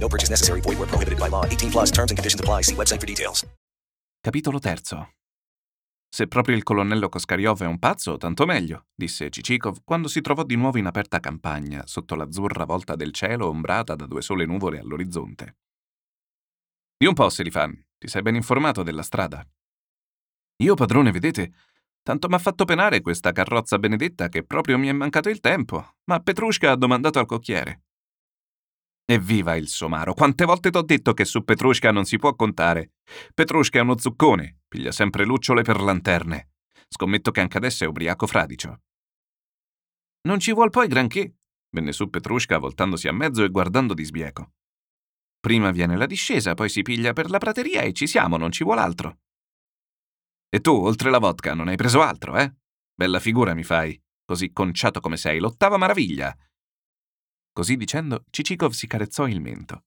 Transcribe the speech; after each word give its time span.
No 0.00 0.08
purchase 0.08 0.30
necessary. 0.30 0.60
Void 0.60 0.78
where 0.78 0.88
prohibited 0.88 1.18
by 1.18 1.28
law. 1.28 1.44
18 1.44 1.70
plus 1.70 1.90
terms 1.92 2.10
and 2.10 2.18
conditions 2.18 2.40
apply. 2.40 2.62
See 2.62 2.74
website 2.74 2.98
for 2.98 3.06
details. 3.06 3.46
Capitolo 4.20 4.58
terzo. 4.58 5.12
Se 6.12 6.26
proprio 6.26 6.56
il 6.56 6.64
colonnello 6.64 7.08
Koskariov 7.08 7.62
è 7.62 7.66
un 7.66 7.78
pazzo, 7.78 8.16
tanto 8.16 8.44
meglio, 8.44 8.86
disse 8.92 9.30
Cicikov 9.30 9.82
quando 9.84 10.08
si 10.08 10.20
trovò 10.20 10.42
di 10.42 10.56
nuovo 10.56 10.76
in 10.76 10.86
aperta 10.86 11.20
campagna, 11.20 11.86
sotto 11.86 12.16
l'azzurra 12.16 12.64
volta 12.64 12.96
del 12.96 13.12
cielo 13.12 13.46
ombrata 13.46 13.94
da 13.94 14.06
due 14.06 14.20
sole 14.20 14.44
nuvole 14.44 14.80
all'orizzonte. 14.80 15.58
Di 16.96 17.06
un 17.06 17.14
po', 17.14 17.30
Selifan, 17.30 17.72
ti 17.96 18.08
sei 18.08 18.22
ben 18.22 18.34
informato 18.34 18.82
della 18.82 19.02
strada. 19.02 19.46
Io, 20.64 20.74
padrone, 20.74 21.12
vedete, 21.12 21.52
tanto 22.02 22.28
m'ha 22.28 22.38
fatto 22.38 22.64
penare 22.64 23.02
questa 23.02 23.30
carrozza 23.30 23.78
benedetta 23.78 24.28
che 24.28 24.44
proprio 24.44 24.78
mi 24.78 24.88
è 24.88 24.92
mancato 24.92 25.28
il 25.28 25.38
tempo, 25.38 25.94
ma 26.06 26.18
Petrushka 26.18 26.72
ha 26.72 26.76
domandato 26.76 27.20
al 27.20 27.26
cocchiere. 27.26 27.84
Evviva 29.10 29.56
il 29.56 29.66
somaro! 29.66 30.14
Quante 30.14 30.44
volte 30.44 30.70
t'ho 30.70 30.82
detto 30.82 31.14
che 31.14 31.24
su 31.24 31.42
Petrushka 31.42 31.90
non 31.90 32.04
si 32.04 32.16
può 32.16 32.36
contare? 32.36 32.92
Petrushka 33.34 33.80
è 33.80 33.82
uno 33.82 33.98
zuccone, 33.98 34.60
piglia 34.68 34.92
sempre 34.92 35.24
lucciole 35.24 35.62
per 35.62 35.80
lanterne. 35.80 36.50
Scommetto 36.86 37.32
che 37.32 37.40
anche 37.40 37.56
adesso 37.56 37.82
è 37.82 37.88
ubriaco 37.88 38.28
fradicio. 38.28 38.82
Non 40.28 40.38
ci 40.38 40.52
vuol 40.52 40.70
poi 40.70 40.86
granché, 40.86 41.38
venne 41.70 41.90
su 41.90 42.08
Petrushka 42.08 42.58
voltandosi 42.58 43.08
a 43.08 43.12
mezzo 43.12 43.42
e 43.42 43.48
guardando 43.48 43.94
di 43.94 44.04
sbieco. 44.04 44.52
Prima 45.40 45.72
viene 45.72 45.96
la 45.96 46.06
discesa, 46.06 46.54
poi 46.54 46.68
si 46.68 46.82
piglia 46.82 47.12
per 47.12 47.30
la 47.30 47.38
prateria 47.38 47.80
e 47.80 47.92
ci 47.92 48.06
siamo, 48.06 48.36
non 48.36 48.52
ci 48.52 48.62
vuol 48.62 48.78
altro. 48.78 49.18
E 50.48 50.60
tu, 50.60 50.70
oltre 50.70 51.10
la 51.10 51.18
vodka, 51.18 51.52
non 51.54 51.66
hai 51.66 51.76
preso 51.76 52.00
altro, 52.00 52.36
eh? 52.36 52.54
Bella 52.94 53.18
figura 53.18 53.54
mi 53.54 53.64
fai, 53.64 54.00
così 54.24 54.52
conciato 54.52 55.00
come 55.00 55.16
sei, 55.16 55.40
l'ottava 55.40 55.78
maraviglia. 55.78 56.32
Così 57.52 57.76
dicendo, 57.76 58.24
Cicikov 58.30 58.72
si 58.72 58.86
carezzò 58.86 59.26
il 59.26 59.40
mento. 59.40 59.84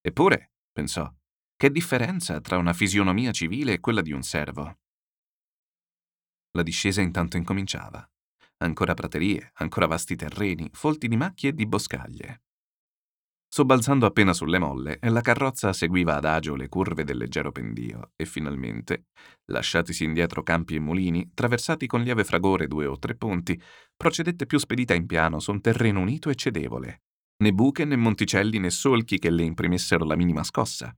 Eppure, 0.00 0.52
pensò, 0.72 1.12
che 1.56 1.70
differenza 1.70 2.40
tra 2.40 2.56
una 2.56 2.72
fisionomia 2.72 3.32
civile 3.32 3.74
e 3.74 3.80
quella 3.80 4.02
di 4.02 4.12
un 4.12 4.22
servo. 4.22 4.78
La 6.52 6.62
discesa 6.62 7.02
intanto 7.02 7.36
incominciava. 7.36 8.08
Ancora 8.58 8.94
praterie, 8.94 9.50
ancora 9.54 9.86
vasti 9.86 10.16
terreni, 10.16 10.70
folti 10.72 11.08
di 11.08 11.16
macchie 11.16 11.50
e 11.50 11.52
di 11.52 11.66
boscaglie. 11.66 12.45
Sobbalzando 13.56 14.04
appena 14.04 14.34
sulle 14.34 14.58
molle, 14.58 14.98
la 15.00 15.22
carrozza 15.22 15.72
seguiva 15.72 16.14
adagio 16.14 16.56
le 16.56 16.68
curve 16.68 17.04
del 17.04 17.16
leggero 17.16 17.52
pendio 17.52 18.10
e 18.14 18.26
finalmente, 18.26 19.06
lasciatisi 19.46 20.04
indietro 20.04 20.42
campi 20.42 20.74
e 20.74 20.78
mulini, 20.78 21.30
traversati 21.32 21.86
con 21.86 22.02
lieve 22.02 22.22
fragore 22.22 22.66
due 22.66 22.84
o 22.84 22.98
tre 22.98 23.14
ponti, 23.14 23.58
procedette 23.96 24.44
più 24.44 24.58
spedita 24.58 24.92
in 24.92 25.06
piano 25.06 25.40
su 25.40 25.52
un 25.52 25.62
terreno 25.62 26.00
unito 26.00 26.28
e 26.28 26.34
cedevole. 26.34 27.04
Né 27.38 27.50
buche 27.50 27.86
né 27.86 27.96
monticelli 27.96 28.58
né 28.58 28.68
solchi 28.68 29.18
che 29.18 29.30
le 29.30 29.44
imprimessero 29.44 30.04
la 30.04 30.16
minima 30.16 30.42
scossa. 30.42 30.94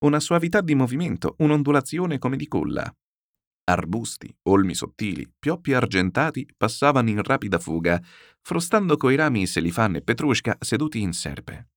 Una 0.00 0.20
suavità 0.20 0.60
di 0.60 0.74
movimento, 0.74 1.36
un'ondulazione 1.38 2.18
come 2.18 2.36
di 2.36 2.48
culla. 2.48 2.94
Arbusti, 3.64 4.34
olmi 4.48 4.74
sottili, 4.74 5.30
pioppi 5.38 5.72
argentati 5.72 6.46
passavano 6.56 7.10
in 7.10 7.22
rapida 7.22 7.58
fuga, 7.58 8.02
frustando 8.40 8.96
coi 8.96 9.14
rami 9.14 9.46
Selifan 9.46 9.96
e 9.96 10.02
Petrushka 10.02 10.56
seduti 10.60 11.00
in 11.00 11.12
serpe. 11.12 11.68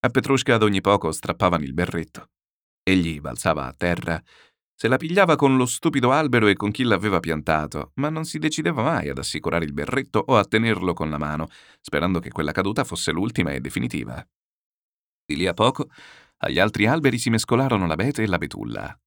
A 0.00 0.08
Petrushka 0.08 0.54
ad 0.54 0.62
ogni 0.62 0.80
poco 0.80 1.12
strappavano 1.12 1.64
il 1.64 1.74
berretto. 1.74 2.30
Egli 2.82 3.20
balzava 3.20 3.66
a 3.66 3.72
terra, 3.72 4.20
se 4.74 4.88
la 4.88 4.96
pigliava 4.96 5.36
con 5.36 5.56
lo 5.56 5.64
stupido 5.64 6.10
albero 6.10 6.48
e 6.48 6.54
con 6.54 6.72
chi 6.72 6.82
l'aveva 6.82 7.20
piantato, 7.20 7.92
ma 7.96 8.08
non 8.08 8.24
si 8.24 8.38
decideva 8.38 8.82
mai 8.82 9.08
ad 9.08 9.18
assicurare 9.18 9.64
il 9.64 9.72
berretto 9.72 10.18
o 10.26 10.36
a 10.36 10.44
tenerlo 10.44 10.92
con 10.92 11.08
la 11.08 11.18
mano, 11.18 11.46
sperando 11.80 12.18
che 12.18 12.30
quella 12.30 12.50
caduta 12.50 12.82
fosse 12.82 13.12
l'ultima 13.12 13.52
e 13.52 13.60
definitiva. 13.60 14.26
Di 15.24 15.36
lì 15.36 15.46
a 15.46 15.54
poco, 15.54 15.88
agli 16.38 16.58
altri 16.58 16.86
alberi 16.86 17.18
si 17.18 17.30
mescolarono 17.30 17.86
l'abete 17.86 18.24
e 18.24 18.26
la 18.26 18.38
betulla. 18.38 19.01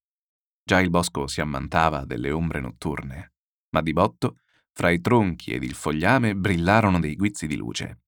Già 0.67 0.81
il 0.81 0.89
bosco 0.89 1.27
si 1.27 1.41
ammantava 1.41 2.05
delle 2.05 2.31
ombre 2.31 2.59
notturne, 2.59 3.33
ma 3.69 3.81
di 3.81 3.93
botto, 3.93 4.39
fra 4.71 4.89
i 4.89 4.99
tronchi 4.99 5.51
ed 5.51 5.61
il 5.61 5.75
fogliame 5.75 6.35
brillarono 6.35 6.99
dei 6.99 7.15
guizzi 7.15 7.45
di 7.45 7.55
luce. 7.55 7.99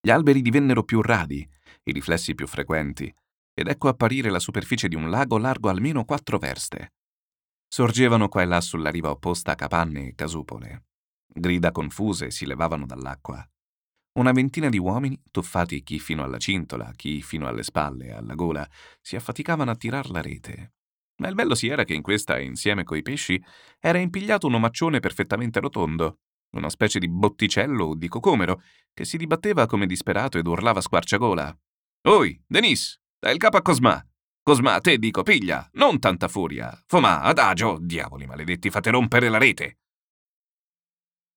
Gli 0.00 0.10
alberi 0.10 0.40
divennero 0.40 0.84
più 0.84 1.02
radi, 1.02 1.44
i 1.82 1.92
riflessi 1.92 2.36
più 2.36 2.46
frequenti, 2.46 3.12
ed 3.52 3.66
ecco 3.66 3.88
apparire 3.88 4.30
la 4.30 4.38
superficie 4.38 4.86
di 4.86 4.94
un 4.94 5.10
lago 5.10 5.36
largo 5.36 5.68
almeno 5.68 6.04
quattro 6.04 6.38
verste. 6.38 6.92
Sorgevano 7.66 8.28
qua 8.28 8.42
e 8.42 8.46
là 8.46 8.60
sulla 8.60 8.90
riva 8.90 9.10
opposta 9.10 9.56
capanne 9.56 10.06
e 10.06 10.14
casupole. 10.14 10.84
Grida 11.26 11.72
confuse 11.72 12.30
si 12.30 12.46
levavano 12.46 12.86
dall'acqua. 12.86 13.44
Una 14.12 14.30
ventina 14.30 14.68
di 14.68 14.78
uomini, 14.78 15.20
tuffati 15.32 15.82
chi 15.82 15.98
fino 15.98 16.22
alla 16.22 16.38
cintola, 16.38 16.92
chi 16.94 17.20
fino 17.20 17.48
alle 17.48 17.64
spalle 17.64 18.06
e 18.06 18.12
alla 18.12 18.36
gola, 18.36 18.64
si 19.00 19.16
affaticavano 19.16 19.72
a 19.72 19.74
tirar 19.74 20.08
la 20.10 20.22
rete. 20.22 20.73
Ma 21.16 21.28
il 21.28 21.34
bello 21.34 21.54
si 21.54 21.68
era 21.68 21.84
che 21.84 21.94
in 21.94 22.02
questa, 22.02 22.38
insieme 22.40 22.84
coi 22.84 23.02
pesci, 23.02 23.42
era 23.78 23.98
impigliato 23.98 24.46
un 24.46 24.54
omaccione 24.54 25.00
perfettamente 25.00 25.60
rotondo, 25.60 26.18
una 26.56 26.68
specie 26.68 26.98
di 26.98 27.08
botticello 27.08 27.84
o 27.86 27.94
di 27.94 28.08
cocomero, 28.08 28.62
che 28.92 29.04
si 29.04 29.16
dibatteva 29.16 29.66
come 29.66 29.86
disperato 29.86 30.38
ed 30.38 30.46
urlava 30.46 30.80
squarciagola. 30.80 31.56
Oi, 32.08 32.42
Denis, 32.46 33.00
dai 33.18 33.32
il 33.32 33.38
capo 33.38 33.56
a 33.56 33.62
Cosma. 33.62 34.04
Cosma, 34.42 34.78
te 34.80 34.98
dico, 34.98 35.22
piglia, 35.22 35.66
non 35.74 35.98
tanta 35.98 36.28
furia. 36.28 36.82
Fomà, 36.86 37.22
adagio, 37.22 37.78
diavoli 37.80 38.26
maledetti, 38.26 38.68
fate 38.70 38.90
rompere 38.90 39.28
la 39.28 39.38
rete. 39.38 39.78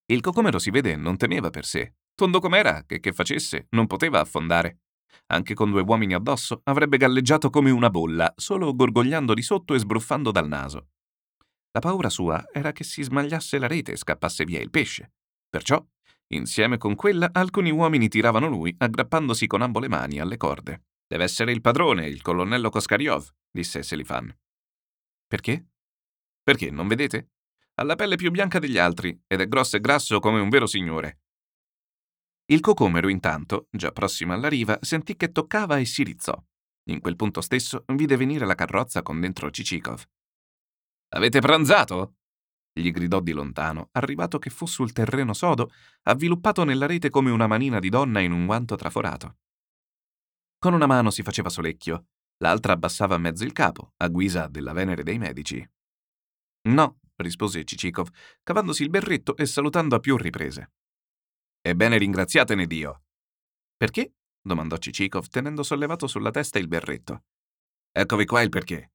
Il 0.07 0.21
cocomero 0.21 0.59
si 0.59 0.71
vede 0.71 0.95
non 0.95 1.17
temeva 1.17 1.49
per 1.49 1.65
sé. 1.65 1.95
Tondo 2.15 2.39
com'era, 2.39 2.83
che 2.85 2.99
che 2.99 3.13
facesse, 3.13 3.67
non 3.71 3.87
poteva 3.87 4.19
affondare. 4.19 4.79
Anche 5.27 5.53
con 5.53 5.71
due 5.71 5.81
uomini 5.81 6.13
addosso 6.13 6.61
avrebbe 6.63 6.97
galleggiato 6.97 7.49
come 7.49 7.71
una 7.71 7.89
bolla, 7.89 8.33
solo 8.35 8.75
gorgogliando 8.75 9.33
di 9.33 9.41
sotto 9.41 9.73
e 9.73 9.79
sbruffando 9.79 10.31
dal 10.31 10.47
naso. 10.47 10.89
La 11.71 11.79
paura 11.79 12.09
sua 12.09 12.43
era 12.51 12.71
che 12.71 12.83
si 12.83 13.03
smagliasse 13.03 13.59
la 13.59 13.67
rete 13.67 13.91
e 13.91 13.97
scappasse 13.97 14.45
via 14.45 14.59
il 14.59 14.69
pesce. 14.69 15.13
Perciò, 15.49 15.83
insieme 16.29 16.77
con 16.77 16.95
quella, 16.95 17.29
alcuni 17.31 17.71
uomini 17.71 18.07
tiravano 18.07 18.47
lui, 18.47 18.73
aggrappandosi 18.77 19.47
con 19.47 19.61
ambo 19.61 19.79
le 19.79 19.89
mani 19.89 20.19
alle 20.19 20.37
corde. 20.37 20.85
Deve 21.07 21.23
essere 21.23 21.51
il 21.51 21.61
padrone, 21.61 22.07
il 22.07 22.21
colonnello 22.21 22.69
Koskariov, 22.69 23.29
disse 23.49 23.83
Selifan. 23.83 24.35
Perché? 25.27 25.67
Perché, 26.43 26.71
non 26.71 26.87
vedete? 26.87 27.31
Ha 27.75 27.83
la 27.83 27.95
pelle 27.95 28.15
più 28.15 28.31
bianca 28.31 28.59
degli 28.59 28.77
altri 28.77 29.17
ed 29.27 29.39
è 29.39 29.47
grosso 29.47 29.75
e 29.75 29.79
grasso 29.79 30.19
come 30.19 30.39
un 30.39 30.49
vero 30.49 30.65
signore. 30.65 31.19
Il 32.49 32.61
cocomero, 32.61 33.09
intanto, 33.09 33.67
già 33.69 33.91
prossimo 33.91 34.33
alla 34.33 34.47
riva, 34.47 34.77
sentì 34.81 35.17
che 35.17 35.31
toccava 35.31 35.77
e 35.77 35.85
si 35.85 36.03
rizzò. 36.03 36.33
In 36.89 37.01
quel 37.01 37.17
punto 37.17 37.41
stesso 37.41 37.83
vide 37.87 38.15
venire 38.15 38.45
la 38.45 38.55
carrozza 38.55 39.01
con 39.01 39.19
dentro 39.19 39.51
Cicikov. 39.51 40.01
Avete 41.09 41.39
pranzato? 41.41 42.15
gli 42.77 42.91
gridò 42.91 43.19
di 43.19 43.31
lontano, 43.31 43.89
arrivato 43.93 44.37
che 44.39 44.49
fu 44.49 44.65
sul 44.65 44.91
terreno 44.91 45.33
sodo, 45.33 45.71
avviluppato 46.03 46.63
nella 46.63 46.85
rete 46.85 47.09
come 47.09 47.31
una 47.31 47.47
manina 47.47 47.79
di 47.79 47.89
donna 47.89 48.19
in 48.19 48.31
un 48.31 48.45
guanto 48.45 48.75
traforato. 48.75 49.37
Con 50.59 50.73
una 50.73 50.85
mano 50.85 51.09
si 51.09 51.23
faceva 51.23 51.49
solecchio, 51.49 52.07
l'altra 52.37 52.73
abbassava 52.73 53.15
a 53.15 53.19
mezzo 53.19 53.43
il 53.43 53.51
capo, 53.51 53.93
a 53.97 54.07
guisa 54.07 54.47
della 54.47 54.73
Venere 54.73 55.03
dei 55.03 55.17
medici. 55.17 55.67
No, 56.69 56.99
rispose 57.15 57.63
Cicikov, 57.63 58.09
cavandosi 58.43 58.83
il 58.83 58.89
berretto 58.89 59.35
e 59.35 59.45
salutando 59.45 59.95
a 59.95 59.99
più 59.99 60.15
riprese. 60.17 60.71
Ebbene 61.67 61.97
ringraziatene 61.97 62.65
Dio. 62.65 63.03
Perché? 63.75 64.13
domandò 64.41 64.77
Cicikov, 64.77 65.27
tenendo 65.27 65.63
sollevato 65.63 66.07
sulla 66.07 66.31
testa 66.31 66.59
il 66.59 66.67
berretto. 66.69 67.25
Eccovi 67.91 68.25
qua 68.25 68.41
il 68.41 68.47
perché. 68.47 68.93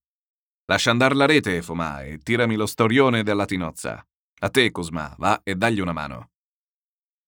Lascia 0.64 0.90
andare 0.90 1.14
la 1.14 1.26
rete, 1.26 1.60
Fomà, 1.60 2.02
e 2.02 2.16
tirami 2.20 2.56
lo 2.56 2.64
storione 2.64 3.22
della 3.22 3.44
tinozza. 3.44 4.02
A 4.38 4.48
te, 4.48 4.70
Cosma, 4.70 5.14
va 5.18 5.42
e 5.42 5.54
dagli 5.54 5.80
una 5.80 5.92
mano. 5.92 6.30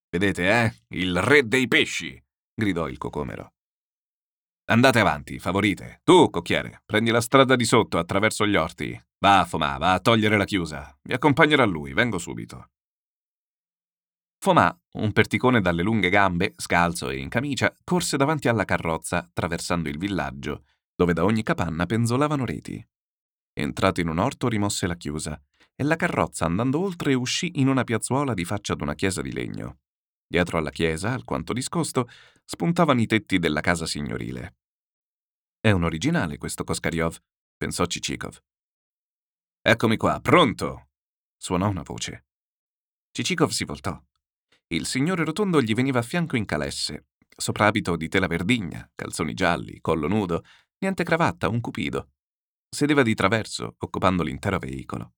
Vedete, 0.08 0.48
eh? 0.48 0.74
Il 0.96 1.20
re 1.20 1.46
dei 1.46 1.68
pesci! 1.68 2.18
gridò 2.54 2.88
il 2.88 2.96
cocomero. 2.96 3.52
Andate 4.70 4.98
avanti, 4.98 5.38
favorite. 5.38 6.00
Tu, 6.04 6.30
cocchiere, 6.30 6.80
prendi 6.86 7.10
la 7.10 7.20
strada 7.20 7.54
di 7.54 7.66
sotto 7.66 7.98
attraverso 7.98 8.46
gli 8.46 8.56
orti. 8.56 8.98
Va, 9.18 9.44
Fomà, 9.46 9.76
va 9.76 9.92
a 9.92 10.00
togliere 10.00 10.38
la 10.38 10.46
chiusa. 10.46 10.98
Mi 11.02 11.12
accompagnerà 11.12 11.66
lui, 11.66 11.92
vengo 11.92 12.16
subito. 12.16 12.70
Fomà, 14.44 14.78
un 14.98 15.10
perticone 15.12 15.62
dalle 15.62 15.82
lunghe 15.82 16.10
gambe, 16.10 16.52
scalzo 16.58 17.08
e 17.08 17.16
in 17.16 17.30
camicia, 17.30 17.74
corse 17.82 18.18
davanti 18.18 18.46
alla 18.46 18.66
carrozza, 18.66 19.20
attraversando 19.20 19.88
il 19.88 19.96
villaggio, 19.96 20.64
dove 20.94 21.14
da 21.14 21.24
ogni 21.24 21.42
capanna 21.42 21.86
penzolavano 21.86 22.44
reti. 22.44 22.86
Entrato 23.54 24.02
in 24.02 24.08
un 24.08 24.18
orto, 24.18 24.48
rimosse 24.48 24.86
la 24.86 24.96
chiusa, 24.96 25.40
e 25.74 25.82
la 25.82 25.96
carrozza, 25.96 26.44
andando 26.44 26.78
oltre, 26.78 27.14
uscì 27.14 27.52
in 27.54 27.68
una 27.68 27.84
piazzuola 27.84 28.34
di 28.34 28.44
faccia 28.44 28.74
ad 28.74 28.82
una 28.82 28.94
chiesa 28.94 29.22
di 29.22 29.32
legno. 29.32 29.78
Dietro 30.26 30.58
alla 30.58 30.68
chiesa, 30.68 31.14
alquanto 31.14 31.54
discosto, 31.54 32.06
spuntavano 32.44 33.00
i 33.00 33.06
tetti 33.06 33.38
della 33.38 33.62
casa 33.62 33.86
signorile. 33.86 34.56
È 35.58 35.70
un 35.70 35.84
originale 35.84 36.36
questo 36.36 36.64
Koskariov, 36.64 37.16
pensò 37.56 37.86
Cicikov. 37.86 38.38
Eccomi 39.62 39.96
qua, 39.96 40.20
pronto! 40.20 40.90
suonò 41.34 41.66
una 41.66 41.82
voce. 41.82 42.26
Cicikov 43.10 43.48
si 43.48 43.64
voltò. 43.64 43.98
Il 44.68 44.86
signore 44.86 45.24
rotondo 45.24 45.60
gli 45.60 45.74
veniva 45.74 45.98
a 45.98 46.02
fianco 46.02 46.36
in 46.36 46.44
calesse, 46.44 47.08
soprabito 47.36 47.96
di 47.96 48.08
tela 48.08 48.26
verdigna, 48.26 48.90
calzoni 48.94 49.34
gialli, 49.34 49.80
collo 49.80 50.08
nudo, 50.08 50.42
niente 50.78 51.04
cravatta, 51.04 51.48
un 51.48 51.60
cupido. 51.60 52.10
Sedeva 52.68 53.02
di 53.02 53.14
traverso, 53.14 53.76
occupando 53.78 54.22
l'intero 54.22 54.58
veicolo. 54.58 55.14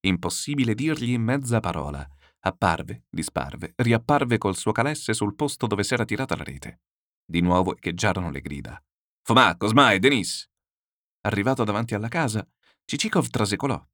Impossibile 0.00 0.74
dirgli 0.74 1.16
mezza 1.18 1.60
parola, 1.60 2.06
Apparve, 2.42 3.04
disparve, 3.10 3.74
riapparve 3.76 4.38
col 4.38 4.56
suo 4.56 4.72
calesse 4.72 5.12
sul 5.12 5.34
posto 5.34 5.66
dove 5.66 5.82
s'era 5.82 6.06
tirata 6.06 6.34
la 6.36 6.42
rete. 6.42 6.80
Di 7.22 7.42
nuovo 7.42 7.76
echeggiarono 7.76 8.30
le 8.30 8.40
grida. 8.40 8.82
Fomà, 9.22 9.56
Cosmai, 9.56 9.98
Denis! 9.98 10.48
Arrivato 11.22 11.64
davanti 11.64 11.94
alla 11.94 12.08
casa, 12.08 12.46
Cicikov 12.86 13.28
trasecolò. 13.28 13.86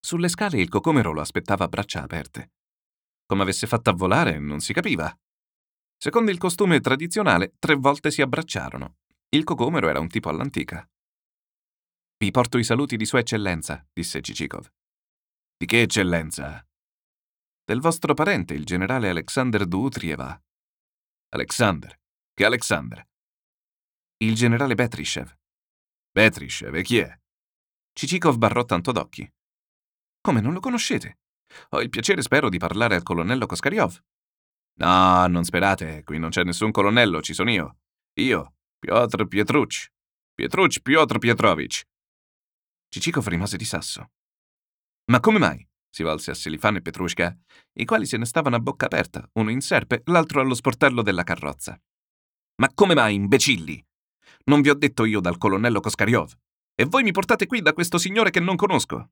Sulle 0.00 0.28
scale 0.28 0.60
il 0.60 0.68
cocomero 0.68 1.12
lo 1.12 1.20
aspettava 1.20 1.64
a 1.64 1.68
braccia 1.68 2.02
aperte. 2.02 2.54
Come 3.30 3.42
avesse 3.42 3.68
fatto 3.68 3.90
a 3.90 3.92
volare 3.92 4.40
non 4.40 4.58
si 4.58 4.72
capiva. 4.72 5.16
Secondo 5.96 6.32
il 6.32 6.38
costume 6.38 6.80
tradizionale, 6.80 7.54
tre 7.60 7.76
volte 7.76 8.10
si 8.10 8.22
abbracciarono. 8.22 8.96
Il 9.28 9.44
cocomero 9.44 9.88
era 9.88 10.00
un 10.00 10.08
tipo 10.08 10.30
all'antica. 10.30 10.84
Vi 12.16 12.32
porto 12.32 12.58
i 12.58 12.64
saluti 12.64 12.96
di 12.96 13.04
Sua 13.04 13.20
Eccellenza, 13.20 13.86
disse 13.92 14.20
Cicikov. 14.20 14.68
Di 15.56 15.64
che 15.64 15.82
eccellenza? 15.82 16.66
del 17.64 17.78
vostro 17.78 18.14
parente, 18.14 18.52
il 18.52 18.64
generale 18.64 19.10
Alexander 19.10 19.64
Dmitrieva. 19.64 20.42
Alexander? 21.28 22.00
Che 22.34 22.44
Alexander? 22.44 23.08
Il 24.24 24.34
generale 24.34 24.74
Betrishev. 24.74 25.32
Betrishev, 26.10 26.74
e 26.74 26.82
chi 26.82 26.98
è? 26.98 27.16
Cicikov 27.92 28.38
barrò 28.38 28.64
tanto 28.64 28.90
d'occhi. 28.90 29.32
Come 30.20 30.40
non 30.40 30.52
lo 30.52 30.58
conoscete? 30.58 31.19
Ho 31.70 31.80
il 31.80 31.88
piacere, 31.88 32.22
spero, 32.22 32.48
di 32.48 32.58
parlare 32.58 32.94
al 32.94 33.02
colonnello 33.02 33.46
Koskariov. 33.46 33.98
No, 34.78 35.26
non 35.26 35.44
sperate, 35.44 36.02
qui 36.04 36.18
non 36.18 36.30
c'è 36.30 36.44
nessun 36.44 36.70
colonnello, 36.70 37.20
ci 37.20 37.34
sono 37.34 37.50
io. 37.50 37.78
Io, 38.14 38.54
Piotr 38.78 39.26
Pietrucci. 39.26 39.88
Pietrucci 40.34 40.80
Piotr 40.80 41.18
Pietrovich. 41.18 41.84
Cicikov 42.88 43.26
rimase 43.28 43.56
di 43.56 43.64
sasso. 43.64 44.10
Ma 45.10 45.20
come 45.20 45.38
mai? 45.38 45.68
si 45.90 46.04
volse 46.04 46.30
a 46.30 46.34
Selifan 46.34 46.76
e 46.76 46.82
Petrushka, 46.82 47.36
i 47.74 47.84
quali 47.84 48.06
se 48.06 48.16
ne 48.16 48.24
stavano 48.24 48.56
a 48.56 48.60
bocca 48.60 48.86
aperta, 48.86 49.28
uno 49.34 49.50
in 49.50 49.60
serpe, 49.60 50.02
l'altro 50.06 50.40
allo 50.40 50.54
sportello 50.54 51.02
della 51.02 51.24
carrozza. 51.24 51.78
Ma 52.56 52.70
come 52.72 52.94
mai, 52.94 53.14
imbecilli? 53.14 53.84
Non 54.44 54.60
vi 54.60 54.70
ho 54.70 54.74
detto 54.74 55.04
io 55.04 55.20
dal 55.20 55.36
colonnello 55.36 55.80
Koskariov. 55.80 56.32
E 56.74 56.84
voi 56.84 57.02
mi 57.02 57.10
portate 57.10 57.46
qui 57.46 57.60
da 57.60 57.72
questo 57.72 57.98
signore 57.98 58.30
che 58.30 58.40
non 58.40 58.56
conosco. 58.56 59.10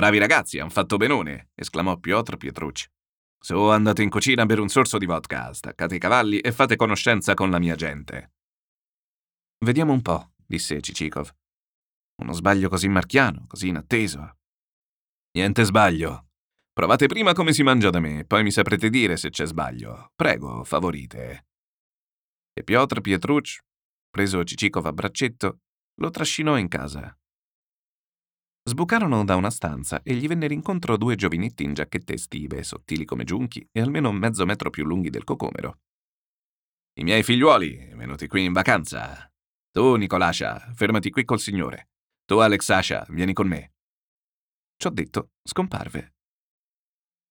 Bravi 0.00 0.16
ragazzi, 0.16 0.58
han 0.58 0.70
fatto 0.70 0.96
benone, 0.96 1.50
esclamò 1.54 1.98
Piotr 1.98 2.38
Pietrucci. 2.38 2.88
Su, 3.38 3.54
andate 3.64 4.02
in 4.02 4.08
cucina 4.08 4.46
per 4.46 4.58
un 4.58 4.70
sorso 4.70 4.96
di 4.96 5.04
vodka, 5.04 5.52
staccate 5.52 5.96
i 5.96 5.98
cavalli 5.98 6.38
e 6.38 6.52
fate 6.52 6.74
conoscenza 6.76 7.34
con 7.34 7.50
la 7.50 7.58
mia 7.58 7.74
gente. 7.74 8.32
Vediamo 9.62 9.92
un 9.92 10.00
po', 10.00 10.32
disse 10.46 10.80
Cicikov. 10.80 11.30
Uno 12.22 12.32
sbaglio 12.32 12.70
così 12.70 12.88
marchiano, 12.88 13.44
così 13.46 13.68
inatteso, 13.68 14.38
Niente 15.32 15.64
sbaglio. 15.64 16.28
Provate 16.72 17.04
prima 17.04 17.34
come 17.34 17.52
si 17.52 17.62
mangia 17.62 17.90
da 17.90 18.00
me, 18.00 18.24
poi 18.24 18.42
mi 18.42 18.50
saprete 18.50 18.88
dire 18.88 19.18
se 19.18 19.28
c'è 19.28 19.44
sbaglio. 19.44 20.12
Prego, 20.14 20.64
favorite. 20.64 21.46
E 22.54 22.64
Piotr 22.64 23.02
Pietrucci, 23.02 23.60
preso 24.08 24.44
Cicikov 24.44 24.86
a 24.86 24.94
braccetto, 24.94 25.58
lo 25.96 26.08
trascinò 26.08 26.56
in 26.56 26.68
casa. 26.68 27.14
Sbucarono 28.62 29.24
da 29.24 29.36
una 29.36 29.50
stanza 29.50 30.02
e 30.02 30.14
gli 30.14 30.28
vennero 30.28 30.52
incontro 30.52 30.96
due 30.96 31.16
giovinetti 31.16 31.64
in 31.64 31.72
giacchette 31.72 32.14
estive, 32.14 32.62
sottili 32.62 33.04
come 33.04 33.24
giunchi 33.24 33.66
e 33.72 33.80
almeno 33.80 34.12
mezzo 34.12 34.44
metro 34.44 34.70
più 34.70 34.84
lunghi 34.84 35.08
del 35.10 35.24
cocomero. 35.24 35.80
I 36.98 37.02
miei 37.02 37.22
figliuoli, 37.22 37.92
venuti 37.94 38.26
qui 38.26 38.44
in 38.44 38.52
vacanza. 38.52 39.32
Tu, 39.70 39.94
Nicolascia, 39.94 40.72
fermati 40.74 41.10
qui 41.10 41.24
col 41.24 41.40
signore. 41.40 41.90
Tu, 42.26 42.36
Alexascia, 42.36 43.06
vieni 43.08 43.32
con 43.32 43.48
me. 43.48 43.72
Ciò 44.76 44.90
detto, 44.90 45.30
scomparve. 45.42 46.16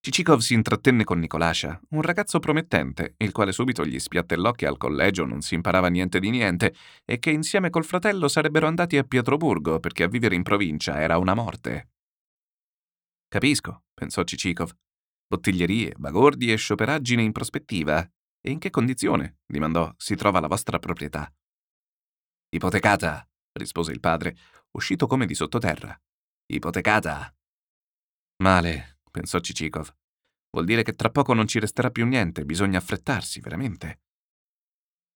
Cicikov 0.02 0.40
si 0.40 0.54
intrattenne 0.54 1.04
con 1.04 1.20
Nicolascia, 1.20 1.78
un 1.90 2.02
ragazzo 2.02 2.40
promettente, 2.40 3.16
il 3.18 3.34
quale 3.34 3.52
subito 3.52 3.86
gli 3.86 4.00
spiattellò 4.00 4.54
che 4.54 4.66
al 4.66 4.78
collegio 4.78 5.26
non 5.26 5.42
si 5.42 5.56
imparava 5.56 5.90
niente 5.90 6.22
di 6.22 6.30
niente 6.30 6.74
e 7.04 7.20
che 7.20 7.32
insieme 7.32 7.70
col 7.70 7.84
fratello 7.84 8.30
sarebbero 8.30 8.66
andati 8.66 8.98
a 8.98 9.04
Pietroburgo 9.04 9.82
perché 9.82 10.04
a 10.04 10.08
vivere 10.08 10.36
in 10.36 10.44
provincia 10.44 11.02
era 11.02 11.18
una 11.18 11.34
morte. 11.34 11.90
Capisco, 13.28 13.84
pensò 13.94 14.24
Cicikov. 14.24 14.72
Bottiglierie, 15.28 15.94
bagordi 15.98 16.52
e 16.52 16.56
scioperaggine 16.56 17.22
in 17.22 17.34
prospettiva. 17.34 18.02
E 18.42 18.52
in 18.52 18.58
che 18.58 18.70
condizione, 18.70 19.40
dimandò, 19.46 19.94
si 19.98 20.16
trova 20.16 20.40
la 20.40 20.48
vostra 20.48 20.80
proprietà? 20.80 21.32
Ipotecata, 22.52 23.30
rispose 23.52 23.92
il 23.92 24.00
padre, 24.00 24.36
uscito 24.72 25.08
come 25.08 25.26
di 25.26 25.36
sottoterra. 25.36 25.96
Ipotecata. 26.48 27.36
Male, 28.42 29.02
pensò 29.12 29.40
Cicikov. 29.40 29.99
Vuol 30.52 30.66
dire 30.66 30.84
che 30.84 30.96
tra 30.96 31.10
poco 31.10 31.34
non 31.34 31.48
ci 31.48 31.60
resterà 31.60 31.92
più 31.92 32.06
niente, 32.06 32.46
bisogna 32.46 32.80
affrettarsi, 32.80 33.40
veramente. 33.40 34.02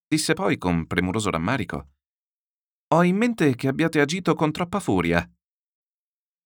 Disse 0.06 0.34
poi 0.34 0.58
con 0.58 0.86
premuroso 0.86 1.30
rammarico. 1.30 1.88
Ho 2.94 3.02
in 3.02 3.16
mente 3.16 3.54
che 3.56 3.68
abbiate 3.68 4.00
agito 4.00 4.34
con 4.34 4.52
troppa 4.52 4.78
furia. 4.78 5.28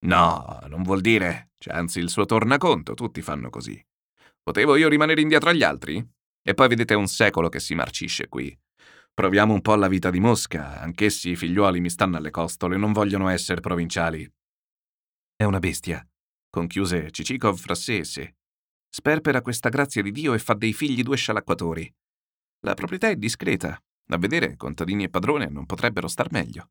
No, 0.06 0.60
non 0.68 0.82
vuol 0.82 1.00
dire. 1.00 1.50
C'è 1.58 1.72
anzi 1.72 1.98
il 1.98 2.08
suo 2.08 2.24
tornaconto, 2.24 2.94
tutti 2.94 3.20
fanno 3.20 3.50
così. 3.50 3.84
Potevo 4.42 4.76
io 4.76 4.88
rimanere 4.88 5.20
indietro 5.20 5.50
agli 5.50 5.64
altri? 5.64 6.02
E 6.40 6.54
poi 6.54 6.68
vedete 6.68 6.94
un 6.94 7.08
secolo 7.08 7.48
che 7.48 7.60
si 7.60 7.74
marcisce 7.74 8.28
qui. 8.28 8.56
Proviamo 9.12 9.52
un 9.52 9.60
po' 9.60 9.74
la 9.74 9.88
vita 9.88 10.10
di 10.10 10.20
Mosca, 10.20 10.80
anch'essi 10.80 11.30
i 11.30 11.36
figliuoli 11.36 11.80
mi 11.80 11.90
stanno 11.90 12.16
alle 12.16 12.30
costole, 12.30 12.76
non 12.76 12.92
vogliono 12.92 13.28
essere 13.28 13.60
provinciali. 13.60 14.26
È 15.34 15.42
una 15.42 15.58
bestia, 15.58 16.06
conchiuse 16.48 17.10
Cicikov 17.10 17.58
fra 17.58 17.74
sé 17.74 17.98
e 17.98 18.04
sé. 18.04 18.37
Sperpera 18.88 19.42
questa 19.42 19.68
grazia 19.68 20.02
di 20.02 20.10
Dio 20.10 20.34
e 20.34 20.38
fa 20.38 20.54
dei 20.54 20.72
figli 20.72 21.02
due 21.02 21.16
scialacquatori. 21.16 21.94
La 22.60 22.74
proprietà 22.74 23.08
è 23.08 23.16
discreta. 23.16 23.80
A 24.10 24.16
vedere, 24.16 24.56
contadini 24.56 25.04
e 25.04 25.10
padrone 25.10 25.46
non 25.48 25.66
potrebbero 25.66 26.08
star 26.08 26.30
meglio. 26.32 26.70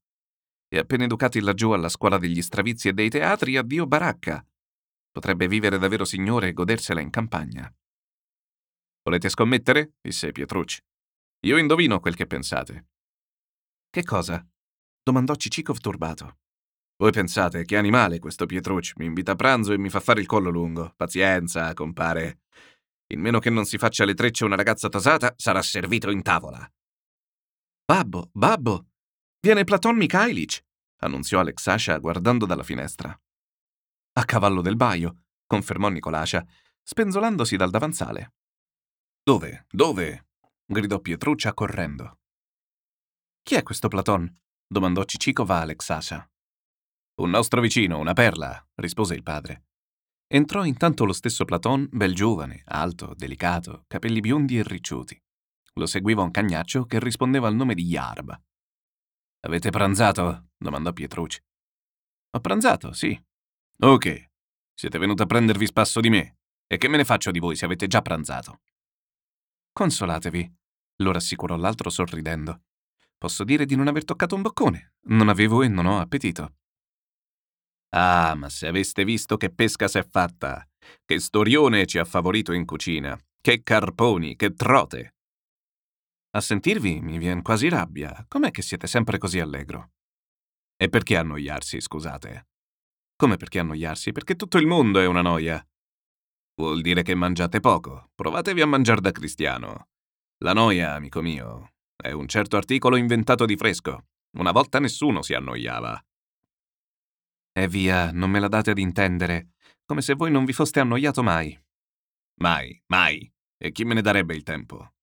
E 0.67 0.79
appena 0.79 1.05
educati 1.05 1.39
laggiù 1.39 1.71
alla 1.71 1.89
scuola 1.89 2.17
degli 2.17 2.41
stravizi 2.41 2.89
e 2.89 2.93
dei 2.93 3.09
teatri, 3.09 3.55
addio 3.55 3.85
baracca. 3.85 4.45
Potrebbe 5.11 5.47
vivere 5.47 5.77
davvero 5.77 6.03
signore 6.03 6.49
e 6.49 6.53
godersela 6.53 6.99
in 6.99 7.09
campagna. 7.09 7.73
Volete 9.03 9.29
scommettere? 9.29 9.93
disse 10.01 10.31
Pietrucci. 10.31 10.81
Io 11.45 11.57
indovino 11.57 11.99
quel 11.99 12.15
che 12.15 12.25
pensate. 12.25 12.87
Che 13.89 14.03
cosa? 14.03 14.45
domandò 15.01 15.35
Cicikov 15.35 15.77
turbato. 15.79 16.39
Voi 16.99 17.11
pensate, 17.11 17.63
che 17.63 17.77
animale 17.77 18.17
questo 18.17 18.47
Pietrucci, 18.47 18.93
mi 18.97 19.05
invita 19.05 19.33
a 19.33 19.35
pranzo 19.35 19.71
e 19.71 19.77
mi 19.77 19.89
fa 19.89 19.99
fare 19.99 20.19
il 20.19 20.25
collo 20.25 20.49
lungo. 20.49 20.93
Pazienza, 20.95 21.73
compare. 21.73 22.39
In 23.13 23.21
meno 23.21 23.37
che 23.39 23.51
non 23.51 23.65
si 23.65 23.77
faccia 23.77 24.03
le 24.03 24.15
trecce 24.15 24.45
una 24.45 24.55
ragazza 24.55 24.89
tasata, 24.89 25.33
sarà 25.37 25.61
servito 25.61 26.09
in 26.09 26.23
tavola. 26.23 26.67
Babbo, 27.85 28.29
babbo, 28.33 28.87
viene 29.39 29.63
Platon 29.63 29.95
Mikhailic, 29.95 30.63
annunziò 31.01 31.39
Alexascia 31.39 31.97
guardando 31.99 32.45
dalla 32.45 32.63
finestra. 32.63 33.17
A 34.13 34.25
cavallo 34.25 34.61
del 34.61 34.75
baio, 34.75 35.25
confermò 35.45 35.89
Nicolascia, 35.89 36.43
spenzolandosi 36.81 37.55
dal 37.55 37.69
davanzale. 37.69 38.33
Dove? 39.21 39.67
Dove? 39.69 40.29
gridò 40.65 40.99
Pietruccia 40.99 41.53
correndo. 41.53 42.19
Chi 43.43 43.55
è 43.55 43.63
questo 43.63 43.87
Platon? 43.87 44.29
domandò 44.65 45.03
Cicicov 45.03 45.49
a 45.51 45.61
Alexasha. 45.61 46.27
Un 47.17 47.31
nostro 47.31 47.61
vicino, 47.61 47.97
una 47.97 48.13
perla, 48.13 48.63
rispose 48.75 49.15
il 49.15 49.23
padre. 49.23 49.65
Entrò 50.27 50.63
intanto 50.65 51.03
lo 51.03 51.13
stesso 51.13 51.45
Platon, 51.45 51.87
bel 51.91 52.13
giovane, 52.13 52.61
alto, 52.65 53.13
delicato, 53.15 53.85
capelli 53.87 54.19
biondi 54.19 54.59
e 54.59 54.63
ricciuti. 54.63 55.19
Lo 55.73 55.87
seguiva 55.87 56.21
un 56.21 56.29
cagnaccio 56.29 56.85
che 56.85 56.99
rispondeva 56.99 57.47
al 57.47 57.55
nome 57.55 57.73
di 57.73 57.85
Yarb. 57.85 58.39
Avete 59.41 59.71
pranzato? 59.71 60.49
domandò 60.57 60.93
Pietrucci. 60.93 61.39
Ho 62.35 62.39
pranzato, 62.39 62.93
sì. 62.93 63.19
Ok. 63.79 64.29
Siete 64.75 64.99
venuti 64.99 65.23
a 65.23 65.25
prendervi 65.25 65.65
spasso 65.65 65.99
di 65.99 66.09
me. 66.09 66.37
E 66.67 66.77
che 66.77 66.87
me 66.87 66.97
ne 66.97 67.05
faccio 67.05 67.31
di 67.31 67.39
voi 67.39 67.55
se 67.55 67.65
avete 67.65 67.87
già 67.87 68.03
pranzato? 68.03 68.61
Consolatevi, 69.73 70.55
lo 70.97 71.11
rassicurò 71.11 71.55
l'altro 71.55 71.89
sorridendo. 71.89 72.61
Posso 73.17 73.43
dire 73.43 73.65
di 73.65 73.75
non 73.75 73.87
aver 73.87 74.05
toccato 74.05 74.35
un 74.35 74.43
boccone. 74.43 74.93
Non 75.07 75.29
avevo 75.29 75.63
e 75.63 75.67
non 75.67 75.87
ho 75.87 75.99
appetito. 75.99 76.57
Ah, 77.89 78.35
ma 78.35 78.49
se 78.49 78.67
aveste 78.67 79.03
visto 79.05 79.37
che 79.37 79.49
pesca 79.49 79.87
s'è 79.87 80.03
fatta, 80.03 80.67
che 81.05 81.19
storione 81.19 81.85
ci 81.85 81.97
ha 81.97 82.05
favorito 82.05 82.51
in 82.51 82.65
cucina, 82.65 83.17
che 83.41 83.63
carponi, 83.63 84.35
che 84.35 84.53
trote. 84.53 85.15
A 86.31 86.41
sentirvi 86.41 86.99
mi 87.01 87.17
vien 87.17 87.41
quasi 87.41 87.69
rabbia. 87.69 88.25
Com'è 88.27 88.51
che 88.51 88.61
siete 88.61 88.87
sempre 88.87 89.17
così 89.17 89.39
allegro? 89.39 89.91
E 90.75 90.89
perché 90.89 91.17
annoiarsi, 91.17 91.79
scusate? 91.79 92.47
Come 93.15 93.37
perché 93.37 93.59
annoiarsi? 93.59 94.11
Perché 94.11 94.35
tutto 94.35 94.57
il 94.57 94.67
mondo 94.67 94.99
è 94.99 95.05
una 95.05 95.21
noia. 95.21 95.65
Vuol 96.55 96.81
dire 96.81 97.01
che 97.01 97.15
mangiate 97.15 97.59
poco. 97.59 98.11
Provatevi 98.13 98.61
a 98.61 98.67
mangiare 98.67 99.01
da 99.01 99.11
cristiano. 99.11 99.87
La 100.43 100.53
noia, 100.53 100.93
amico 100.93 101.21
mio, 101.21 101.73
è 101.95 102.11
un 102.11 102.27
certo 102.27 102.57
articolo 102.57 102.95
inventato 102.95 103.45
di 103.45 103.55
fresco. 103.55 104.05
Una 104.37 104.51
volta 104.51 104.79
nessuno 104.79 105.23
si 105.23 105.33
annoiava. 105.33 105.99
E 107.57 107.67
via, 107.67 108.11
non 108.11 108.29
me 108.29 108.39
la 108.39 108.49
date 108.49 108.69
ad 108.69 108.77
intendere, 108.77 109.53
come 109.83 110.03
se 110.03 110.13
voi 110.13 110.29
non 110.29 110.45
vi 110.45 110.53
foste 110.53 110.79
annoiato 110.79 111.23
mai. 111.23 111.59
Mai, 112.41 112.79
mai. 112.85 113.33
E 113.59 113.71
chi 113.71 113.83
me 113.83 113.95
ne 113.95 114.01
darebbe 114.01 114.35
il 114.35 114.43
tempo? 114.43 114.93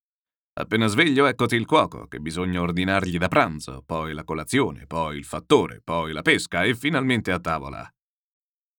Appena 0.61 0.87
sveglio, 0.87 1.27
eccoti 1.27 1.57
il 1.57 1.67
cuoco, 1.67 2.07
che 2.07 2.21
bisogna 2.21 2.61
ordinargli 2.61 3.19
da 3.19 3.27
pranzo, 3.27 3.83
poi 3.85 4.13
la 4.13 4.23
colazione, 4.23 4.87
poi 4.87 5.17
il 5.17 5.25
fattore, 5.25 5.81
poi 5.83 6.13
la 6.13 6.23
pesca 6.23 6.63
e 6.63 6.77
finalmente 6.77 7.33
a 7.33 7.41
tavola. 7.41 7.93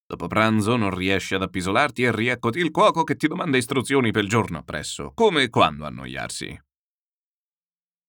Dopo 0.08 0.28
pranzo 0.28 0.78
non 0.78 0.96
riesci 0.96 1.36
ad 1.36 1.42
appisolarti 1.42 2.04
e 2.04 2.16
rieccoti 2.16 2.60
il 2.60 2.72
cuoco 2.72 3.04
che 3.04 3.18
ti 3.18 3.28
domanda 3.28 3.58
istruzioni 3.58 4.12
per 4.12 4.24
il 4.24 4.30
giorno 4.30 4.60
appresso, 4.60 5.12
come 5.14 5.42
e 5.42 5.50
quando 5.50 5.86
annoiarsi. 5.86 6.58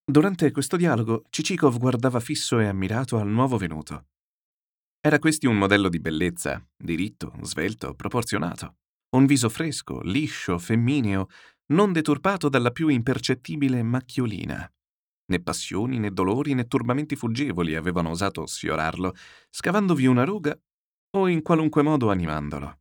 Durante 0.05 0.53
questo 0.53 0.77
dialogo, 0.77 1.25
Cicikov 1.29 1.77
guardava 1.77 2.21
fisso 2.21 2.61
e 2.61 2.67
ammirato 2.67 3.19
al 3.19 3.27
nuovo 3.27 3.57
venuto. 3.57 4.05
Era 5.07 5.21
questi 5.21 5.47
un 5.47 5.57
modello 5.57 5.89
di 5.89 6.01
bellezza, 6.01 6.61
diritto, 6.77 7.33
svelto, 7.43 7.95
proporzionato. 7.95 8.79
Un 9.11 9.25
viso 9.25 9.49
fresco, 9.49 10.01
liscio, 10.01 10.59
femmineo, 10.59 11.29
non 11.67 11.93
deturpato 11.93 12.49
dalla 12.49 12.73
più 12.73 12.89
impercettibile 12.89 13.85
macchiolina. 13.85 14.69
Né 15.27 15.41
passioni, 15.41 16.01
né 16.01 16.11
dolori, 16.11 16.55
né 16.55 16.67
turbamenti 16.67 17.15
fuggevoli 17.15 17.77
avevano 17.77 18.11
osato 18.11 18.47
sfiorarlo, 18.47 19.15
scavandovi 19.49 20.07
una 20.07 20.25
ruga 20.25 20.59
o 21.17 21.29
in 21.29 21.41
qualunque 21.41 21.83
modo 21.83 22.11
animandolo. 22.11 22.81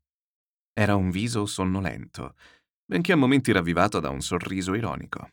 Era 0.73 0.95
un 0.95 1.11
viso 1.11 1.45
sonnolento, 1.45 2.33
benché 2.83 3.11
a 3.11 3.17
momenti 3.17 3.51
ravvivato 3.51 3.99
da 3.99 4.09
un 4.09 4.21
sorriso 4.21 4.73
ironico. 4.73 5.29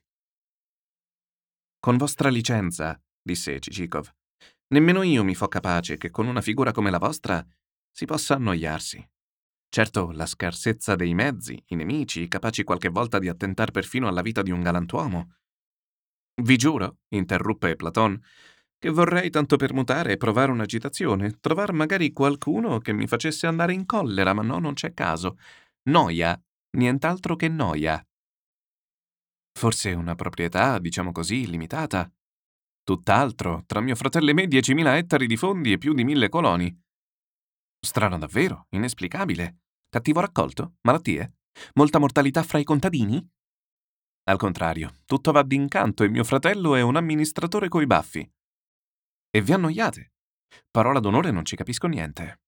Con 1.80 1.96
vostra 1.96 2.28
licenza, 2.28 3.00
disse 3.22 3.58
Cicikov, 3.60 4.12
Nemmeno 4.72 5.02
io 5.02 5.22
mi 5.22 5.34
fo 5.34 5.48
capace 5.48 5.98
che 5.98 6.10
con 6.10 6.26
una 6.26 6.40
figura 6.40 6.72
come 6.72 6.90
la 6.90 6.98
vostra 6.98 7.46
si 7.90 8.06
possa 8.06 8.34
annoiarsi. 8.34 9.06
Certo, 9.68 10.10
la 10.12 10.24
scarsezza 10.24 10.94
dei 10.96 11.12
mezzi, 11.12 11.62
i 11.68 11.74
nemici, 11.74 12.26
capaci 12.26 12.64
qualche 12.64 12.88
volta 12.88 13.18
di 13.18 13.28
attentar 13.28 13.70
perfino 13.70 14.08
alla 14.08 14.22
vita 14.22 14.40
di 14.40 14.50
un 14.50 14.62
galantuomo. 14.62 15.34
Vi 16.42 16.56
giuro, 16.56 17.00
interruppe 17.08 17.76
Platon, 17.76 18.18
che 18.78 18.88
vorrei 18.88 19.28
tanto 19.28 19.56
per 19.56 19.74
mutare 19.74 20.12
e 20.12 20.16
provare 20.16 20.50
un'agitazione, 20.50 21.38
trovar 21.40 21.72
magari 21.72 22.10
qualcuno 22.12 22.78
che 22.78 22.94
mi 22.94 23.06
facesse 23.06 23.46
andare 23.46 23.74
in 23.74 23.84
collera, 23.84 24.32
ma 24.32 24.42
no, 24.42 24.58
non 24.58 24.72
c'è 24.72 24.94
caso. 24.94 25.36
Noia, 25.90 26.38
nient'altro 26.78 27.36
che 27.36 27.48
noia. 27.48 28.02
Forse 29.52 29.92
una 29.92 30.14
proprietà, 30.14 30.78
diciamo 30.78 31.12
così, 31.12 31.46
limitata, 31.46 32.10
Tutt'altro, 32.84 33.62
tra 33.66 33.80
mio 33.80 33.94
fratello 33.94 34.30
e 34.30 34.32
me 34.32 34.44
10.000 34.44 34.86
ettari 34.96 35.26
di 35.26 35.36
fondi 35.36 35.72
e 35.72 35.78
più 35.78 35.94
di 35.94 36.04
mille 36.04 36.28
coloni. 36.28 36.76
Strano 37.78 38.18
davvero, 38.18 38.66
inesplicabile. 38.70 39.60
Cattivo 39.88 40.20
raccolto? 40.20 40.74
Malattie? 40.82 41.38
Molta 41.74 41.98
mortalità 41.98 42.42
fra 42.42 42.58
i 42.58 42.64
contadini? 42.64 43.24
Al 44.24 44.38
contrario, 44.38 45.00
tutto 45.04 45.32
va 45.32 45.42
d'incanto 45.42 46.04
e 46.04 46.08
mio 46.08 46.24
fratello 46.24 46.74
è 46.74 46.80
un 46.80 46.96
amministratore 46.96 47.68
coi 47.68 47.86
baffi. 47.86 48.28
E 49.30 49.40
vi 49.40 49.52
annoiate. 49.52 50.12
Parola 50.70 51.00
d'onore 51.00 51.30
non 51.30 51.44
ci 51.44 51.56
capisco 51.56 51.86
niente. 51.86 52.40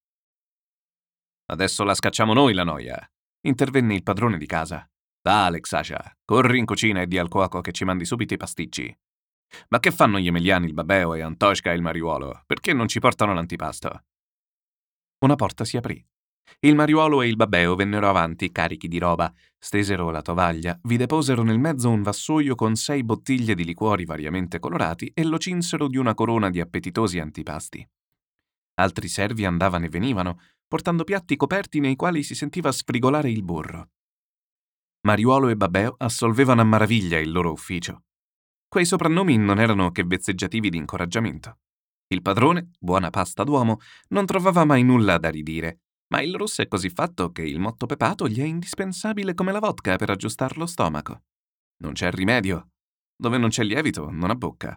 Adesso 1.47 1.85
la 1.85 1.95
scacciamo 1.95 2.33
noi 2.33 2.55
la 2.55 2.65
noia, 2.65 3.13
intervenne 3.47 3.95
il 3.95 4.03
padrone 4.03 4.39
di 4.39 4.47
casa. 4.47 4.89
Alex 5.27 5.73
Asha, 5.73 6.17
corri 6.25 6.59
in 6.59 6.67
cucina 6.67 7.01
e 7.01 7.07
di 7.07 7.19
al 7.19 7.29
cuoco 7.29 7.61
che 7.61 7.73
ci 7.73 7.85
mandi 7.85 8.05
subito 8.05 8.35
i 8.35 8.37
pasticci. 8.37 8.99
Ma 9.69 9.81
che 9.81 9.91
fanno 9.91 10.19
gli 10.19 10.27
emiliani, 10.27 10.67
il 10.67 10.75
Babeo 10.75 11.15
e 11.15 11.21
Antoshka 11.21 11.73
e 11.73 11.75
il 11.75 11.83
Mariuolo? 11.83 12.43
Perché 12.47 12.73
non 12.73 12.89
ci 12.89 13.01
portano 13.01 13.35
l'antipasto? 13.35 14.05
Una 15.21 15.37
porta 15.37 15.65
si 15.65 15.77
aprì. 15.77 16.05
Il 16.61 16.75
Mariuolo 16.75 17.23
e 17.23 17.29
il 17.29 17.37
Babeo 17.37 17.75
vennero 17.75 18.09
avanti, 18.09 18.53
carichi 18.53 18.89
di 18.89 18.99
roba, 18.99 19.33
stesero 19.59 20.11
la 20.11 20.23
tovaglia, 20.23 20.79
vi 20.85 20.97
deposero 20.97 21.43
nel 21.43 21.59
mezzo 21.59 21.91
un 21.91 22.03
vassoio 22.03 22.55
con 22.55 22.75
sei 22.77 23.03
bottiglie 23.03 23.55
di 23.55 23.65
liquori 23.65 24.05
variamente 24.05 24.59
colorati 24.59 25.11
e 25.15 25.25
lo 25.25 25.39
cinsero 25.39 25.89
di 25.89 25.97
una 25.97 26.15
corona 26.15 26.51
di 26.51 26.61
appetitosi 26.61 27.19
antipasti. 27.19 27.87
Altri 28.75 29.09
servi 29.09 29.45
andavano 29.45 29.85
e 29.87 29.89
venivano, 29.89 30.41
portando 30.67 31.05
piatti 31.05 31.37
coperti 31.37 31.81
nei 31.81 31.97
quali 31.97 32.23
si 32.23 32.35
sentiva 32.35 32.73
sfrigolare 32.73 33.31
il 33.31 33.43
burro. 33.43 33.91
Mariuolo 35.07 35.49
e 35.49 35.57
Babeo 35.57 35.95
assolvevano 35.99 36.63
a 36.63 36.65
maraviglia 36.65 37.19
il 37.19 37.31
loro 37.31 37.53
ufficio. 37.53 38.05
Quei 38.75 38.87
soprannomi 38.87 39.37
non 39.37 39.61
erano 39.61 39.93
che 39.93 40.03
vezzeggiativi 40.03 40.69
di 40.69 40.79
incoraggiamento. 40.79 41.59
Il 42.09 42.23
padrone, 42.23 42.73
buona 42.81 43.09
pasta 43.09 43.45
d'uomo, 43.45 43.79
non 44.09 44.27
trovava 44.27 44.65
mai 44.65 44.83
nulla 44.83 45.17
da 45.17 45.29
ridire, 45.31 45.83
ma 46.09 46.21
il 46.21 46.35
russo 46.35 46.61
è 46.61 46.67
così 46.67 46.91
fatto 46.91 47.31
che 47.31 47.43
il 47.43 47.61
motto 47.61 47.87
pepato 47.87 48.27
gli 48.27 48.41
è 48.41 48.45
indispensabile 48.45 49.33
come 49.35 49.53
la 49.53 49.61
vodka 49.61 49.95
per 49.95 50.11
aggiustare 50.11 50.57
lo 50.57 50.67
stomaco. 50.67 51.23
Non 51.83 51.93
c'è 51.93 52.11
rimedio. 52.11 52.71
Dove 53.15 53.39
non 53.39 53.51
c'è 53.51 53.63
lievito, 53.63 54.11
non 54.11 54.31
ha 54.31 54.35
bocca. 54.35 54.77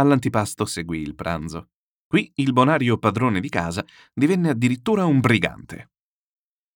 All'antipasto 0.00 0.64
seguì 0.64 0.98
il 0.98 1.14
pranzo. 1.14 1.68
Qui 2.04 2.32
il 2.34 2.52
bonario 2.52 2.98
padrone 2.98 3.38
di 3.38 3.48
casa 3.48 3.86
divenne 4.12 4.50
addirittura 4.50 5.04
un 5.04 5.20
brigante. 5.20 5.92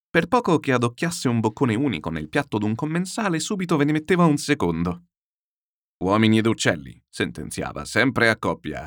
Per 0.08 0.28
poco 0.28 0.60
che 0.60 0.70
adocchiasse 0.70 1.26
un 1.28 1.40
boccone 1.40 1.74
unico 1.74 2.10
nel 2.10 2.28
piatto 2.28 2.58
d'un 2.58 2.76
commensale, 2.76 3.40
subito 3.40 3.76
ve 3.76 3.86
ne 3.86 3.90
metteva 3.90 4.24
un 4.24 4.36
secondo. 4.36 5.06
Uomini 5.98 6.38
ed 6.38 6.46
uccelli, 6.46 7.00
sentenziava, 7.08 7.84
sempre 7.84 8.28
a 8.28 8.36
coppia. 8.36 8.84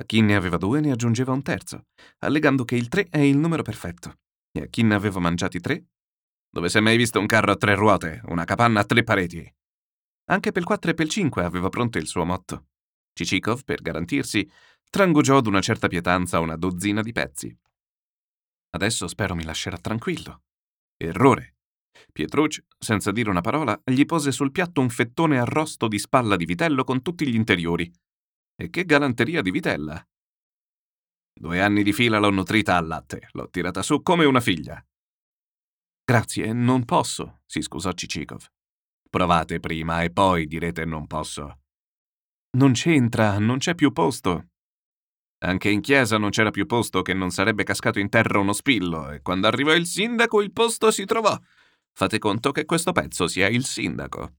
A 0.00 0.04
chi 0.04 0.20
ne 0.20 0.36
aveva 0.36 0.56
due 0.56 0.80
ne 0.80 0.92
aggiungeva 0.92 1.32
un 1.32 1.42
terzo, 1.42 1.86
allegando 2.20 2.64
che 2.64 2.76
il 2.76 2.88
tre 2.88 3.08
è 3.10 3.18
il 3.18 3.36
numero 3.36 3.62
perfetto. 3.62 4.20
E 4.52 4.62
a 4.62 4.66
chi 4.66 4.82
ne 4.82 4.94
aveva 4.94 5.20
mangiati 5.20 5.60
tre? 5.60 5.86
Dove 6.50 6.68
si 6.68 6.78
è 6.78 6.80
mai 6.80 6.96
visto 6.96 7.18
un 7.18 7.26
carro 7.26 7.52
a 7.52 7.56
tre 7.56 7.74
ruote, 7.74 8.22
una 8.26 8.44
capanna 8.44 8.80
a 8.80 8.84
tre 8.84 9.04
pareti? 9.04 9.54
Anche 10.30 10.52
per 10.52 10.62
il 10.62 10.68
4 10.68 10.90
e 10.90 10.94
per 10.94 11.06
il 11.06 11.10
5 11.10 11.42
aveva 11.42 11.68
pronto 11.68 11.98
il 11.98 12.06
suo 12.06 12.24
motto. 12.24 12.68
Cicikov, 13.12 13.64
per 13.64 13.82
garantirsi, 13.82 14.48
trangugiò 14.90 15.40
d'una 15.40 15.60
certa 15.60 15.88
pietanza 15.88 16.40
una 16.40 16.56
dozzina 16.56 17.02
di 17.02 17.12
pezzi. 17.12 17.58
Adesso 18.70 19.08
spero 19.08 19.34
mi 19.34 19.44
lascerà 19.44 19.78
tranquillo. 19.78 20.42
Errore. 20.96 21.57
Pietrucci, 22.12 22.64
senza 22.78 23.10
dire 23.12 23.30
una 23.30 23.40
parola, 23.40 23.80
gli 23.84 24.04
pose 24.04 24.32
sul 24.32 24.52
piatto 24.52 24.80
un 24.80 24.88
fettone 24.88 25.38
arrosto 25.38 25.88
di 25.88 25.98
spalla 25.98 26.36
di 26.36 26.44
vitello 26.44 26.84
con 26.84 27.02
tutti 27.02 27.26
gli 27.26 27.34
interiori. 27.34 27.90
E 28.56 28.70
che 28.70 28.84
galanteria 28.84 29.42
di 29.42 29.50
vitella! 29.50 30.04
Due 31.32 31.60
anni 31.60 31.82
di 31.82 31.92
fila 31.92 32.18
l'ho 32.18 32.30
nutrita 32.30 32.76
al 32.76 32.86
latte, 32.86 33.28
l'ho 33.32 33.48
tirata 33.48 33.82
su 33.82 34.02
come 34.02 34.24
una 34.24 34.40
figlia. 34.40 34.84
Grazie, 36.04 36.52
non 36.52 36.84
posso, 36.84 37.42
si 37.46 37.62
scusò 37.62 37.92
Cicikov. 37.92 38.44
Provate 39.08 39.60
prima 39.60 40.02
e 40.02 40.10
poi 40.10 40.46
direte 40.46 40.84
non 40.84 41.06
posso. 41.06 41.60
Non 42.56 42.72
c'entra, 42.72 43.38
non 43.38 43.58
c'è 43.58 43.74
più 43.74 43.92
posto. 43.92 44.48
Anche 45.40 45.70
in 45.70 45.80
chiesa 45.80 46.18
non 46.18 46.30
c'era 46.30 46.50
più 46.50 46.66
posto 46.66 47.02
che 47.02 47.14
non 47.14 47.30
sarebbe 47.30 47.62
cascato 47.62 48.00
in 48.00 48.08
terra 48.08 48.40
uno 48.40 48.52
spillo, 48.52 49.10
e 49.10 49.22
quando 49.22 49.46
arrivò 49.46 49.72
il 49.72 49.86
sindaco 49.86 50.42
il 50.42 50.52
posto 50.52 50.90
si 50.90 51.04
trovò. 51.04 51.38
Fate 51.98 52.20
conto 52.20 52.52
che 52.52 52.64
questo 52.64 52.92
pezzo 52.92 53.26
sia 53.26 53.48
il 53.48 53.64
sindaco. 53.64 54.36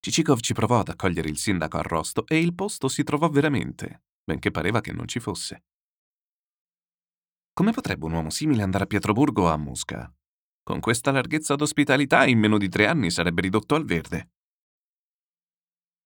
Cicikov 0.00 0.40
ci 0.40 0.52
provò 0.52 0.80
ad 0.80 0.90
accogliere 0.90 1.30
il 1.30 1.38
sindaco 1.38 1.78
arrosto 1.78 2.26
e 2.26 2.38
il 2.38 2.54
posto 2.54 2.88
si 2.88 3.02
trovò 3.04 3.30
veramente, 3.30 4.02
benché 4.22 4.50
pareva 4.50 4.82
che 4.82 4.92
non 4.92 5.08
ci 5.08 5.18
fosse. 5.18 5.64
Come 7.54 7.72
potrebbe 7.72 8.04
un 8.04 8.12
uomo 8.12 8.28
simile 8.28 8.62
andare 8.62 8.84
a 8.84 8.86
Pietroburgo 8.86 9.44
o 9.44 9.48
a 9.48 9.56
Mosca? 9.56 10.14
Con 10.62 10.78
questa 10.80 11.10
larghezza 11.10 11.54
d'ospitalità 11.54 12.26
in 12.26 12.38
meno 12.38 12.58
di 12.58 12.68
tre 12.68 12.86
anni 12.86 13.10
sarebbe 13.10 13.40
ridotto 13.40 13.74
al 13.74 13.86
verde. 13.86 14.32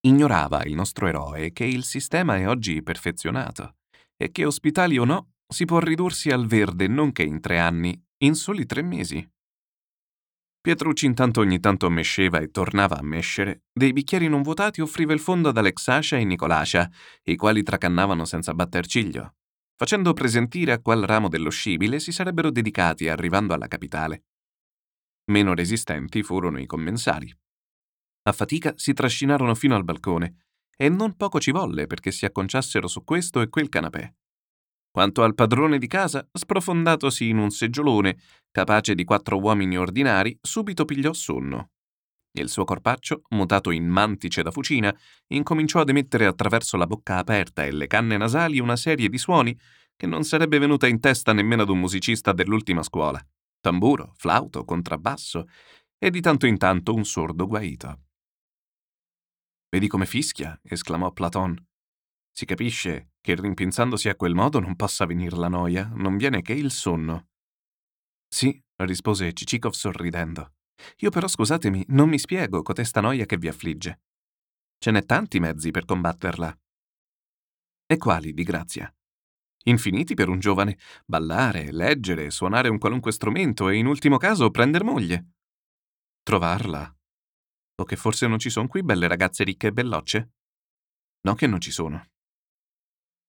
Ignorava 0.03 0.63
il 0.63 0.75
nostro 0.75 1.09
eroe 1.09 1.51
che 1.51 1.65
il 1.65 1.83
sistema 1.83 2.37
è 2.37 2.47
oggi 2.47 2.85
perfezionato 2.85 3.79
e 4.17 4.31
che 4.31 4.45
ospitali 4.45 4.97
o 4.99 5.05
no 5.05 5.33
si 5.45 5.65
può 5.65 5.81
ridursi 5.81 6.31
al 6.31 6.47
verde 6.47 6.87
non 6.87 7.11
che 7.11 7.25
in 7.25 7.41
tre 7.41 7.59
anni, 7.59 8.01
in 8.19 8.37
soli 8.37 8.65
tre 8.65 8.83
mesi. 8.83 9.29
Pietrucci 10.63 11.07
intanto 11.07 11.41
ogni 11.41 11.59
tanto 11.59 11.91
mesceva 11.91 12.39
e 12.39 12.53
tornava 12.53 12.97
a 12.97 13.03
mescere. 13.03 13.65
Dei 13.73 13.93
bicchieri 13.93 14.29
non 14.29 14.43
vuotati 14.43 14.81
offriva 14.81 15.13
il 15.13 15.19
fondo 15.19 15.49
ad 15.49 15.57
Alexascia 15.57 16.17
e 16.17 16.25
Nicolascia, 16.25 16.89
i 17.25 17.35
quali 17.35 17.65
tracannavano 17.65 18.25
senza 18.25 18.55
batter 18.55 18.87
ciglio, 18.87 19.35
facendo 19.75 20.13
presentire 20.13 20.71
a 20.71 20.81
qual 20.81 21.03
ramo 21.03 21.29
dello 21.29 21.51
scibile 21.51 21.99
si 21.99 22.13
sarebbero 22.13 22.53
dedicati 22.53 23.09
arrivando 23.09 23.55
alla 23.55 23.67
capitale. 23.67 24.27
Meno 25.33 25.53
resistenti 25.53 26.23
furono 26.23 26.61
i 26.61 26.67
commensali. 26.67 27.37
A 28.29 28.33
fatica 28.33 28.73
si 28.77 28.93
trascinarono 28.93 29.57
fino 29.57 29.75
al 29.75 29.83
balcone, 29.83 30.45
e 30.77 30.89
non 30.89 31.17
poco 31.17 31.41
ci 31.41 31.51
volle 31.51 31.89
perché 31.89 32.13
si 32.13 32.25
acconciassero 32.25 32.87
su 32.87 33.03
questo 33.03 33.41
e 33.41 33.49
quel 33.49 33.69
canapè. 33.69 34.15
Quanto 34.93 35.23
al 35.23 35.35
padrone 35.35 35.79
di 35.79 35.87
casa, 35.87 36.29
sprofondatosi 36.31 37.27
in 37.27 37.39
un 37.39 37.51
seggiolone, 37.51 38.19
capace 38.51 38.95
di 38.95 39.05
quattro 39.05 39.39
uomini 39.41 39.79
ordinari, 39.79 40.39
subito 40.39 40.85
pigliò 40.85 41.15
sonno. 41.15 41.71
Il 42.33 42.51
suo 42.51 42.65
corpaccio, 42.65 43.23
mutato 43.31 43.71
in 43.71 43.87
mantice 43.87 44.43
da 44.43 44.51
fucina, 44.51 44.95
incominciò 45.29 45.81
ad 45.81 45.89
emettere 45.89 46.27
attraverso 46.27 46.77
la 46.77 46.87
bocca 46.87 47.17
aperta 47.17 47.65
e 47.65 47.73
le 47.73 47.87
canne 47.87 48.19
nasali 48.19 48.59
una 48.59 48.77
serie 48.77 49.09
di 49.09 49.17
suoni 49.17 49.59
che 49.97 50.07
non 50.07 50.25
sarebbe 50.25 50.59
venuta 50.59 50.87
in 50.87 51.01
testa 51.01 51.33
nemmeno 51.33 51.63
ad 51.63 51.71
un 51.71 51.79
musicista 51.79 52.33
dell'ultima 52.33 52.83
scuola. 52.83 53.19
Tamburo, 53.61 54.13
flauto, 54.17 54.65
contrabbasso 54.65 55.47
e 55.99 56.11
di 56.11 56.21
tanto 56.21 56.45
in 56.45 56.59
tanto 56.59 56.93
un 56.93 57.05
sordo 57.07 57.47
guaito. 57.47 58.01
Vedi 59.71 59.89
come 59.89 60.05
fischia? 60.05 60.59
esclamò 60.63 61.13
Platon. 61.13 61.57
Si 62.31 62.45
capisce 62.45 63.12
che 63.23 63.35
rimpinzandosi 63.37 64.09
a 64.09 64.17
quel 64.17 64.35
modo 64.35 64.59
non 64.59 64.77
possa 64.77 65.07
venir 65.07 65.33
la 65.39 65.49
noia, 65.49 65.91
non 65.95 66.17
viene 66.17 66.43
che 66.43 66.53
il 66.53 66.71
sonno. 66.71 67.29
Sì, 68.29 68.61
rispose 68.83 69.33
Cicikov 69.33 69.73
sorridendo. 69.73 70.55
Io 70.99 71.11
però 71.11 71.29
scusatemi, 71.29 71.85
non 71.89 72.09
mi 72.09 72.19
spiego 72.19 72.63
cotesta 72.63 73.01
noia 73.01 73.25
che 73.25 73.39
vi 73.39 73.47
affligge. 73.47 74.01
Ce 74.79 74.91
n'è 74.91 75.05
tanti 75.07 75.39
mezzi 75.39 75.71
per 75.71 75.85
combatterla. 75.85 76.59
E 77.87 77.97
quali, 77.97 78.33
di 78.33 78.43
grazia? 78.43 78.93
Infiniti 79.65 80.15
per 80.15 80.29
un 80.29 80.41
giovane. 80.41 80.79
Ballare, 81.07 81.71
leggere, 81.71 82.31
suonare 82.31 82.69
un 82.69 82.79
qualunque 82.79 83.13
strumento 83.13 83.69
e 83.69 83.77
in 83.77 83.87
ultimo 83.87 84.17
caso 84.17 84.51
prender 84.51 84.83
moglie. 84.83 85.35
Trovarla. 86.23 86.93
O 87.77 87.85
che 87.85 87.97
forse 87.97 88.27
non 88.27 88.41
ci 88.41 88.51
sono 88.51 88.67
qui 88.67 88.83
belle 88.83 89.07
ragazze 89.07 89.45
ricche 89.45 89.69
e 89.69 89.73
bellocce? 89.73 90.33
No 91.21 91.35
che 91.35 91.47
non 91.47 91.61
ci 91.61 91.71
sono. 91.71 92.12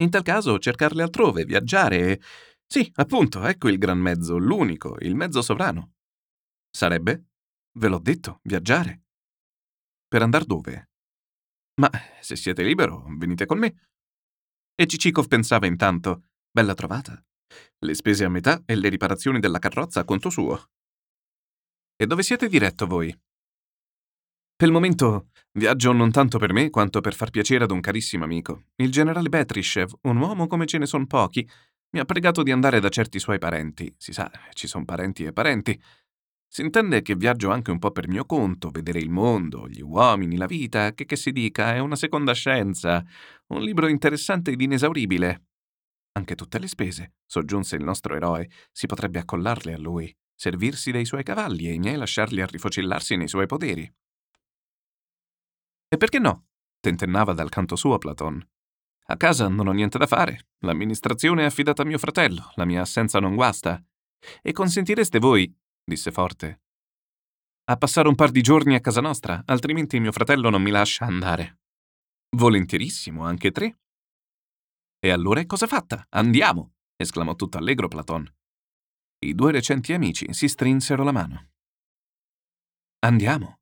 In 0.04 0.10
tal 0.10 0.22
caso 0.22 0.60
cercarle 0.60 1.02
altrove, 1.02 1.46
viaggiare 1.46 1.98
e... 1.98 2.22
Sì, 2.68 2.92
appunto, 2.96 3.46
ecco 3.46 3.70
il 3.70 3.78
gran 3.78 4.00
mezzo, 4.00 4.38
l'unico, 4.38 4.98
il 5.00 5.16
mezzo 5.16 5.42
sovrano. 5.42 5.94
Sarebbe? 6.70 7.28
Ve 7.78 7.88
l'ho 7.88 8.00
detto, 8.00 8.40
viaggiare. 8.44 9.04
Per 10.08 10.22
andar 10.22 10.44
dove? 10.44 10.90
Ma 11.80 11.90
se 12.20 12.36
siete 12.36 12.64
libero, 12.64 13.06
venite 13.18 13.46
con 13.46 13.60
me. 13.60 13.90
E 14.76 14.88
Cicikov 14.88 15.28
pensava 15.28 15.68
intanto, 15.68 16.32
bella 16.52 16.74
trovata. 16.74 17.24
Le 17.80 17.94
spese 17.94 18.26
a 18.26 18.30
metà 18.30 18.62
e 18.66 18.76
le 18.76 18.90
riparazioni 18.90 19.40
della 19.40 19.60
carrozza 19.60 20.02
a 20.02 20.06
conto 20.06 20.30
suo. 20.30 20.72
E 21.96 22.06
dove 22.06 22.24
siete 22.24 22.50
diretto 22.50 22.88
voi? 22.88 23.18
Per 24.56 24.68
il 24.68 24.74
momento 24.74 25.30
viaggio 25.54 25.92
non 25.92 26.12
tanto 26.12 26.38
per 26.38 26.54
me 26.54 26.70
quanto 26.70 27.02
per 27.02 27.14
far 27.14 27.30
piacere 27.30 27.64
ad 27.64 27.72
un 27.72 27.80
carissimo 27.80 28.24
amico. 28.24 28.66
Il 28.76 28.92
generale 28.92 29.30
Betryshev, 29.30 29.92
un 30.04 30.18
uomo 30.18 30.48
come 30.48 30.66
ce 30.66 30.78
ne 30.78 30.86
son 30.86 31.06
pochi, 31.08 31.48
mi 31.92 32.00
ha 32.00 32.06
pregato 32.06 32.44
di 32.44 32.52
andare 32.52 32.80
da 32.80 32.90
certi 32.90 33.20
suoi 33.20 33.40
parenti. 33.40 33.94
Si 33.98 34.14
sa, 34.14 34.32
ci 34.54 34.68
son 34.68 34.86
parenti 34.86 35.26
e 35.26 35.34
parenti. 35.34 35.80
Si 36.48 36.62
intende 36.62 37.02
che 37.02 37.16
viaggio 37.16 37.50
anche 37.50 37.72
un 37.72 37.80
po' 37.80 37.92
per 37.92 38.08
mio 38.08 38.26
conto, 38.26 38.70
vedere 38.70 39.00
il 39.00 39.10
mondo, 39.10 39.68
gli 39.68 39.82
uomini, 39.82 40.38
la 40.38 40.46
vita, 40.46 40.94
che 40.94 41.06
che 41.06 41.16
si 41.16 41.32
dica, 41.32 41.74
è 41.74 41.80
una 41.80 41.96
seconda 41.96 42.34
scienza, 42.34 43.04
un 43.48 43.62
libro 43.62 43.88
interessante 43.88 44.52
ed 44.52 44.62
inesauribile. 44.62 45.46
Anche 46.14 46.36
tutte 46.36 46.60
le 46.60 46.68
spese, 46.68 47.14
soggiunse 47.26 47.76
il 47.76 47.84
nostro 47.84 48.16
eroe, 48.16 48.50
si 48.72 48.86
potrebbe 48.86 49.20
accollarle 49.20 49.74
a 49.74 49.80
lui, 49.80 50.16
servirsi 50.36 50.92
dei 50.92 51.06
suoi 51.06 51.24
cavalli 51.24 51.68
e 51.68 51.74
i 51.74 51.80
miei 51.80 51.96
lasciarli 51.96 52.42
a 52.42 52.46
rifocillarsi 52.46 53.16
nei 53.16 53.28
suoi 53.28 53.48
poderi. 53.48 53.92
E 55.94 55.98
perché 55.98 56.18
no? 56.18 56.48
tentennava 56.80 57.34
dal 57.34 57.50
canto 57.50 57.76
suo 57.76 58.00
Platon. 58.00 58.44
A 59.10 59.16
casa 59.16 59.48
non 59.48 59.68
ho 59.68 59.72
niente 59.72 60.00
da 60.00 60.08
fare. 60.08 60.48
L'amministrazione 60.62 61.44
è 61.44 61.46
affidata 61.46 61.84
a 61.84 61.86
mio 61.86 62.00
fratello, 62.00 62.52
la 62.56 62.66
mia 62.66 62.82
assenza 62.82 63.20
non 63.20 63.36
guasta. 63.36 63.80
E 64.42 64.52
consentireste 64.54 65.20
voi, 65.20 65.56
disse 65.84 66.12
forte, 66.12 66.62
a 67.66 67.78
passare 67.78 68.08
un 68.08 68.16
par 68.16 68.32
di 68.32 68.42
giorni 68.42 68.74
a 68.74 68.80
casa 68.80 69.02
nostra, 69.02 69.44
altrimenti 69.46 70.00
mio 70.00 70.12
fratello 70.12 70.50
non 70.50 70.64
mi 70.64 70.72
lascia 70.72 71.06
andare. 71.06 71.60
Volentierissimo, 72.38 73.24
anche 73.24 73.52
tre. 73.52 73.78
E 74.98 75.12
allora 75.12 75.42
è 75.42 75.46
cosa 75.46 75.68
fatta? 75.68 76.08
Andiamo! 76.10 76.74
esclamò 76.96 77.36
tutto 77.36 77.60
allegro 77.60 77.88
Platon. 77.88 78.28
I 79.20 79.36
due 79.36 79.52
recenti 79.52 79.94
amici 79.94 80.34
si 80.34 80.48
strinsero 80.48 81.04
la 81.04 81.12
mano. 81.12 81.52
Andiamo. 83.06 83.60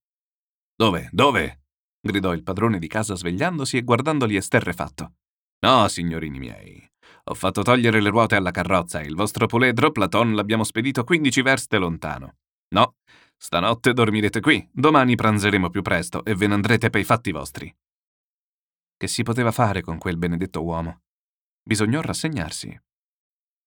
Dove? 0.74 1.10
Dove? 1.12 1.61
Gridò 2.02 2.34
il 2.34 2.44
padrone 2.44 2.80
di 2.80 2.88
casa 2.88 3.16
svegliandosi 3.16 3.78
e 3.78 3.84
guardandoli 3.84 4.36
esterrefatto. 4.36 5.14
No, 5.60 5.88
signorini 5.88 6.40
miei. 6.40 6.92
Ho 7.26 7.36
fatto 7.36 7.62
togliere 7.62 8.02
le 8.02 8.10
ruote 8.10 8.36
alla 8.36 8.52
carrozza 8.52 9.00
e 9.00 9.06
il 9.06 9.16
vostro 9.16 9.46
puledro, 9.46 9.92
Platon, 9.92 10.34
l'abbiamo 10.34 10.64
spedito 10.64 11.04
15 11.04 11.42
verste 11.44 11.78
lontano. 11.78 12.38
No, 12.70 12.96
stanotte 13.38 13.94
dormirete 13.94 14.40
qui, 14.40 14.68
domani 14.72 15.16
pranzeremo 15.16 15.70
più 15.70 15.84
presto 15.84 16.26
e 16.26 16.34
ve 16.34 16.48
ne 16.48 16.56
andrete 16.56 16.90
per 16.90 17.00
i 17.00 17.06
fatti 17.06 17.32
vostri. 17.32 17.74
Che 18.98 19.08
si 19.08 19.24
poteva 19.24 19.52
fare 19.52 19.82
con 19.82 19.98
quel 19.98 20.18
benedetto 20.18 20.64
uomo? 20.64 21.02
Bisognò 21.64 22.02
rassegnarsi. 22.02 22.82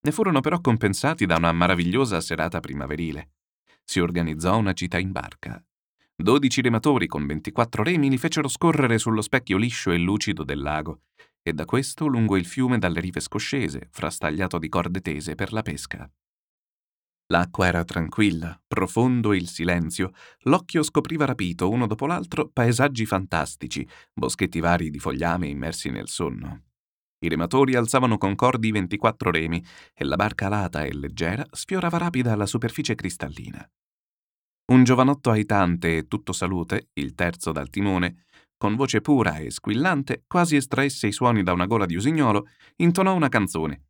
Ne 0.01 0.11
furono 0.11 0.41
però 0.41 0.59
compensati 0.59 1.25
da 1.25 1.37
una 1.37 1.51
meravigliosa 1.51 2.19
serata 2.21 2.59
primaverile. 2.59 3.31
Si 3.83 3.99
organizzò 3.99 4.57
una 4.57 4.73
gita 4.73 4.97
in 4.97 5.11
barca. 5.11 5.63
Dodici 6.17 6.61
rematori 6.61 7.07
con 7.07 7.25
24 7.25 7.83
remi 7.83 8.09
li 8.09 8.17
fecero 8.17 8.47
scorrere 8.47 8.97
sullo 8.97 9.21
specchio 9.21 9.57
liscio 9.57 9.91
e 9.91 9.97
lucido 9.97 10.45
del 10.45 10.61
lago, 10.61 11.01
e 11.41 11.51
da 11.51 11.65
questo 11.65 12.07
lungo 12.07 12.37
il 12.37 12.45
fiume 12.45 12.79
dalle 12.79 13.01
rive 13.01 13.19
scoscese, 13.19 13.89
frastagliato 13.91 14.57
di 14.57 14.69
corde 14.69 15.01
tese 15.01 15.35
per 15.35 15.51
la 15.51 15.61
pesca. 15.61 16.09
L'acqua 17.33 17.67
era 17.67 17.83
tranquilla, 17.83 18.57
profondo 18.65 19.33
il 19.33 19.49
silenzio, 19.49 20.11
l'occhio 20.43 20.83
scopriva 20.83 21.25
rapito 21.25 21.69
uno 21.69 21.85
dopo 21.85 22.05
l'altro 22.05 22.47
paesaggi 22.47 23.05
fantastici, 23.05 23.85
boschetti 24.13 24.61
vari 24.61 24.89
di 24.89 24.99
fogliame 24.99 25.47
immersi 25.47 25.89
nel 25.89 26.07
sonno. 26.07 26.63
I 27.19 27.27
rematori 27.27 27.75
alzavano 27.75 28.17
concordi 28.17 28.71
24 28.71 29.31
remi 29.31 29.61
e 29.93 30.05
la 30.05 30.15
barca 30.15 30.45
alata 30.45 30.85
e 30.85 30.93
leggera 30.93 31.45
sfiorava 31.51 31.97
rapida 31.97 32.35
la 32.35 32.45
superficie 32.45 32.95
cristallina. 32.95 33.69
Un 34.67 34.83
giovanotto 34.83 35.29
aitante 35.29 35.97
e 35.97 36.07
tutto 36.07 36.33
salute, 36.33 36.89
il 36.93 37.13
terzo 37.13 37.51
dal 37.51 37.69
timone, 37.69 38.25
con 38.57 38.75
voce 38.75 38.99
pura 38.99 39.37
e 39.37 39.51
squillante, 39.51 40.23
quasi 40.25 40.55
estraesse 40.55 41.07
i 41.07 41.11
suoni 41.11 41.43
da 41.43 41.53
una 41.53 41.67
gola 41.67 41.85
di 41.85 41.95
usignolo, 41.95 42.47
intonò 42.77 43.13
una 43.13 43.29
canzone. 43.29 43.83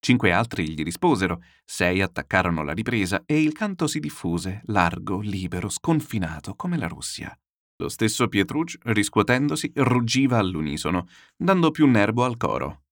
Cinque 0.00 0.30
altri 0.30 0.68
gli 0.68 0.82
risposero, 0.82 1.42
sei 1.64 2.02
attaccarono 2.02 2.62
la 2.62 2.72
ripresa 2.72 3.22
e 3.24 3.42
il 3.42 3.52
canto 3.52 3.86
si 3.86 4.00
diffuse, 4.00 4.60
largo, 4.66 5.20
libero, 5.20 5.68
sconfinato, 5.68 6.54
come 6.54 6.76
la 6.76 6.86
Russia. 6.86 7.36
Lo 7.80 7.88
stesso 7.88 8.28
Pietrucci, 8.28 8.78
riscuotendosi, 8.82 9.72
ruggiva 9.76 10.36
all'unisono, 10.36 11.06
dando 11.36 11.70
più 11.70 11.86
nervo 11.86 12.24
al 12.24 12.36
coro. 12.36 12.82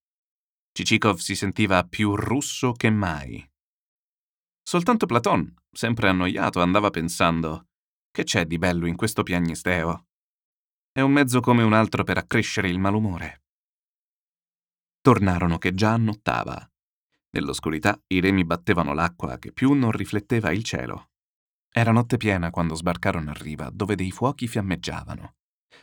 Cicikov 0.73 1.19
si 1.19 1.35
sentiva 1.35 1.85
più 1.85 2.15
russo 2.15 2.73
che 2.73 2.91
mai. 2.91 3.47
Soltanto 4.69 5.07
Platon, 5.07 5.55
sempre 5.71 6.09
annoiato, 6.09 6.61
andava 6.61 6.91
pensando: 6.91 7.69
che 8.11 8.25
c'è 8.25 8.47
di 8.47 8.59
bello 8.59 8.87
in 8.87 8.97
questo 8.97 9.23
piagnisteo? 9.23 10.09
È 10.91 11.01
un 11.01 11.13
mezzo 11.13 11.39
come 11.39 11.63
un 11.63 11.73
altro 11.73 12.03
per 12.03 12.19
accrescere 12.19 12.69
il 12.69 12.81
malumore. 12.81 13.45
Tornarono 15.01 15.59
che 15.59 15.73
già 15.73 15.93
annottava. 15.93 16.69
Nell'oscurità 17.31 17.97
i 18.09 18.19
remi 18.19 18.45
battevano 18.45 18.93
l'acqua 18.93 19.39
che 19.39 19.53
più 19.53 19.73
non 19.73 19.93
rifletteva 19.93 20.51
il 20.51 20.65
cielo. 20.65 21.11
Era 21.71 21.93
notte 21.93 22.17
piena 22.17 22.51
quando 22.51 22.75
sbarcarono 22.75 23.31
a 23.31 23.35
riva, 23.35 23.71
dove 23.73 23.95
dei 23.95 24.11
fuochi 24.11 24.49
fiammeggiavano. 24.49 25.37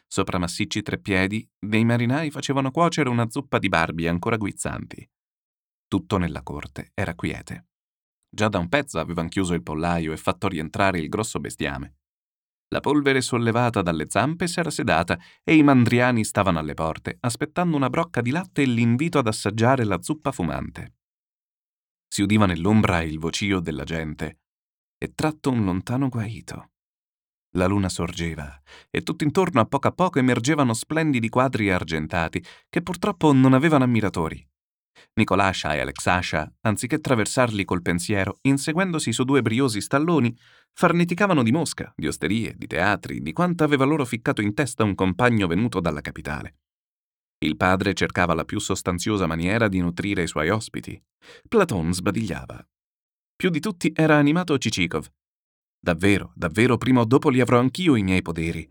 Sopra 0.05 0.39
massicci 0.39 0.81
treppiedi, 0.81 1.49
dei 1.57 1.85
marinai 1.85 2.31
facevano 2.31 2.69
cuocere 2.69 3.07
una 3.07 3.29
zuppa 3.29 3.59
di 3.59 3.69
barbi 3.69 4.09
ancora 4.09 4.35
guizzanti. 4.35 5.09
Tutto 5.87 6.17
nella 6.17 6.43
corte 6.43 6.91
era 6.93 7.15
quiete. 7.15 7.67
Già 8.33 8.47
da 8.47 8.57
un 8.57 8.67
pezzo 8.67 8.99
avevano 8.99 9.29
chiuso 9.29 9.53
il 9.53 9.61
pollaio 9.61 10.11
e 10.11 10.17
fatto 10.17 10.47
rientrare 10.47 10.97
il 10.97 11.07
grosso 11.07 11.39
bestiame. 11.39 11.97
La 12.69 12.79
polvere 12.79 13.21
sollevata 13.21 13.83
dalle 13.83 14.07
zampe 14.09 14.47
s'era 14.47 14.71
sedata 14.71 15.19
e 15.43 15.55
i 15.55 15.61
mandriani 15.61 16.23
stavano 16.23 16.57
alle 16.57 16.73
porte, 16.73 17.17
aspettando 17.19 17.75
una 17.75 17.91
brocca 17.91 18.21
di 18.21 18.31
latte 18.31 18.63
e 18.63 18.65
l'invito 18.65 19.19
ad 19.19 19.27
assaggiare 19.27 19.83
la 19.83 20.01
zuppa 20.01 20.31
fumante. 20.31 20.95
Si 22.07 22.23
udiva 22.23 22.47
nell'ombra 22.47 23.03
il 23.03 23.19
vocio 23.19 23.59
della 23.59 23.83
gente 23.83 24.39
e 24.97 25.13
tratto 25.13 25.51
un 25.51 25.63
lontano 25.63 26.09
guaito. 26.09 26.71
La 27.55 27.67
luna 27.67 27.89
sorgeva 27.89 28.59
e 28.89 29.03
tutt'intorno 29.03 29.61
a 29.61 29.65
poco 29.65 29.89
a 29.89 29.91
poco 29.91 30.17
emergevano 30.17 30.73
splendidi 30.73 31.29
quadri 31.29 31.69
argentati 31.69 32.43
che 32.67 32.81
purtroppo 32.81 33.31
non 33.31 33.53
avevano 33.53 33.83
ammiratori. 33.83 34.43
Nicolascia 35.15 35.75
e 35.75 35.79
Alexascia, 35.79 36.51
anziché 36.61 36.99
traversarli 36.99 37.63
col 37.65 37.81
pensiero, 37.81 38.39
inseguendosi 38.41 39.13
su 39.13 39.23
due 39.23 39.41
briosi 39.41 39.81
stalloni, 39.81 40.35
farneticavano 40.73 41.43
di 41.43 41.51
Mosca, 41.51 41.93
di 41.95 42.07
osterie, 42.07 42.55
di 42.57 42.67
teatri, 42.67 43.21
di 43.21 43.31
quanto 43.31 43.63
aveva 43.63 43.85
loro 43.85 44.05
ficcato 44.05 44.41
in 44.41 44.53
testa 44.53 44.83
un 44.83 44.95
compagno 44.95 45.47
venuto 45.47 45.79
dalla 45.79 46.01
capitale. 46.01 46.57
Il 47.43 47.57
padre 47.57 47.93
cercava 47.93 48.33
la 48.33 48.45
più 48.45 48.59
sostanziosa 48.59 49.27
maniera 49.27 49.67
di 49.67 49.79
nutrire 49.79 50.23
i 50.23 50.27
suoi 50.27 50.49
ospiti. 50.49 51.01
Platon 51.47 51.93
sbadigliava. 51.93 52.65
Più 53.35 53.49
di 53.49 53.59
tutti 53.59 53.91
era 53.93 54.15
animato 54.15 54.57
Cicikov. 54.57 55.11
Davvero, 55.77 56.31
davvero, 56.35 56.77
prima 56.77 57.01
o 57.01 57.05
dopo 57.05 57.29
li 57.29 57.41
avrò 57.41 57.59
anch'io 57.59 57.95
i 57.95 58.03
miei 58.03 58.21
poderi. 58.21 58.67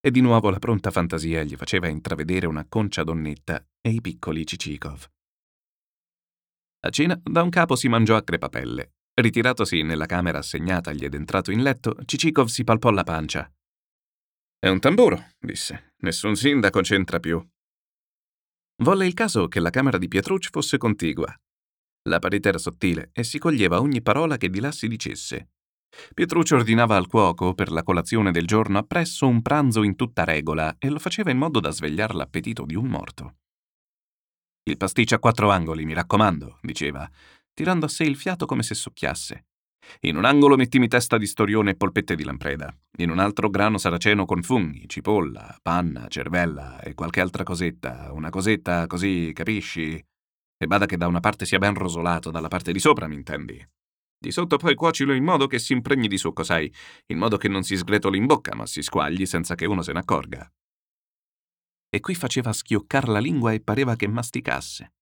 E 0.00 0.10
di 0.10 0.22
nuovo 0.22 0.48
la 0.48 0.58
pronta 0.58 0.90
fantasia 0.90 1.42
gli 1.42 1.56
faceva 1.56 1.88
intravedere 1.88 2.46
una 2.46 2.64
concia 2.66 3.04
donnetta 3.04 3.62
e 3.82 3.90
i 3.90 4.00
piccoli 4.00 4.46
Cicikov. 4.46 5.06
A 6.82 6.88
cena 6.88 7.20
da 7.22 7.42
un 7.42 7.50
capo 7.50 7.76
si 7.76 7.88
mangiò 7.88 8.16
a 8.16 8.22
crepapelle. 8.22 8.94
Ritiratosi 9.12 9.82
nella 9.82 10.06
camera 10.06 10.38
assegnatagli 10.38 11.04
ed 11.04 11.14
entrato 11.14 11.50
in 11.50 11.62
letto, 11.62 11.94
Cicikov 12.06 12.46
si 12.46 12.64
palpò 12.64 12.90
la 12.90 13.04
pancia. 13.04 13.52
È 14.58 14.68
un 14.68 14.80
tamburo, 14.80 15.28
disse. 15.38 15.94
Nessun 15.98 16.36
sindaco 16.36 16.80
c'entra 16.80 17.20
più. 17.20 17.46
Volle 18.82 19.06
il 19.06 19.12
caso 19.12 19.46
che 19.48 19.60
la 19.60 19.68
camera 19.68 19.98
di 19.98 20.08
Pietrucci 20.08 20.48
fosse 20.50 20.78
contigua. 20.78 21.34
La 22.08 22.18
parete 22.18 22.48
era 22.48 22.56
sottile 22.56 23.10
e 23.12 23.24
si 23.24 23.38
coglieva 23.38 23.80
ogni 23.80 24.00
parola 24.00 24.38
che 24.38 24.48
di 24.48 24.60
là 24.60 24.72
si 24.72 24.88
dicesse. 24.88 25.50
Pietruccio 26.14 26.56
ordinava 26.56 26.96
al 26.96 27.08
cuoco 27.08 27.52
per 27.52 27.70
la 27.70 27.82
colazione 27.82 28.30
del 28.30 28.46
giorno 28.46 28.78
appresso 28.78 29.26
un 29.26 29.42
pranzo 29.42 29.82
in 29.82 29.96
tutta 29.96 30.24
regola 30.24 30.76
e 30.78 30.88
lo 30.88 30.98
faceva 30.98 31.30
in 31.30 31.36
modo 31.36 31.60
da 31.60 31.70
svegliare 31.70 32.14
l'appetito 32.14 32.64
di 32.64 32.74
un 32.74 32.86
morto. 32.86 33.34
Il 34.62 34.76
pasticcio 34.76 35.14
a 35.14 35.18
quattro 35.18 35.50
angoli, 35.50 35.86
mi 35.86 35.94
raccomando, 35.94 36.58
diceva, 36.60 37.08
tirando 37.54 37.86
a 37.86 37.88
sé 37.88 38.04
il 38.04 38.16
fiato 38.16 38.44
come 38.44 38.62
se 38.62 38.74
succhiasse. 38.74 39.46
In 40.00 40.16
un 40.16 40.26
angolo 40.26 40.56
mettimi 40.56 40.86
testa 40.86 41.16
di 41.16 41.26
storione 41.26 41.70
e 41.70 41.76
polpette 41.76 42.14
di 42.14 42.24
lampreda, 42.24 42.72
in 42.98 43.10
un 43.10 43.18
altro 43.18 43.48
grano 43.48 43.78
saraceno 43.78 44.26
con 44.26 44.42
funghi, 44.42 44.86
cipolla, 44.86 45.58
panna, 45.62 46.06
cervella 46.08 46.78
e 46.80 46.94
qualche 46.94 47.20
altra 47.20 47.42
cosetta, 47.42 48.12
una 48.12 48.28
cosetta 48.28 48.86
così, 48.86 49.32
capisci? 49.34 49.92
E 50.62 50.66
bada 50.66 50.84
che 50.84 50.98
da 50.98 51.06
una 51.06 51.20
parte 51.20 51.46
sia 51.46 51.58
ben 51.58 51.74
rosolato, 51.74 52.30
dalla 52.30 52.48
parte 52.48 52.70
di 52.70 52.78
sopra, 52.78 53.08
mi 53.08 53.14
intendi? 53.14 53.66
Di 54.18 54.30
sotto 54.30 54.58
poi 54.58 54.74
cuocilo 54.74 55.14
in 55.14 55.24
modo 55.24 55.46
che 55.46 55.58
si 55.58 55.72
impregni 55.72 56.06
di 56.06 56.18
succo, 56.18 56.42
sai, 56.42 56.70
in 57.06 57.16
modo 57.16 57.38
che 57.38 57.48
non 57.48 57.62
si 57.62 57.78
sgretoli 57.78 58.18
in 58.18 58.26
bocca, 58.26 58.54
ma 58.54 58.66
si 58.66 58.82
squagli 58.82 59.24
senza 59.24 59.54
che 59.54 59.64
uno 59.64 59.80
se 59.80 59.94
ne 59.94 60.00
accorga 60.00 60.48
e 61.90 62.00
qui 62.00 62.14
faceva 62.14 62.52
schioccar 62.52 63.08
la 63.08 63.18
lingua 63.18 63.52
e 63.52 63.60
pareva 63.60 63.96
che 63.96 64.06
masticasse. 64.06 64.92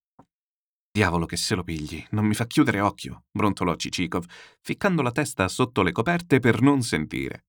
Diavolo 0.91 1.27
che 1.27 1.37
se 1.37 1.55
lo 1.55 1.63
pigli, 1.63 2.05
non 2.11 2.25
mi 2.25 2.35
fa 2.35 2.47
chiudere 2.47 2.81
occhio, 2.81 3.27
brontolò 3.31 3.77
Cicikov, 3.77 4.25
ficcando 4.61 5.03
la 5.03 5.13
testa 5.13 5.47
sotto 5.47 5.83
le 5.83 5.93
coperte 5.93 6.41
per 6.41 6.61
non 6.61 6.83
sentire. 6.83 7.45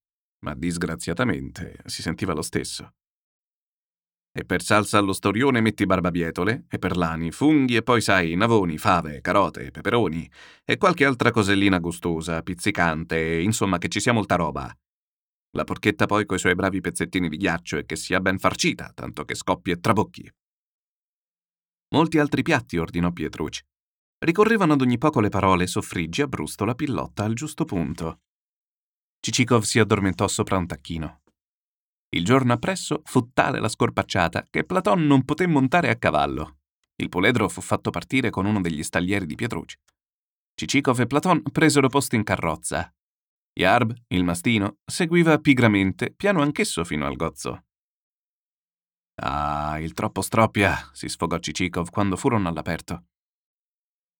Ma 0.46 0.54
disgraziatamente 0.54 1.78
si 1.86 2.02
sentiva 2.02 2.34
lo 2.34 2.42
stesso. 2.42 2.94
E 4.32 4.46
per 4.46 4.62
salsa 4.62 5.00
allo 5.00 5.14
storione 5.14 5.62
metti 5.62 5.86
barbabietole, 5.86 6.66
e 6.70 6.78
per 6.78 6.96
lani 6.96 7.32
funghi 7.32 7.78
e 7.78 7.82
poi 7.82 8.02
sai 8.02 8.36
navoni, 8.36 8.78
fave, 8.78 9.22
carote, 9.22 9.72
peperoni 9.72 10.30
e 10.64 10.78
qualche 10.78 11.06
altra 11.06 11.32
cosellina 11.32 11.80
gustosa, 11.80 12.44
pizzicante, 12.44 13.40
insomma 13.40 13.80
che 13.80 13.88
ci 13.88 14.00
sia 14.00 14.14
molta 14.14 14.36
roba. 14.36 14.72
La 15.52 15.64
porchetta 15.64 16.06
poi 16.06 16.26
coi 16.26 16.38
suoi 16.38 16.54
bravi 16.54 16.80
pezzettini 16.80 17.28
di 17.28 17.38
ghiaccio 17.38 17.78
e 17.78 17.86
che 17.86 17.96
sia 17.96 18.20
ben 18.20 18.38
farcita, 18.38 18.92
tanto 18.94 19.26
che 19.26 19.34
scoppi 19.34 19.72
e 19.72 19.80
trabocchi. 19.80 20.32
Molti 21.90 22.20
altri 22.20 22.44
piatti 22.44 22.78
ordinò 22.78 23.12
Pietrucci. 23.12 23.64
Ricorrevano 24.20 24.74
ad 24.74 24.82
ogni 24.82 25.00
poco 25.00 25.20
le 25.22 25.30
parole 25.30 25.66
soffriggi 25.66 26.22
a 26.22 26.28
brusto 26.28 26.66
la 26.66 26.76
pillotta 26.76 27.24
al 27.24 27.34
giusto 27.34 27.66
punto. 27.66 28.22
Cicikov 29.20 29.64
si 29.64 29.80
addormentò 29.80 30.28
sopra 30.28 30.58
un 30.58 30.68
tacchino. 30.68 31.22
Il 32.10 32.24
giorno 32.24 32.54
appresso 32.54 33.02
fu 33.06 33.32
tale 33.34 33.60
la 33.60 33.70
scorpacciata 33.70 34.46
che 34.50 34.66
Platon 34.66 35.06
non 35.06 35.26
poté 35.26 35.48
montare 35.48 35.90
a 35.90 35.96
cavallo. 35.96 36.60
Il 36.96 37.10
puledro 37.10 37.50
fu 37.50 37.62
fatto 37.62 37.90
partire 37.90 38.30
con 38.30 38.46
uno 38.46 38.62
degli 38.62 38.84
staglieri 38.84 39.26
di 39.26 39.36
Pietrucci. 39.36 39.78
Cicikov 40.54 41.00
e 41.00 41.08
Platon 41.08 41.42
presero 41.52 41.88
posto 41.88 42.16
in 42.16 42.24
carrozza 42.24 42.94
Yarb, 43.54 43.94
il 44.08 44.24
mastino, 44.24 44.78
seguiva 44.86 45.38
pigramente, 45.40 46.12
piano 46.12 46.42
anch'esso 46.42 46.84
fino 46.84 47.06
al 47.06 47.16
gozzo. 47.16 47.66
Ah, 49.22 49.80
il 49.80 49.94
troppo 49.94 50.22
stroppia, 50.22 50.90
si 50.94 51.10
sfogò 51.10 51.38
Cicikov 51.40 51.90
quando 51.90 52.16
furono 52.16 52.48
all'aperto. 52.48 53.08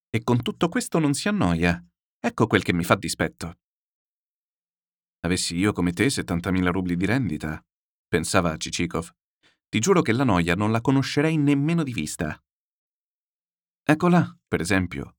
E 0.10 0.24
con 0.24 0.42
tutto 0.42 0.68
questo 0.68 1.00
non 1.00 1.14
si 1.14 1.28
annoia. 1.28 1.82
Ecco 2.20 2.48
quel 2.48 2.64
che 2.64 2.74
mi 2.74 2.84
fa 2.84 2.96
dispetto. 2.96 3.60
Avessi 5.22 5.56
io 5.56 5.72
come 5.72 5.94
te 5.94 6.08
70.000 6.08 6.72
rubli 6.72 6.96
di 6.96 7.06
rendita, 7.06 7.64
pensava 8.08 8.58
Cicikov. 8.58 9.10
Ti 9.70 9.80
giuro 9.80 10.02
che 10.02 10.14
la 10.14 10.24
noia 10.24 10.56
non 10.56 10.72
la 10.72 10.82
conoscerei 10.82 11.38
nemmeno 11.38 11.84
di 11.84 11.94
vista. 11.94 12.42
Eccola, 13.84 14.38
per 14.48 14.62
esempio, 14.62 15.18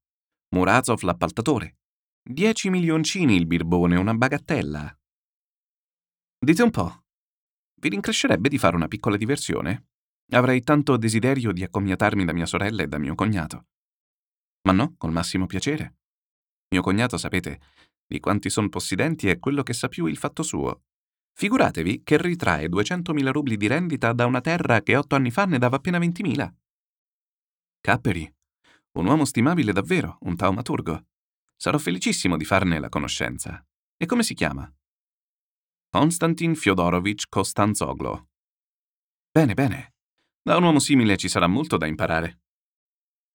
Murazov 0.55 1.01
l'appaltatore, 1.03 1.80
Dieci 2.23 2.71
milioncini 2.71 3.35
il 3.35 3.47
birbone, 3.47 3.97
una 3.97 4.15
bagattella. 4.15 4.97
Dite 6.39 6.63
un 6.63 6.71
po', 6.71 7.05
vi 7.81 7.89
rincrescerebbe 7.89 8.49
di 8.49 8.59
fare 8.59 8.77
una 8.77 8.89
piccola 8.89 9.17
diversione? 9.17 9.89
Avrei 10.33 10.63
tanto 10.63 10.97
desiderio 10.99 11.51
di 11.51 11.63
accomiatarmi 11.63 12.25
da 12.25 12.33
mia 12.33 12.47
sorella 12.47 12.83
e 12.83 12.87
da 12.87 12.99
mio 12.99 13.15
cognato. 13.15 13.67
Ma 14.63 14.73
no, 14.73 14.95
col 14.99 15.13
massimo 15.13 15.47
piacere. 15.47 15.97
Mio 16.69 16.83
cognato, 16.83 17.17
sapete, 17.17 17.61
di 18.07 18.21
quanti 18.21 18.51
son 18.51 18.69
possidenti 18.69 19.29
è 19.29 19.39
quello 19.39 19.63
che 19.63 19.73
sa 19.73 19.89
più 19.89 20.07
il 20.07 20.19
fatto 20.19 20.43
suo. 20.43 20.83
Figuratevi 21.33 22.03
che 22.05 22.21
ritrae 22.21 22.67
200.000 22.67 23.31
rubli 23.31 23.57
di 23.57 23.67
rendita 23.67 24.13
da 24.13 24.27
una 24.27 24.43
terra 24.43 24.83
che 24.83 24.95
otto 24.95 25.15
anni 25.15 25.31
fa 25.31 25.47
ne 25.47 25.59
dava 25.59 25.77
appena 25.77 25.99
20.000. 25.99 26.53
Capperi, 27.81 28.31
un 28.93 29.07
uomo 29.07 29.25
stimabile 29.25 29.73
davvero, 29.73 30.19
un 30.21 30.37
taumaturgo. 30.37 31.07
Sarò 31.62 31.77
felicissimo 31.77 32.38
di 32.38 32.46
farne 32.46 32.79
la 32.79 32.88
conoscenza. 32.88 33.62
E 33.99 34.07
come 34.07 34.23
si 34.23 34.33
chiama? 34.33 34.66
Konstantin 35.90 36.55
Fyodorovich 36.55 37.29
Kostanzoglo. 37.29 38.31
Bene, 39.31 39.53
bene. 39.53 39.92
Da 40.40 40.57
un 40.57 40.62
uomo 40.62 40.79
simile 40.79 41.18
ci 41.18 41.29
sarà 41.29 41.46
molto 41.46 41.77
da 41.77 41.85
imparare. 41.85 42.40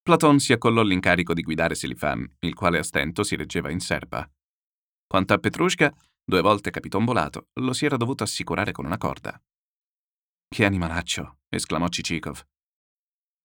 Platon 0.02 0.40
si 0.40 0.54
accollò 0.54 0.82
l'incarico 0.82 1.36
di 1.36 1.44
guidare 1.44 1.76
Selifan, 1.76 2.38
il 2.40 2.56
quale 2.56 2.80
a 2.80 2.84
stento 2.84 3.22
si 3.22 3.36
reggeva 3.36 3.70
in 3.70 3.80
serpa. 3.80 4.28
Quanto 5.06 5.34
a 5.36 5.38
Petrushka, 5.38 5.94
due 6.24 6.42
volte 6.42 6.72
capitombolato, 6.72 7.50
lo 7.60 7.74
si 7.74 7.86
era 7.86 7.96
dovuto 7.96 8.24
assicurare 8.24 8.72
con 8.72 8.86
una 8.86 8.98
corda. 8.98 9.40
Che 10.48 10.66
animalaccio! 10.66 11.42
esclamò 11.48 11.90
Cicikov. 11.90 12.44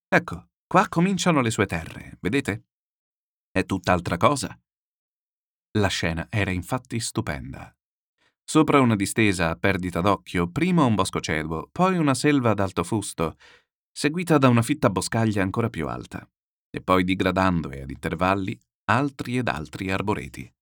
Ecco, 0.07 0.49
qua 0.65 0.87
cominciano 0.87 1.41
le 1.41 1.51
sue 1.51 1.67
terre, 1.67 2.17
vedete? 2.19 2.63
È 3.51 3.63
tutt'altra 3.63 4.17
cosa. 4.17 4.59
La 5.77 5.87
scena 5.87 6.27
era 6.29 6.51
infatti 6.51 6.99
stupenda. 6.99 7.73
Sopra 8.43 8.81
una 8.81 8.97
distesa 8.97 9.49
a 9.49 9.55
perdita 9.55 10.01
d'occhio, 10.01 10.49
prima 10.49 10.83
un 10.83 10.95
bosco 10.95 11.21
ceduo, 11.21 11.69
poi 11.71 11.97
una 11.97 12.13
selva 12.13 12.53
d'alto 12.53 12.83
fusto, 12.83 13.37
seguita 13.89 14.37
da 14.37 14.49
una 14.49 14.63
fitta 14.63 14.89
boscaglia 14.89 15.41
ancora 15.41 15.69
più 15.69 15.87
alta, 15.87 16.29
e 16.69 16.81
poi 16.81 17.05
digradando 17.05 17.71
e 17.71 17.83
ad 17.83 17.89
intervalli 17.89 18.59
altri 18.89 19.37
ed 19.37 19.47
altri 19.47 19.89
arboreti. 19.89 20.53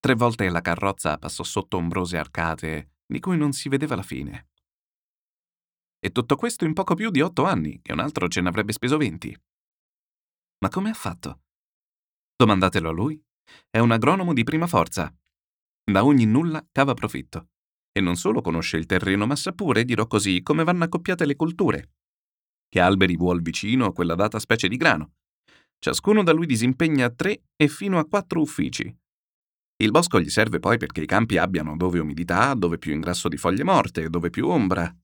Tre 0.00 0.14
volte 0.14 0.48
la 0.48 0.60
carrozza 0.60 1.16
passò 1.18 1.44
sotto 1.44 1.76
ombrose 1.76 2.18
arcate 2.18 2.94
di 3.06 3.20
cui 3.20 3.36
non 3.36 3.52
si 3.52 3.68
vedeva 3.68 3.94
la 3.94 4.02
fine. 4.02 4.48
E 6.00 6.10
tutto 6.10 6.34
questo 6.34 6.64
in 6.64 6.72
poco 6.72 6.94
più 6.94 7.10
di 7.10 7.20
otto 7.20 7.44
anni, 7.44 7.80
che 7.82 7.92
un 7.92 8.00
altro 8.00 8.26
ce 8.26 8.40
ne 8.40 8.48
avrebbe 8.48 8.72
speso 8.72 8.96
venti. 8.96 9.36
Ma 10.58 10.68
come 10.68 10.90
ha 10.90 10.94
fatto? 10.94 11.42
Domandatelo 12.34 12.88
a 12.88 12.92
lui. 12.92 13.22
È 13.68 13.78
un 13.78 13.90
agronomo 13.90 14.32
di 14.32 14.44
prima 14.44 14.66
forza. 14.66 15.12
Da 15.84 16.04
ogni 16.04 16.24
nulla 16.24 16.64
cava 16.70 16.94
profitto. 16.94 17.48
E 17.92 18.00
non 18.00 18.16
solo 18.16 18.40
conosce 18.40 18.76
il 18.76 18.86
terreno, 18.86 19.26
ma 19.26 19.36
sa 19.36 19.52
pure, 19.52 19.84
dirò 19.84 20.06
così, 20.06 20.42
come 20.42 20.64
vanno 20.64 20.84
accoppiate 20.84 21.26
le 21.26 21.36
colture. 21.36 21.92
Che 22.68 22.80
alberi 22.80 23.16
vuol 23.16 23.42
vicino 23.42 23.86
a 23.86 23.92
quella 23.92 24.14
data 24.14 24.38
specie 24.38 24.68
di 24.68 24.76
grano. 24.76 25.14
Ciascuno 25.78 26.22
da 26.22 26.32
lui 26.32 26.46
disimpegna 26.46 27.10
tre 27.10 27.42
e 27.56 27.66
fino 27.66 27.98
a 27.98 28.06
quattro 28.06 28.40
uffici. 28.40 28.94
Il 29.76 29.90
bosco 29.90 30.20
gli 30.20 30.28
serve 30.28 30.58
poi 30.60 30.76
perché 30.76 31.00
i 31.00 31.06
campi 31.06 31.38
abbiano 31.38 31.76
dove 31.76 31.98
umidità, 31.98 32.52
dove 32.54 32.78
più 32.78 32.92
ingrasso 32.92 33.28
di 33.28 33.38
foglie 33.38 33.64
morte, 33.64 34.10
dove 34.10 34.28
più 34.28 34.46
ombra. 34.46 34.94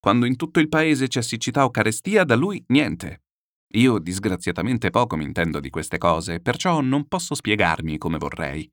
Quando 0.00 0.26
in 0.26 0.34
tutto 0.34 0.58
il 0.58 0.68
paese 0.68 1.06
c'è 1.06 1.22
siccità 1.22 1.64
o 1.64 1.70
carestia, 1.70 2.24
da 2.24 2.34
lui 2.34 2.62
niente. 2.68 3.21
Io 3.74 3.98
disgraziatamente 3.98 4.90
poco 4.90 5.16
mi 5.16 5.24
intendo 5.24 5.58
di 5.58 5.70
queste 5.70 5.96
cose, 5.96 6.40
perciò 6.40 6.80
non 6.80 7.08
posso 7.08 7.34
spiegarmi 7.34 7.96
come 7.96 8.18
vorrei. 8.18 8.70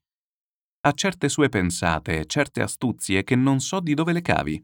Ha 0.81 0.91
certe 0.91 1.29
sue 1.29 1.49
pensate, 1.49 2.25
certe 2.25 2.61
astuzie 2.61 3.23
che 3.23 3.35
non 3.35 3.59
so 3.59 3.79
di 3.79 3.93
dove 3.93 4.11
le 4.11 4.21
cavi. 4.21 4.61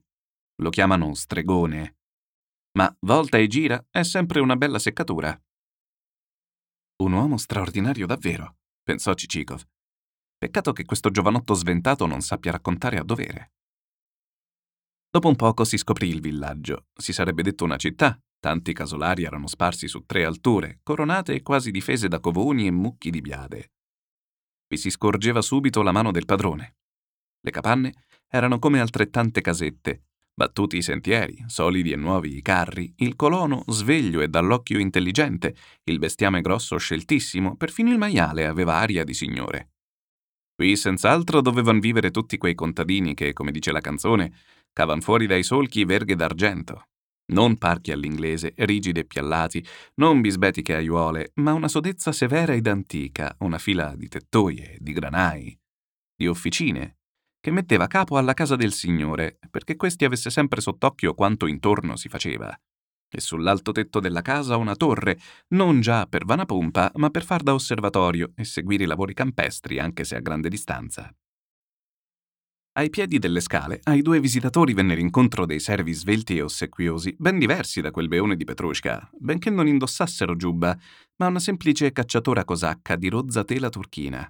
Lo 0.62 0.70
chiamano 0.70 1.14
stregone. 1.14 1.98
Ma 2.78 2.94
volta 3.02 3.38
e 3.38 3.48
gira 3.48 3.86
è 3.90 4.04
sempre 4.04 4.40
una 4.40 4.56
bella 4.56 4.80
seccatura. 4.80 5.38
Un 6.98 7.12
uomo 7.12 7.38
straordinario 7.38 8.06
davvero, 8.06 8.58
pensò 8.84 9.14
Cicikov. 9.14 9.62
Peccato 10.38 10.74
che 10.74 10.86
questo 10.86 11.12
giovanotto 11.12 11.54
sventato 11.54 12.06
non 12.06 12.22
sappia 12.22 12.52
raccontare 12.52 12.98
a 12.98 13.04
dovere. 13.04 13.54
Dopo 15.10 15.30
un 15.30 15.36
poco 15.36 15.64
si 15.64 15.78
scoprì 15.78 16.10
il 16.10 16.20
villaggio. 16.20 16.88
Si 16.94 17.14
sarebbe 17.14 17.42
detto 17.42 17.64
una 17.64 17.78
città. 17.78 18.20
Tanti 18.46 18.74
casolari 18.74 19.24
erano 19.24 19.48
sparsi 19.48 19.88
su 19.88 20.06
tre 20.06 20.24
alture, 20.24 20.80
coronate 20.84 21.34
e 21.34 21.42
quasi 21.42 21.72
difese 21.72 22.08
da 22.08 22.20
covoni 22.20 22.68
e 22.68 22.72
mucchi 22.72 23.10
di 23.10 23.20
biade. 23.20 23.72
Vi 24.68 24.78
si 24.78 24.92
scorgeva 24.92 25.42
subito 25.42 25.82
la 25.82 25.92
mano 25.92 26.12
del 26.12 26.26
padrone. 26.26 26.76
Le 27.42 27.50
capanne 27.50 28.06
erano 28.30 28.60
come 28.60 28.80
altrettante 28.80 29.42
casette, 29.42 30.04
battuti 30.32 30.78
i 30.78 30.84
sentieri, 30.84 31.44
solidi 31.48 31.92
e 31.92 31.96
nuovi 31.96 32.38
i 32.38 32.44
carri, 32.44 32.94
il 32.98 33.16
colono 33.16 33.64
sveglio 33.66 34.22
e 34.22 34.28
dall'occhio 34.28 34.78
intelligente, 34.78 35.56
il 35.86 35.98
bestiame 35.98 36.42
grosso 36.42 36.78
sceltissimo, 36.78 37.58
perfino 37.58 37.90
il 37.90 37.98
maiale 37.98 38.46
aveva 38.46 38.76
aria 38.76 39.04
di 39.04 39.16
signore. 39.16 39.72
Qui 40.54 40.76
senz'altro 40.76 41.42
dovevano 41.42 41.80
vivere 41.80 42.12
tutti 42.12 42.38
quei 42.38 42.54
contadini 42.54 43.16
che, 43.16 43.34
come 43.34 43.50
dice 43.50 43.72
la 43.72 43.82
canzone, 43.82 44.32
cavan 44.72 45.02
fuori 45.02 45.26
dai 45.26 45.42
solchi 45.42 45.84
verghe 45.84 46.16
d'argento. 46.16 46.90
Non 47.34 47.58
parchi 47.58 47.92
all'inglese, 47.92 48.54
rigidi 48.58 49.00
e 49.00 49.06
piallati, 49.06 49.66
non 49.96 50.22
bisbetiche 50.22 50.76
aiuole, 50.76 51.32
ma 51.36 51.54
una 51.54 51.68
sodezza 51.68 52.12
severa 52.12 52.54
ed 52.54 52.68
antica, 52.68 53.36
una 53.40 53.58
fila 53.58 53.96
di 53.96 54.08
tettoie, 54.08 54.78
di 54.80 54.94
granai, 54.94 55.58
di 56.16 56.28
officine, 56.28 56.98
che 57.40 57.52
metteva 57.52 57.88
capo 57.88 58.18
alla 58.18 58.34
casa 58.34 58.56
del 58.56 58.74
signore, 58.74 59.40
perché 59.50 59.76
questi 59.76 60.06
avesse 60.06 60.30
sempre 60.30 60.62
sott'occhio 60.62 61.14
quanto 61.14 61.48
intorno 61.48 61.96
si 61.96 62.10
faceva 62.10 62.56
e 63.16 63.22
sull'alto 63.22 63.72
tetto 63.72 64.00
della 64.00 64.22
casa 64.22 64.58
una 64.58 64.76
torre, 64.76 65.18
non 65.50 65.80
già 65.80 66.06
per 66.06 66.26
vana 66.26 66.46
pompa, 66.46 66.92
ma 66.96 67.10
per 67.10 67.24
far 67.24 67.44
da 67.44 67.54
osservatorio 67.54 68.34
e 68.36 68.44
seguire 68.44 68.84
i 68.84 68.88
lavori 68.88 69.14
campestri, 69.14 69.80
anche 69.80 70.04
se 70.04 70.16
a 70.16 70.20
grande 70.20 70.50
distanza. 70.50 71.10
Ai 72.78 72.90
piedi 72.90 73.20
delle 73.20 73.40
scale, 73.40 73.80
ai 73.84 74.02
due 74.02 74.20
visitatori 74.20 74.74
vennero 74.74 75.00
incontro 75.00 75.46
dei 75.46 75.62
servi 75.62 75.94
svelti 75.94 76.36
e 76.36 76.42
ossequiosi, 76.42 77.16
ben 77.18 77.40
diversi 77.40 77.80
da 77.80 77.90
quel 77.90 78.10
beone 78.10 78.36
di 78.36 78.44
Petrushka, 78.44 79.10
benché 79.18 79.50
non 79.50 79.66
indossassero 79.66 80.36
giubba, 80.36 80.78
ma 81.16 81.28
una 81.28 81.40
semplice 81.40 81.94
cacciatora 81.94 82.44
cosacca 82.44 82.98
di 82.98 83.08
rozza 83.08 83.46
tela 83.46 83.70
turchina. 83.70 84.30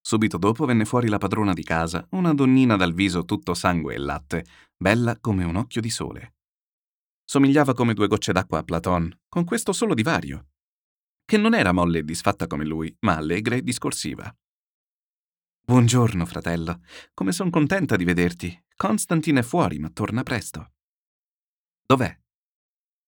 Subito 0.00 0.38
dopo 0.38 0.66
venne 0.66 0.84
fuori 0.84 1.08
la 1.08 1.18
padrona 1.18 1.52
di 1.52 1.64
casa, 1.64 2.06
una 2.10 2.32
donnina 2.32 2.76
dal 2.76 2.94
viso 2.94 3.24
tutto 3.24 3.54
sangue 3.54 3.94
e 3.94 3.98
latte, 3.98 4.44
bella 4.76 5.18
come 5.18 5.42
un 5.42 5.56
occhio 5.56 5.80
di 5.80 5.90
sole. 5.90 6.34
Somigliava 7.24 7.74
come 7.74 7.94
due 7.94 8.06
gocce 8.06 8.30
d'acqua 8.30 8.58
a 8.58 8.62
Platon, 8.62 9.22
con 9.28 9.42
questo 9.42 9.72
solo 9.72 9.94
divario, 9.94 10.46
che 11.24 11.38
non 11.38 11.54
era 11.54 11.72
molle 11.72 11.98
e 11.98 12.04
disfatta 12.04 12.46
come 12.46 12.64
lui, 12.64 12.94
ma 13.00 13.16
allegra 13.16 13.56
e 13.56 13.62
discorsiva. 13.62 14.32
Buongiorno, 15.66 16.26
fratello. 16.26 16.82
Come 17.14 17.32
son 17.32 17.48
contenta 17.48 17.96
di 17.96 18.04
vederti. 18.04 18.64
Constantine 18.76 19.40
è 19.40 19.42
fuori, 19.42 19.78
ma 19.78 19.88
torna 19.88 20.22
presto. 20.22 20.72
Dov'è? 21.86 22.20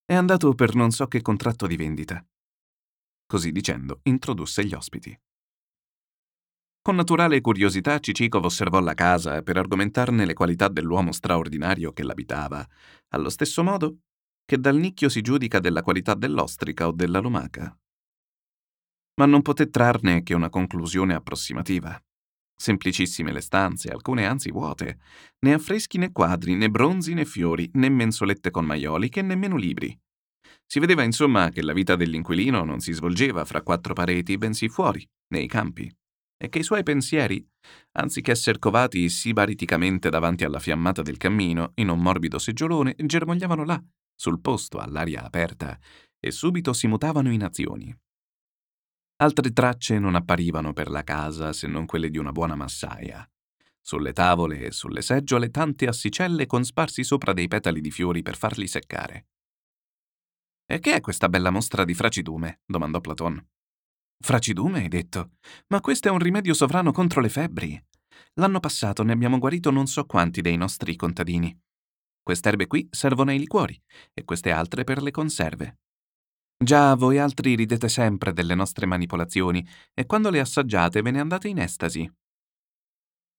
È 0.07 0.15
andato 0.15 0.55
per 0.55 0.75
non 0.75 0.91
so 0.91 1.07
che 1.07 1.21
contratto 1.21 1.67
di 1.67 1.77
vendita. 1.77 2.27
Così 3.27 3.53
dicendo, 3.53 4.01
introdusse 4.05 4.65
gli 4.65 4.73
ospiti. 4.73 5.15
Con 6.81 6.95
naturale 6.95 7.43
curiosità 7.43 7.99
Cicikov 7.99 8.47
osservò 8.47 8.81
la 8.81 8.95
casa 8.95 9.43
per 9.43 9.59
argomentarne 9.59 10.25
le 10.25 10.33
qualità 10.33 10.69
dell'uomo 10.69 11.13
straordinario 11.13 11.93
che 11.93 12.05
l'abitava, 12.05 12.67
allo 13.09 13.29
stesso 13.29 13.63
modo 13.63 13.99
che 14.47 14.59
dal 14.59 14.77
nicchio 14.77 15.11
si 15.11 15.21
giudica 15.21 15.61
della 15.61 15.83
qualità 15.83 16.15
dell'ostrica 16.15 16.87
o 16.87 16.93
della 16.93 17.19
lumaca. 17.19 17.79
Ma 19.17 19.27
non 19.27 19.43
poté 19.43 19.69
trarne 19.69 20.23
che 20.23 20.33
una 20.33 20.49
conclusione 20.49 21.13
approssimativa. 21.13 22.03
Semplicissime 22.59 23.33
le 23.33 23.43
stanze, 23.43 23.91
alcune 23.91 24.27
anzi 24.27 24.51
vuote, 24.51 24.99
né 25.41 25.53
affreschi 25.53 25.99
né 25.99 26.11
quadri, 26.11 26.55
né 26.55 26.71
bronzi 26.71 27.13
né 27.13 27.27
fiori, 27.27 27.71
né 27.75 27.91
mensolette 27.91 28.51
con 28.51 28.65
maioli, 28.65 29.11
che 29.11 29.21
nemmeno 29.21 29.57
libri. 29.57 29.97
Si 30.65 30.81
vedeva 30.81 31.03
insomma 31.03 31.51
che 31.51 31.63
la 31.63 31.75
vita 31.75 31.97
dell'inquilino 31.97 32.65
non 32.65 32.81
si 32.81 32.93
svolgeva 32.93 33.45
fra 33.45 33.63
quattro 33.63 33.93
pareti, 33.93 34.39
bensì 34.39 34.69
fuori, 34.69 35.07
nei 35.29 35.47
campi, 35.47 35.95
e 36.39 36.49
che 36.49 36.59
i 36.59 36.65
suoi 36.65 36.83
pensieri, 36.83 37.47
anziché 37.93 38.33
essere 38.33 38.59
covati 38.59 39.09
sibariticamente 39.09 40.09
davanti 40.09 40.45
alla 40.45 40.59
fiammata 40.59 41.03
del 41.03 41.19
cammino, 41.19 41.73
in 41.75 41.89
un 41.89 42.01
morbido 42.01 42.39
seggiolone, 42.39 42.97
germogliavano 42.99 43.65
là, 43.65 43.83
sul 44.15 44.41
posto, 44.41 44.79
all'aria 44.79 45.23
aperta, 45.23 45.79
e 46.19 46.31
subito 46.31 46.73
si 46.73 46.87
mutavano 46.87 47.31
in 47.31 47.45
azioni. 47.45 47.95
Altre 49.19 49.51
tracce 49.53 49.99
non 49.99 50.15
apparivano 50.15 50.75
per 50.75 50.91
la 50.91 51.03
casa 51.03 51.55
se 51.55 51.67
non 51.67 51.87
quelle 51.87 52.11
di 52.11 52.19
una 52.19 52.33
buona 52.33 52.55
massaia. 52.55 53.27
Sulle 53.81 54.13
tavole 54.13 54.67
e 54.67 54.73
sulle 54.73 55.01
seggiole 55.01 55.51
tante 55.51 55.87
assicelle 55.87 56.45
con 56.45 56.65
sparsi 56.65 57.03
sopra 57.03 57.33
dei 57.33 57.49
petali 57.49 57.81
di 57.81 57.91
fiori 57.91 58.21
per 58.21 58.37
farli 58.37 58.67
seccare. 58.67 59.29
E 60.67 60.81
che 60.81 60.97
è 60.97 61.01
questa 61.01 61.31
bella 61.31 61.51
mostra 61.51 61.85
di 61.85 61.95
fracidume? 61.95 62.61
domandò 62.67 63.01
Platon. 63.01 63.43
Fracidume, 64.19 64.81
hai 64.81 64.89
detto? 64.89 65.37
Ma 65.69 65.81
questo 65.81 66.09
è 66.09 66.11
un 66.11 66.19
rimedio 66.19 66.53
sovrano 66.53 66.93
contro 66.93 67.23
le 67.23 67.29
febbri. 67.31 67.83
L'anno 68.35 68.61
passato 68.61 69.03
ne 69.03 69.13
abbiamo 69.13 69.39
guarito 69.39 69.71
non 69.71 69.87
so 69.87 70.05
quanti 70.05 70.43
dei 70.43 70.57
nostri 70.57 70.95
contadini. 70.95 71.59
Queste 72.23 72.49
erbe 72.49 72.67
qui 72.67 72.87
servono 72.91 73.31
ai 73.31 73.39
liquori 73.39 73.81
e 74.13 74.25
queste 74.25 74.51
altre 74.51 74.85
per 74.85 75.01
le 75.01 75.11
conserve. 75.11 75.79
Già 76.59 76.95
voi 76.95 77.19
altri 77.19 77.55
ridete 77.55 77.89
sempre 77.89 78.33
delle 78.33 78.55
nostre 78.55 78.87
manipolazioni 78.87 79.67
e 79.93 80.07
quando 80.07 80.31
le 80.31 80.41
assaggiate 80.41 81.03
ve 81.03 81.11
ne 81.11 81.21
andate 81.21 81.49
in 81.49 81.59
estasi. 81.59 82.11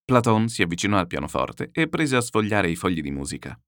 Platon 0.06 0.47
si 0.47 0.62
avvicinò 0.62 0.97
al 0.97 1.08
pianoforte 1.08 1.69
e 1.73 1.89
prese 1.89 2.15
a 2.15 2.21
sfogliare 2.21 2.69
i 2.69 2.75
fogli 2.75 3.01
di 3.01 3.12
musica. 3.12 3.60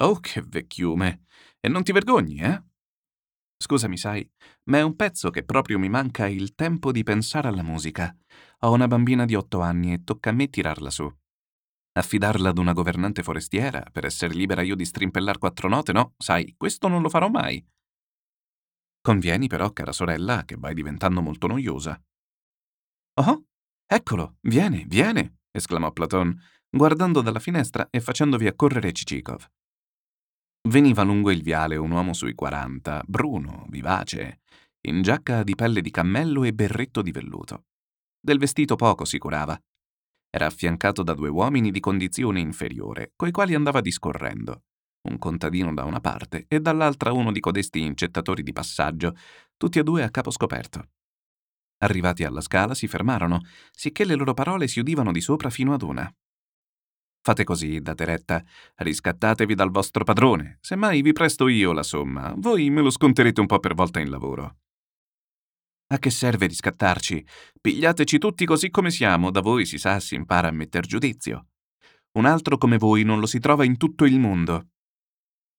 Oh, 0.00 0.20
che 0.20 0.42
vecchiume! 0.46 1.24
E 1.60 1.68
non 1.68 1.82
ti 1.82 1.92
vergogni, 1.92 2.40
eh? 2.40 2.62
Scusami, 3.56 3.96
sai, 3.96 4.30
ma 4.64 4.78
è 4.78 4.82
un 4.82 4.94
pezzo 4.94 5.30
che 5.30 5.44
proprio 5.44 5.78
mi 5.78 5.88
manca 5.88 6.28
il 6.28 6.54
tempo 6.54 6.92
di 6.92 7.02
pensare 7.02 7.48
alla 7.48 7.64
musica. 7.64 8.14
Ho 8.60 8.72
una 8.72 8.86
bambina 8.86 9.24
di 9.24 9.34
otto 9.34 9.60
anni 9.60 9.94
e 9.94 10.04
tocca 10.04 10.30
a 10.30 10.32
me 10.34 10.48
tirarla 10.48 10.90
su. 10.90 11.10
Affidarla 11.92 12.50
ad 12.50 12.58
una 12.58 12.72
governante 12.72 13.24
forestiera 13.24 13.84
per 13.90 14.04
essere 14.04 14.34
libera 14.34 14.62
io 14.62 14.76
di 14.76 14.84
strimpellar 14.84 15.38
quattro 15.38 15.68
note, 15.68 15.92
no, 15.92 16.14
sai, 16.18 16.54
questo 16.56 16.86
non 16.86 17.02
lo 17.02 17.08
farò 17.08 17.28
mai. 17.28 17.66
Convieni 19.08 19.46
però, 19.46 19.72
cara 19.72 19.92
sorella, 19.92 20.44
che 20.44 20.56
vai 20.56 20.74
diventando 20.74 21.22
molto 21.22 21.46
noiosa. 21.46 21.98
Oh, 23.14 23.44
eccolo, 23.86 24.36
viene, 24.42 24.84
viene, 24.86 25.38
esclamò 25.50 25.92
Platon, 25.92 26.38
guardando 26.68 27.22
dalla 27.22 27.38
finestra 27.38 27.88
e 27.88 28.02
facendovi 28.02 28.46
accorrere 28.46 28.92
Cicikov. 28.92 29.50
Veniva 30.68 31.04
lungo 31.04 31.30
il 31.30 31.40
viale 31.40 31.76
un 31.76 31.90
uomo 31.90 32.12
sui 32.12 32.34
quaranta, 32.34 33.02
bruno, 33.06 33.64
vivace, 33.70 34.40
in 34.82 35.00
giacca 35.00 35.42
di 35.42 35.54
pelle 35.54 35.80
di 35.80 35.90
cammello 35.90 36.44
e 36.44 36.52
berretto 36.52 37.00
di 37.00 37.10
velluto. 37.10 37.64
Del 38.20 38.36
vestito 38.36 38.76
poco 38.76 39.06
si 39.06 39.16
curava, 39.16 39.58
era 40.28 40.44
affiancato 40.44 41.02
da 41.02 41.14
due 41.14 41.30
uomini 41.30 41.70
di 41.70 41.80
condizione 41.80 42.40
inferiore, 42.40 43.12
coi 43.16 43.30
quali 43.30 43.54
andava 43.54 43.80
discorrendo. 43.80 44.64
Un 45.02 45.18
contadino 45.18 45.72
da 45.72 45.84
una 45.84 46.00
parte 46.00 46.46
e 46.48 46.60
dall'altra 46.60 47.12
uno 47.12 47.32
di 47.32 47.40
codesti 47.40 47.80
incettatori 47.80 48.42
di 48.42 48.52
passaggio, 48.52 49.14
tutti 49.56 49.78
e 49.78 49.82
due 49.82 50.02
a 50.02 50.10
capo 50.10 50.30
scoperto. 50.30 50.90
Arrivati 51.78 52.24
alla 52.24 52.40
scala 52.40 52.74
si 52.74 52.88
fermarono, 52.88 53.40
sicché 53.70 54.04
le 54.04 54.14
loro 54.14 54.34
parole 54.34 54.66
si 54.66 54.80
udivano 54.80 55.12
di 55.12 55.20
sopra 55.20 55.50
fino 55.50 55.72
ad 55.72 55.82
una. 55.82 56.12
Fate 57.20 57.44
così, 57.44 57.80
date 57.80 58.04
retta, 58.04 58.42
riscattatevi 58.76 59.54
dal 59.54 59.70
vostro 59.70 60.02
padrone, 60.02 60.58
semmai 60.60 61.02
vi 61.02 61.12
presto 61.12 61.46
io 61.46 61.72
la 61.72 61.82
somma, 61.82 62.34
voi 62.36 62.70
me 62.70 62.80
lo 62.80 62.90
sconterete 62.90 63.40
un 63.40 63.46
po' 63.46 63.60
per 63.60 63.74
volta 63.74 64.00
in 64.00 64.10
lavoro. 64.10 64.56
A 65.90 65.98
che 65.98 66.10
serve 66.10 66.46
riscattarci? 66.46 67.26
Pigliateci 67.60 68.18
tutti 68.18 68.44
così 68.44 68.70
come 68.70 68.90
siamo, 68.90 69.30
da 69.30 69.40
voi 69.40 69.64
si 69.64 69.78
sa 69.78 70.00
si 70.00 70.14
impara 70.16 70.48
a 70.48 70.52
metter 70.52 70.84
giudizio. 70.84 71.46
Un 72.12 72.26
altro 72.26 72.58
come 72.58 72.76
voi 72.76 73.04
non 73.04 73.20
lo 73.20 73.26
si 73.26 73.38
trova 73.38 73.64
in 73.64 73.76
tutto 73.76 74.04
il 74.04 74.18
mondo. 74.18 74.68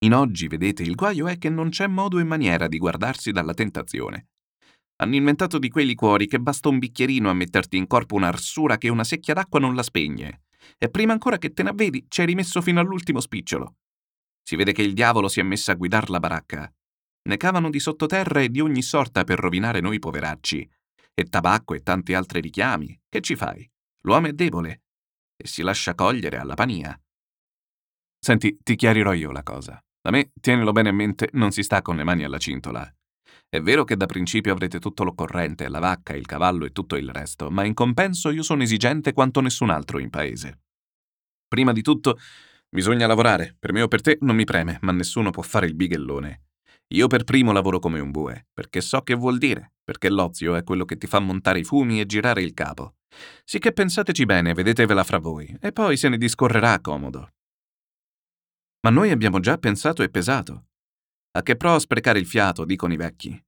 In 0.06 0.14
oggi, 0.14 0.48
vedete, 0.48 0.82
il 0.82 0.96
guaio 0.96 1.28
è 1.28 1.38
che 1.38 1.50
non 1.50 1.70
c'è 1.70 1.88
modo 1.88 2.20
e 2.20 2.24
maniera 2.24 2.68
di 2.68 2.78
guardarsi 2.78 3.32
dalla 3.32 3.54
tentazione. 3.54 4.30
Hanno 5.02 5.16
inventato 5.16 5.58
di 5.60 5.70
quei 5.70 5.86
liquori 5.86 6.26
che 6.26 6.40
basta 6.40 6.70
un 6.70 6.80
bicchierino 6.80 7.30
a 7.30 7.34
metterti 7.34 7.76
in 7.76 7.88
corpo 7.88 8.16
un'arsura 8.16 8.78
che 8.78 8.90
una 8.90 9.04
secchia 9.04 9.34
d'acqua 9.34 9.60
non 9.60 9.76
la 9.76 9.84
spegne. 9.84 10.44
E 10.78 10.90
prima 10.90 11.12
ancora 11.12 11.38
che 11.38 11.52
te 11.52 11.64
ne 11.64 11.70
avvedi, 11.70 12.06
ci 12.08 12.22
hai 12.22 12.28
rimesso 12.28 12.62
fino 12.62 12.80
all'ultimo 12.80 13.20
spicciolo. 13.20 13.76
Si 14.42 14.56
vede 14.56 14.72
che 14.72 14.82
il 14.82 14.94
diavolo 14.94 15.28
si 15.28 15.42
è 15.42 15.44
messo 15.44 15.72
a 15.72 15.76
guidar 15.76 16.10
la 16.10 16.20
baracca. 16.20 16.74
Ne 17.30 17.38
cavano 17.38 17.70
di 17.70 17.80
sottoterra 17.80 18.42
e 18.42 18.50
di 18.50 18.62
ogni 18.62 18.82
sorta 18.82 19.24
per 19.26 19.40
rovinare 19.40 19.82
noi 19.82 20.00
poveracci. 20.00 20.70
E 21.14 21.24
tabacco 21.26 21.74
e 21.74 21.82
tanti 21.82 22.14
altri 22.14 22.40
richiami. 22.40 22.98
Che 23.10 23.22
ci 23.22 23.36
fai? 23.36 23.70
L'uomo 24.04 24.28
è 24.28 24.34
debole 24.34 24.84
e 25.36 25.48
si 25.48 25.62
lascia 25.62 25.94
cogliere 25.94 26.38
alla 26.38 26.56
pania. 26.56 26.98
Senti, 28.18 28.58
ti 28.62 28.76
chiarirò 28.76 29.14
io 29.14 29.32
la 29.32 29.44
cosa. 29.44 29.82
Da 30.10 30.18
me, 30.18 30.32
tienilo 30.42 30.72
bene 30.72 30.90
a 30.90 30.92
mente, 30.92 31.30
non 31.34 31.52
si 31.52 31.62
sta 31.62 31.84
con 31.84 31.96
le 31.96 32.04
mani 32.04 32.24
alla 32.24 32.40
cintola. 32.40 32.92
È 33.48 33.62
vero 33.62 33.84
che 33.84 33.96
da 33.96 34.08
principio 34.08 34.52
avrete 34.52 34.80
tutto 34.80 35.04
l'occorrente, 35.04 35.70
la 35.70 35.78
vacca, 35.78 36.16
il 36.16 36.26
cavallo 36.26 36.66
e 36.66 36.72
tutto 36.72 36.96
il 36.96 37.12
resto, 37.12 37.52
ma 37.52 37.64
in 37.64 37.76
compenso 37.76 38.32
io 38.32 38.42
sono 38.42 38.64
esigente 38.64 39.14
quanto 39.14 39.40
nessun 39.40 39.70
altro 39.70 40.00
in 40.00 40.10
paese. 40.10 40.62
Prima 41.48 41.74
di 41.74 41.84
tutto, 41.84 42.18
bisogna 42.68 43.06
lavorare. 43.06 43.56
Per 43.60 43.72
me 43.72 43.84
o 43.84 43.88
per 43.88 44.02
te 44.02 44.18
non 44.22 44.36
mi 44.36 44.46
preme, 44.46 44.80
ma 44.82 44.92
nessuno 44.94 45.30
può 45.30 45.44
fare 45.44 45.68
il 45.68 45.76
bighellone. 45.76 46.42
Io 46.96 47.06
per 47.06 47.24
primo 47.24 47.52
lavoro 47.52 47.78
come 47.78 48.00
un 48.00 48.10
bue, 48.10 48.48
perché 48.52 48.82
so 48.82 49.04
che 49.04 49.14
vuol 49.14 49.38
dire, 49.38 49.74
perché 49.84 50.10
l'ozio 50.10 50.56
è 50.56 50.64
quello 50.64 50.86
che 50.86 50.98
ti 50.98 51.06
fa 51.06 51.20
montare 51.20 51.60
i 51.60 51.64
fumi 51.64 52.00
e 52.00 52.08
girare 52.08 52.42
il 52.42 52.56
capo. 52.56 52.96
Sicché 53.44 53.74
pensateci 53.74 54.26
bene, 54.26 54.56
vedetevela 54.56 55.04
fra 55.04 55.20
voi, 55.20 55.56
e 55.62 55.72
poi 55.72 55.98
se 55.98 56.10
ne 56.10 56.18
discorrerà 56.18 56.80
comodo. 56.80 57.30
Ma 58.82 58.90
noi 58.90 59.12
abbiamo 59.12 59.40
già 59.40 59.58
pensato 59.58 60.04
e 60.04 60.10
pesato. 60.10 60.68
A 61.32 61.42
che 61.42 61.56
pro 61.56 61.78
sprecare 61.80 62.20
il 62.20 62.26
fiato, 62.26 62.66
dicono 62.66 62.94
i 62.94 62.98
vecchi. 62.98 63.44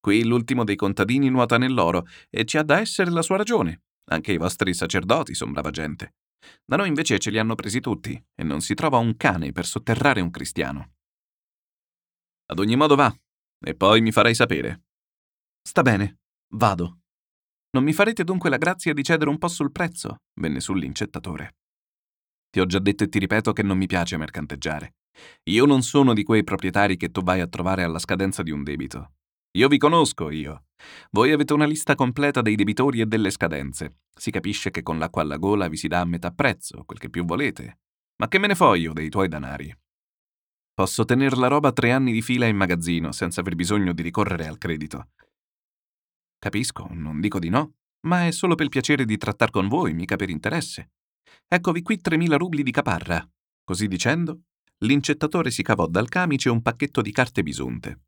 Qui 0.00 0.24
l'ultimo 0.24 0.64
dei 0.64 0.76
contadini 0.76 1.30
nuota 1.30 1.56
nell'oro 1.56 2.06
e 2.28 2.44
ci 2.44 2.58
ha 2.58 2.62
da 2.62 2.80
essere 2.80 3.10
la 3.10 3.22
sua 3.22 3.36
ragione. 3.36 3.84
Anche 4.10 4.32
i 4.32 4.36
vostri 4.36 4.74
sacerdoti 4.74 5.34
son 5.34 5.52
brava 5.52 5.70
gente. 5.70 6.16
Da 6.64 6.76
noi 6.76 6.88
invece 6.88 7.18
ce 7.18 7.30
li 7.30 7.38
hanno 7.38 7.54
presi 7.54 7.80
tutti 7.80 8.22
e 8.34 8.42
non 8.42 8.60
si 8.60 8.74
trova 8.74 8.98
un 8.98 9.16
cane 9.16 9.52
per 9.52 9.64
sotterrare 9.64 10.20
un 10.20 10.30
cristiano. 10.30 10.92
Ad 12.46 12.58
ogni 12.58 12.76
modo 12.76 12.96
va, 12.96 13.14
e 13.64 13.74
poi 13.74 14.02
mi 14.02 14.12
farai 14.12 14.34
sapere. 14.34 14.82
Sta 15.62 15.80
bene, 15.80 16.18
vado. 16.54 16.98
Non 17.70 17.82
mi 17.82 17.94
farete 17.94 18.24
dunque 18.24 18.50
la 18.50 18.58
grazia 18.58 18.92
di 18.92 19.02
cedere 19.02 19.30
un 19.30 19.38
po' 19.38 19.48
sul 19.48 19.72
prezzo? 19.72 20.16
venne 20.38 20.60
sull'incettatore. 20.60 21.56
Ti 22.54 22.60
ho 22.60 22.66
già 22.66 22.78
detto 22.78 23.02
e 23.02 23.08
ti 23.08 23.18
ripeto 23.18 23.52
che 23.52 23.64
non 23.64 23.76
mi 23.76 23.88
piace 23.88 24.16
mercanteggiare. 24.16 24.94
Io 25.50 25.64
non 25.64 25.82
sono 25.82 26.12
di 26.12 26.22
quei 26.22 26.44
proprietari 26.44 26.96
che 26.96 27.10
tu 27.10 27.20
vai 27.20 27.40
a 27.40 27.48
trovare 27.48 27.82
alla 27.82 27.98
scadenza 27.98 28.44
di 28.44 28.52
un 28.52 28.62
debito. 28.62 29.14
Io 29.56 29.66
vi 29.66 29.76
conosco, 29.76 30.30
io. 30.30 30.66
Voi 31.10 31.32
avete 31.32 31.52
una 31.52 31.64
lista 31.64 31.96
completa 31.96 32.42
dei 32.42 32.54
debitori 32.54 33.00
e 33.00 33.06
delle 33.06 33.30
scadenze. 33.30 34.02
Si 34.16 34.30
capisce 34.30 34.70
che 34.70 34.84
con 34.84 35.00
l'acqua 35.00 35.22
alla 35.22 35.36
gola 35.36 35.66
vi 35.66 35.76
si 35.76 35.88
dà 35.88 35.98
a 35.98 36.04
metà 36.04 36.30
prezzo, 36.30 36.84
quel 36.84 37.00
che 37.00 37.10
più 37.10 37.24
volete. 37.24 37.80
Ma 38.18 38.28
che 38.28 38.38
me 38.38 38.46
ne 38.46 38.54
fo 38.54 38.74
io 38.74 38.92
dei 38.92 39.08
tuoi 39.08 39.26
danari? 39.26 39.76
Posso 40.72 41.04
tenere 41.04 41.34
la 41.34 41.48
roba 41.48 41.72
tre 41.72 41.90
anni 41.90 42.12
di 42.12 42.22
fila 42.22 42.46
in 42.46 42.54
magazzino 42.54 43.10
senza 43.10 43.40
aver 43.40 43.56
bisogno 43.56 43.92
di 43.92 44.02
ricorrere 44.02 44.46
al 44.46 44.58
credito. 44.58 45.08
Capisco, 46.38 46.86
non 46.92 47.20
dico 47.20 47.40
di 47.40 47.48
no, 47.48 47.78
ma 48.06 48.28
è 48.28 48.30
solo 48.30 48.54
per 48.54 48.66
il 48.66 48.70
piacere 48.70 49.04
di 49.04 49.16
trattar 49.16 49.50
con 49.50 49.66
voi, 49.66 49.92
mica 49.92 50.14
per 50.14 50.30
interesse. 50.30 50.92
Eccovi 51.48 51.82
qui 51.82 52.00
3.000 52.02 52.36
rubli 52.36 52.62
di 52.62 52.70
caparra. 52.70 53.26
Così 53.62 53.88
dicendo, 53.88 54.44
l'incettatore 54.78 55.50
si 55.50 55.62
cavò 55.62 55.86
dal 55.86 56.08
camice 56.08 56.50
un 56.50 56.62
pacchetto 56.62 57.00
di 57.00 57.12
carte 57.12 57.42
bisunte. 57.42 58.06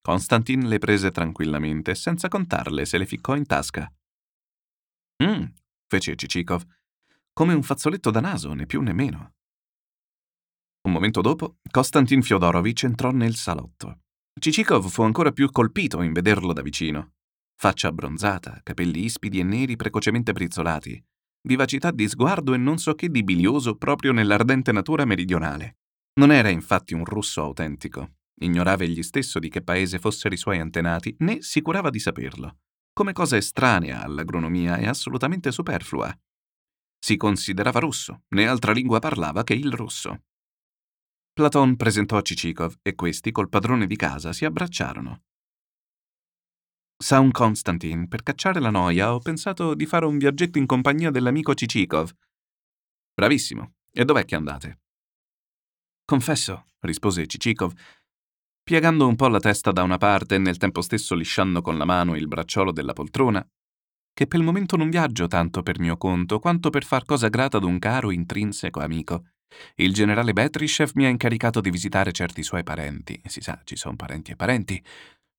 Konstantin 0.00 0.66
le 0.68 0.78
prese 0.78 1.10
tranquillamente, 1.10 1.94
senza 1.94 2.28
contarle, 2.28 2.84
se 2.84 2.98
le 2.98 3.06
ficcò 3.06 3.36
in 3.36 3.46
tasca. 3.46 3.92
Mmm, 5.22 5.52
fece 5.86 6.16
Cicikov, 6.16 6.64
come 7.32 7.54
un 7.54 7.62
fazzoletto 7.62 8.10
da 8.10 8.20
naso, 8.20 8.52
né 8.54 8.66
più 8.66 8.80
né 8.80 8.92
meno. 8.92 9.34
Un 10.82 10.92
momento 10.92 11.20
dopo, 11.20 11.58
Konstantin 11.70 12.22
Fyodorovich 12.22 12.84
entrò 12.84 13.10
nel 13.10 13.34
salotto. 13.34 14.00
Cicikov 14.40 14.88
fu 14.88 15.02
ancora 15.02 15.32
più 15.32 15.50
colpito 15.50 16.00
in 16.00 16.12
vederlo 16.12 16.52
da 16.52 16.62
vicino 16.62 17.12
faccia 17.60 17.88
abbronzata, 17.88 18.58
capelli 18.62 19.04
ispidi 19.04 19.38
e 19.38 19.42
neri 19.42 19.76
precocemente 19.76 20.32
brizzolati, 20.32 21.04
vivacità 21.42 21.90
di 21.90 22.08
sguardo 22.08 22.54
e 22.54 22.56
non 22.56 22.78
so 22.78 22.94
che 22.94 23.08
di 23.08 23.22
bilioso 23.22 23.76
proprio 23.76 24.12
nell'ardente 24.12 24.72
natura 24.72 25.04
meridionale. 25.04 25.78
Non 26.20 26.32
era 26.32 26.48
infatti 26.48 26.94
un 26.94 27.04
russo 27.04 27.42
autentico, 27.42 28.16
ignorava 28.40 28.84
egli 28.84 29.02
stesso 29.02 29.38
di 29.38 29.48
che 29.48 29.62
paese 29.62 29.98
fossero 29.98 30.34
i 30.34 30.38
suoi 30.38 30.58
antenati, 30.58 31.14
né 31.20 31.40
si 31.40 31.60
curava 31.62 31.90
di 31.90 31.98
saperlo, 31.98 32.58
come 32.92 33.12
cosa 33.12 33.36
estranea 33.36 34.02
all'agronomia 34.02 34.76
e 34.76 34.86
assolutamente 34.86 35.52
superflua. 35.52 36.14
Si 36.98 37.16
considerava 37.16 37.80
russo, 37.80 38.24
né 38.34 38.46
altra 38.46 38.72
lingua 38.72 38.98
parlava 38.98 39.42
che 39.44 39.54
il 39.54 39.72
russo. 39.72 40.24
Platon 41.32 41.76
presentò 41.76 42.20
Cicikov 42.20 42.76
e 42.82 42.94
questi 42.94 43.30
col 43.30 43.48
padrone 43.48 43.86
di 43.86 43.96
casa 43.96 44.32
si 44.32 44.44
abbracciarono. 44.44 45.22
San 47.02 47.30
Constantin, 47.30 48.08
per 48.08 48.22
cacciare 48.22 48.60
la 48.60 48.68
noia 48.68 49.14
ho 49.14 49.20
pensato 49.20 49.72
di 49.72 49.86
fare 49.86 50.04
un 50.04 50.18
viaggetto 50.18 50.58
in 50.58 50.66
compagnia 50.66 51.10
dell'amico 51.10 51.54
Cicikov. 51.54 52.14
Bravissimo. 53.14 53.72
E 53.90 54.04
dov'è 54.04 54.26
che 54.26 54.34
andate? 54.34 54.80
Confesso, 56.04 56.66
rispose 56.80 57.26
Cicikov, 57.26 57.72
piegando 58.62 59.08
un 59.08 59.16
po' 59.16 59.28
la 59.28 59.40
testa 59.40 59.72
da 59.72 59.82
una 59.82 59.96
parte 59.96 60.34
e 60.34 60.38
nel 60.38 60.58
tempo 60.58 60.82
stesso 60.82 61.14
lisciando 61.14 61.62
con 61.62 61.78
la 61.78 61.86
mano 61.86 62.16
il 62.16 62.28
bracciolo 62.28 62.70
della 62.70 62.92
poltrona, 62.92 63.48
che 64.12 64.26
per 64.26 64.38
il 64.38 64.44
momento 64.44 64.76
non 64.76 64.90
viaggio 64.90 65.26
tanto 65.26 65.62
per 65.62 65.78
mio 65.78 65.96
conto 65.96 66.38
quanto 66.38 66.68
per 66.68 66.84
far 66.84 67.06
cosa 67.06 67.28
grata 67.28 67.56
ad 67.56 67.64
un 67.64 67.78
caro 67.78 68.10
intrinseco 68.10 68.78
amico. 68.78 69.30
Il 69.76 69.94
generale 69.94 70.34
Betryshev 70.34 70.90
mi 70.96 71.06
ha 71.06 71.08
incaricato 71.08 71.62
di 71.62 71.70
visitare 71.70 72.12
certi 72.12 72.42
suoi 72.42 72.62
parenti. 72.62 73.18
Si 73.24 73.40
sa, 73.40 73.58
ci 73.64 73.76
sono 73.76 73.96
parenti 73.96 74.32
e 74.32 74.36
parenti. 74.36 74.84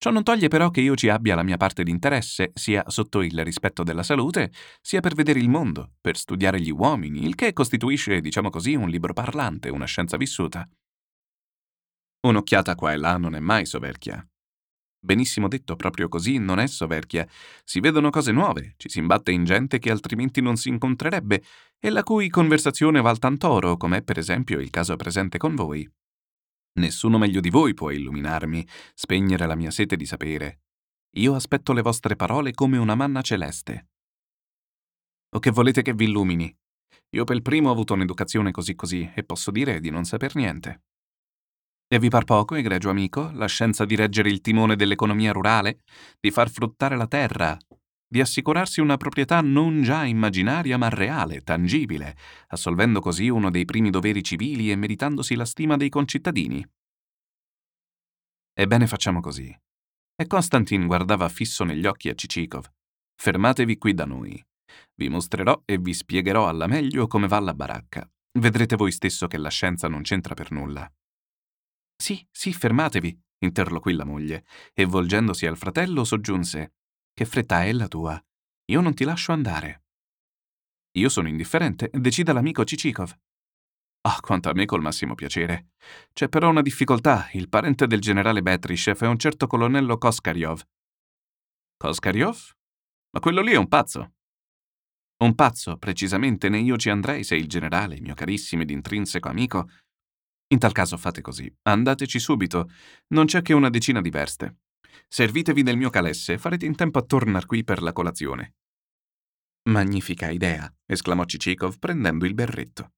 Ciò 0.03 0.09
non 0.09 0.23
toglie 0.23 0.47
però 0.47 0.71
che 0.71 0.81
io 0.81 0.95
ci 0.95 1.09
abbia 1.09 1.35
la 1.35 1.43
mia 1.43 1.57
parte 1.57 1.83
di 1.83 1.91
interesse, 1.91 2.49
sia 2.55 2.83
sotto 2.87 3.21
il 3.21 3.43
rispetto 3.43 3.83
della 3.83 4.01
salute, 4.01 4.51
sia 4.81 4.99
per 4.99 5.13
vedere 5.13 5.37
il 5.37 5.47
mondo, 5.47 5.91
per 6.01 6.17
studiare 6.17 6.59
gli 6.59 6.71
uomini, 6.71 7.23
il 7.23 7.35
che 7.35 7.53
costituisce, 7.53 8.19
diciamo 8.19 8.49
così, 8.49 8.73
un 8.73 8.89
libro 8.89 9.13
parlante, 9.13 9.69
una 9.69 9.85
scienza 9.85 10.17
vissuta. 10.17 10.67
Un'occhiata 12.21 12.73
qua 12.73 12.93
e 12.93 12.97
là 12.97 13.17
non 13.17 13.35
è 13.35 13.39
mai 13.39 13.67
soverchia. 13.67 14.27
Benissimo 14.99 15.47
detto, 15.47 15.75
proprio 15.75 16.07
così 16.07 16.39
non 16.39 16.57
è 16.57 16.65
soverchia. 16.65 17.27
Si 17.63 17.79
vedono 17.79 18.09
cose 18.09 18.31
nuove, 18.31 18.73
ci 18.77 18.89
si 18.89 18.97
imbatte 18.97 19.31
in 19.31 19.43
gente 19.43 19.77
che 19.77 19.91
altrimenti 19.91 20.41
non 20.41 20.55
si 20.55 20.69
incontrerebbe 20.69 21.43
e 21.77 21.89
la 21.91 22.01
cui 22.01 22.27
conversazione 22.27 23.01
val 23.01 23.19
tant'oro, 23.19 23.77
com'è 23.77 24.01
per 24.01 24.17
esempio 24.17 24.59
il 24.59 24.71
caso 24.71 24.95
presente 24.95 25.37
con 25.37 25.53
voi. 25.53 25.87
Nessuno 26.73 27.17
meglio 27.17 27.41
di 27.41 27.49
voi 27.49 27.73
può 27.73 27.89
illuminarmi, 27.89 28.65
spegnere 28.93 29.45
la 29.45 29.55
mia 29.55 29.71
sete 29.71 29.95
di 29.95 30.05
sapere. 30.05 30.61
Io 31.15 31.35
aspetto 31.35 31.73
le 31.73 31.81
vostre 31.81 32.15
parole 32.15 32.53
come 32.53 32.77
una 32.77 32.95
manna 32.95 33.21
celeste. 33.21 33.89
O 35.33 35.39
che 35.39 35.51
volete 35.51 35.81
che 35.81 35.93
vi 35.93 36.05
illumini? 36.05 36.55
Io 37.09 37.23
per 37.25 37.41
primo 37.41 37.69
ho 37.69 37.71
avuto 37.71 37.93
un'educazione 37.93 38.51
così 38.51 38.75
così 38.75 39.11
e 39.13 39.23
posso 39.23 39.51
dire 39.51 39.81
di 39.81 39.89
non 39.89 40.05
saper 40.05 40.35
niente. 40.35 40.83
E 41.87 41.99
vi 41.99 42.07
par 42.07 42.23
poco, 42.23 42.55
egregio 42.55 42.89
amico, 42.89 43.31
la 43.33 43.47
scienza 43.47 43.83
di 43.83 43.95
reggere 43.95 44.29
il 44.29 44.39
timone 44.39 44.77
dell'economia 44.77 45.33
rurale, 45.33 45.81
di 46.21 46.31
far 46.31 46.49
fruttare 46.49 46.95
la 46.95 47.07
terra, 47.07 47.57
di 48.11 48.19
assicurarsi 48.19 48.81
una 48.81 48.97
proprietà 48.97 49.39
non 49.39 49.83
già 49.83 50.03
immaginaria 50.03 50.77
ma 50.77 50.89
reale, 50.89 51.43
tangibile, 51.43 52.17
assolvendo 52.47 52.99
così 52.99 53.29
uno 53.29 53.49
dei 53.49 53.63
primi 53.63 53.89
doveri 53.89 54.21
civili 54.21 54.69
e 54.69 54.75
meritandosi 54.75 55.33
la 55.35 55.45
stima 55.45 55.77
dei 55.77 55.87
concittadini. 55.87 56.61
Ebbene 58.53 58.85
facciamo 58.85 59.21
così. 59.21 59.57
E 60.13 60.27
Konstantin 60.27 60.87
guardava 60.87 61.29
fisso 61.29 61.63
negli 61.63 61.85
occhi 61.85 62.09
a 62.09 62.13
Cicikov. 62.13 62.69
Fermatevi 63.15 63.77
qui 63.77 63.93
da 63.93 64.03
noi. 64.03 64.45
Vi 64.93 65.07
mostrerò 65.07 65.61
e 65.63 65.77
vi 65.77 65.93
spiegherò 65.93 66.49
alla 66.49 66.67
meglio 66.67 67.07
come 67.07 67.29
va 67.29 67.39
la 67.39 67.53
baracca. 67.53 68.05
Vedrete 68.37 68.75
voi 68.75 68.91
stesso 68.91 69.27
che 69.27 69.37
la 69.37 69.49
scienza 69.49 69.87
non 69.87 70.01
c'entra 70.01 70.33
per 70.33 70.51
nulla. 70.51 70.85
Sì, 71.95 72.27
sì, 72.29 72.51
fermatevi, 72.51 73.17
interloquì 73.39 73.93
la 73.93 74.03
moglie, 74.03 74.43
e 74.73 74.83
volgendosi 74.83 75.45
al 75.45 75.55
fratello 75.55 76.03
soggiunse 76.03 76.73
che 77.13 77.25
fretta 77.25 77.63
è 77.63 77.71
la 77.73 77.87
tua? 77.87 78.21
Io 78.71 78.81
non 78.81 78.93
ti 78.93 79.03
lascio 79.03 79.31
andare. 79.31 79.83
Io 80.97 81.09
sono 81.09 81.27
indifferente, 81.27 81.89
decida 81.93 82.33
l'amico 82.33 82.63
Cicikov. 82.63 83.17
Ah, 84.03 84.15
oh, 84.15 84.19
quanto 84.21 84.49
a 84.49 84.53
me 84.53 84.65
col 84.65 84.81
massimo 84.81 85.13
piacere. 85.13 85.73
C'è 86.11 86.27
però 86.27 86.49
una 86.49 86.61
difficoltà. 86.61 87.29
Il 87.33 87.49
parente 87.49 87.85
del 87.85 87.99
generale 87.99 88.41
Betryshev 88.41 89.03
è 89.03 89.07
un 89.07 89.19
certo 89.19 89.45
colonnello 89.45 89.97
Koskaryov. 89.97 90.61
Koskaryov? 91.77 92.55
Ma 93.11 93.19
quello 93.19 93.41
lì 93.41 93.51
è 93.51 93.57
un 93.57 93.67
pazzo. 93.67 94.13
Un 95.21 95.35
pazzo, 95.35 95.77
precisamente, 95.77 96.49
né 96.49 96.57
io 96.57 96.77
ci 96.77 96.89
andrei 96.89 97.23
se 97.23 97.35
il 97.35 97.47
generale, 97.47 98.01
mio 98.01 98.15
carissimo 98.15 98.63
ed 98.63 98.71
intrinseco 98.71 99.29
amico. 99.29 99.69
In 100.47 100.57
tal 100.57 100.71
caso 100.71 100.97
fate 100.97 101.21
così, 101.21 101.53
andateci 101.61 102.19
subito, 102.19 102.69
non 103.09 103.25
c'è 103.25 103.43
che 103.43 103.53
una 103.53 103.69
decina 103.69 104.01
di 104.01 104.09
verste. 104.09 104.57
Servitevi 105.07 105.63
del 105.63 105.77
mio 105.77 105.89
calesse, 105.89 106.37
farete 106.37 106.65
in 106.65 106.75
tempo 106.75 106.99
a 106.99 107.03
tornar 107.03 107.45
qui 107.45 107.63
per 107.63 107.81
la 107.81 107.93
colazione. 107.93 108.53
Magnifica 109.69 110.29
idea, 110.29 110.71
esclamò 110.85 111.25
Cicikov 111.25 111.77
prendendo 111.77 112.25
il 112.25 112.33
berretto. 112.33 112.91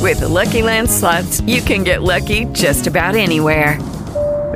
With 0.00 0.18
the 0.20 0.28
Lucky 0.28 0.62
Land 0.62 0.88
slots, 0.88 1.40
you 1.46 1.62
can 1.62 1.82
get 1.82 2.02
lucky 2.02 2.46
just 2.52 2.86
about 2.86 3.14
anywhere. 3.14 3.78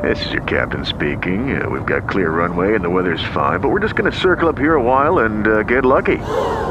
This 0.02 0.24
is 0.26 0.32
your 0.32 0.42
captain 0.44 0.84
speaking. 0.84 1.61
Uh, 1.61 1.68
we've 1.68 1.86
got 1.86 2.09
clear 2.09 2.30
runway 2.30 2.74
and 2.74 2.84
the 2.84 2.90
weather's 2.90 3.22
fine, 3.34 3.61
but 3.61 3.70
we're 3.70 3.80
just 3.80 3.96
going 3.96 4.11
to 4.11 4.16
circle 4.16 4.48
up 4.48 4.56
here 4.56 4.74
a 4.74 4.82
while 4.82 5.20
and 5.20 5.46
uh, 5.46 5.62
get 5.64 5.84
lucky. 5.84 6.18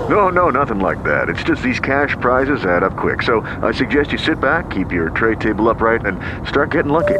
No, 0.10 0.30
no, 0.30 0.50
nothing 0.50 0.80
like 0.80 1.04
that. 1.04 1.28
It's 1.28 1.44
just 1.44 1.62
these 1.62 1.80
cash 1.80 2.16
prizes 2.22 2.64
add 2.64 2.84
up 2.84 2.96
quick. 2.96 3.22
So 3.22 3.42
I 3.62 3.74
suggest 3.74 4.12
you 4.12 4.18
sit 4.18 4.40
back, 4.40 4.70
keep 4.70 4.92
your 4.92 5.10
tray 5.10 5.36
table 5.36 5.70
upright, 5.70 6.06
and 6.06 6.18
start 6.48 6.72
getting 6.72 6.92
lucky. 6.92 7.20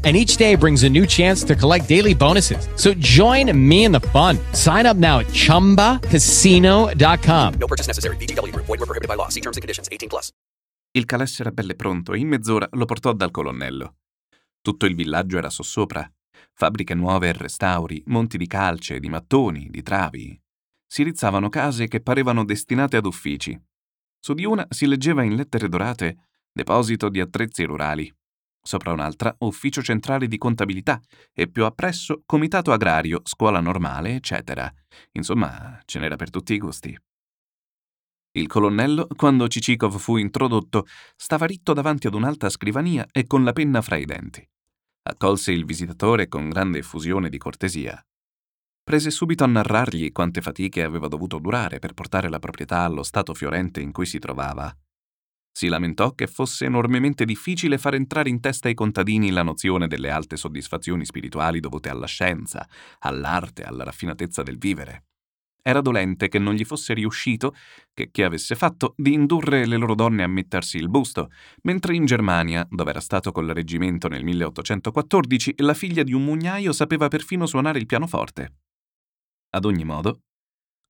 and 0.03 0.15
each 0.15 0.37
day 0.37 0.55
brings 0.55 0.81
a 0.83 0.89
new 0.89 1.05
chance 1.05 1.43
to 1.43 1.55
collect 1.55 1.87
daily 1.87 2.15
bonuses. 2.15 2.67
So 2.75 2.95
join 2.95 3.55
me 3.55 3.83
in 3.83 3.91
the 3.91 3.99
fun. 3.99 4.39
Sign 4.53 4.87
up 4.87 4.97
now 4.97 5.19
at 5.19 5.27
ChumbaCasino.com. 5.27 7.53
No 7.59 7.67
purchase 7.67 7.85
necessary. 7.87 8.15
VGW 8.17 8.51
Group. 8.51 8.65
Void 8.65 8.79
were 8.79 8.87
prohibited 8.87 9.07
by 9.07 9.13
law. 9.15 9.27
See 9.29 9.41
terms 9.41 9.57
and 9.57 9.61
conditions. 9.61 9.87
18 9.91 10.09
plus. 10.09 10.31
Il 10.93 11.05
calesse 11.05 11.41
era 11.41 11.51
belle 11.51 11.75
pronto 11.75 12.13
e 12.13 12.19
in 12.19 12.27
mezz'ora 12.27 12.67
lo 12.71 12.85
portò 12.85 13.13
dal 13.13 13.31
colonnello. 13.31 13.95
Tutto 14.61 14.85
il 14.85 14.95
villaggio 14.95 15.37
era 15.37 15.49
sossopra. 15.49 16.09
Fabbriche 16.53 16.93
nuove 16.93 17.29
e 17.29 17.33
restauri, 17.33 18.03
monti 18.07 18.37
di 18.37 18.45
calce, 18.45 18.99
di 18.99 19.07
mattoni, 19.07 19.69
di 19.69 19.81
travi. 19.81 20.37
Si 20.85 21.03
rizzavano 21.03 21.47
case 21.47 21.87
che 21.87 22.01
parevano 22.01 22.43
destinate 22.43 22.97
ad 22.97 23.05
uffici. 23.05 23.57
Su 24.19 24.33
di 24.33 24.43
una 24.43 24.67
si 24.69 24.85
leggeva 24.85 25.23
in 25.23 25.35
lettere 25.35 25.69
dorate 25.69 26.27
deposito 26.51 27.07
di 27.07 27.21
attrezzi 27.21 27.63
rurali. 27.63 28.13
Sopra 28.63 28.91
un'altra, 28.91 29.35
ufficio 29.39 29.81
centrale 29.81 30.27
di 30.27 30.37
contabilità 30.37 31.01
e 31.33 31.47
più 31.47 31.65
appresso 31.65 32.21
comitato 32.25 32.71
agrario, 32.71 33.21
scuola 33.23 33.59
normale, 33.59 34.15
eccetera. 34.15 34.71
Insomma, 35.13 35.79
ce 35.85 35.99
n'era 35.99 36.15
per 36.15 36.29
tutti 36.29 36.53
i 36.53 36.59
gusti. 36.59 36.97
Il 38.33 38.47
colonnello, 38.47 39.07
quando 39.15 39.47
Cicikov 39.47 39.97
fu 39.97 40.15
introdotto, 40.15 40.85
stava 41.15 41.45
ritto 41.45 41.73
davanti 41.73 42.07
ad 42.07 42.13
un'alta 42.13 42.49
scrivania 42.49 43.05
e 43.11 43.25
con 43.25 43.43
la 43.43 43.51
penna 43.51 43.81
fra 43.81 43.97
i 43.97 44.05
denti. 44.05 44.47
Accolse 45.03 45.51
il 45.51 45.65
visitatore 45.65 46.27
con 46.27 46.47
grande 46.47 46.77
effusione 46.77 47.27
di 47.27 47.37
cortesia. 47.37 47.99
Prese 48.83 49.09
subito 49.09 49.43
a 49.43 49.47
narrargli 49.47 50.11
quante 50.11 50.41
fatiche 50.41 50.83
aveva 50.83 51.07
dovuto 51.07 51.39
durare 51.39 51.79
per 51.79 51.93
portare 51.93 52.29
la 52.29 52.39
proprietà 52.39 52.83
allo 52.83 53.03
stato 53.03 53.33
fiorente 53.33 53.81
in 53.81 53.91
cui 53.91 54.05
si 54.05 54.19
trovava. 54.19 54.73
Si 55.51 55.67
lamentò 55.67 56.13
che 56.13 56.27
fosse 56.27 56.65
enormemente 56.65 57.25
difficile 57.25 57.77
far 57.77 57.95
entrare 57.95 58.29
in 58.29 58.39
testa 58.39 58.69
ai 58.69 58.73
contadini 58.73 59.31
la 59.31 59.43
nozione 59.43 59.87
delle 59.87 60.09
alte 60.09 60.37
soddisfazioni 60.37 61.05
spirituali 61.05 61.59
dovute 61.59 61.89
alla 61.89 62.07
scienza, 62.07 62.67
all'arte, 62.99 63.63
alla 63.63 63.83
raffinatezza 63.83 64.43
del 64.43 64.57
vivere. 64.57 65.03
Era 65.63 65.81
dolente 65.81 66.27
che 66.27 66.39
non 66.39 66.55
gli 66.55 66.63
fosse 66.63 66.93
riuscito, 66.93 67.53
che 67.93 68.09
chi 68.09 68.23
avesse 68.23 68.55
fatto, 68.55 68.95
di 68.97 69.13
indurre 69.13 69.67
le 69.67 69.77
loro 69.77 69.93
donne 69.93 70.23
a 70.23 70.27
mettersi 70.27 70.77
il 70.77 70.89
busto, 70.89 71.29
mentre 71.63 71.95
in 71.95 72.05
Germania, 72.05 72.65
dove 72.69 72.89
era 72.89 72.99
stato 72.99 73.31
col 73.31 73.49
reggimento 73.49 74.07
nel 74.07 74.23
1814, 74.23 75.55
la 75.57 75.75
figlia 75.75 76.01
di 76.01 76.13
un 76.13 76.23
mugnaio 76.23 76.71
sapeva 76.71 77.09
perfino 77.09 77.45
suonare 77.45 77.77
il 77.77 77.85
pianoforte. 77.85 78.53
Ad 79.51 79.65
ogni 79.65 79.83
modo, 79.83 80.21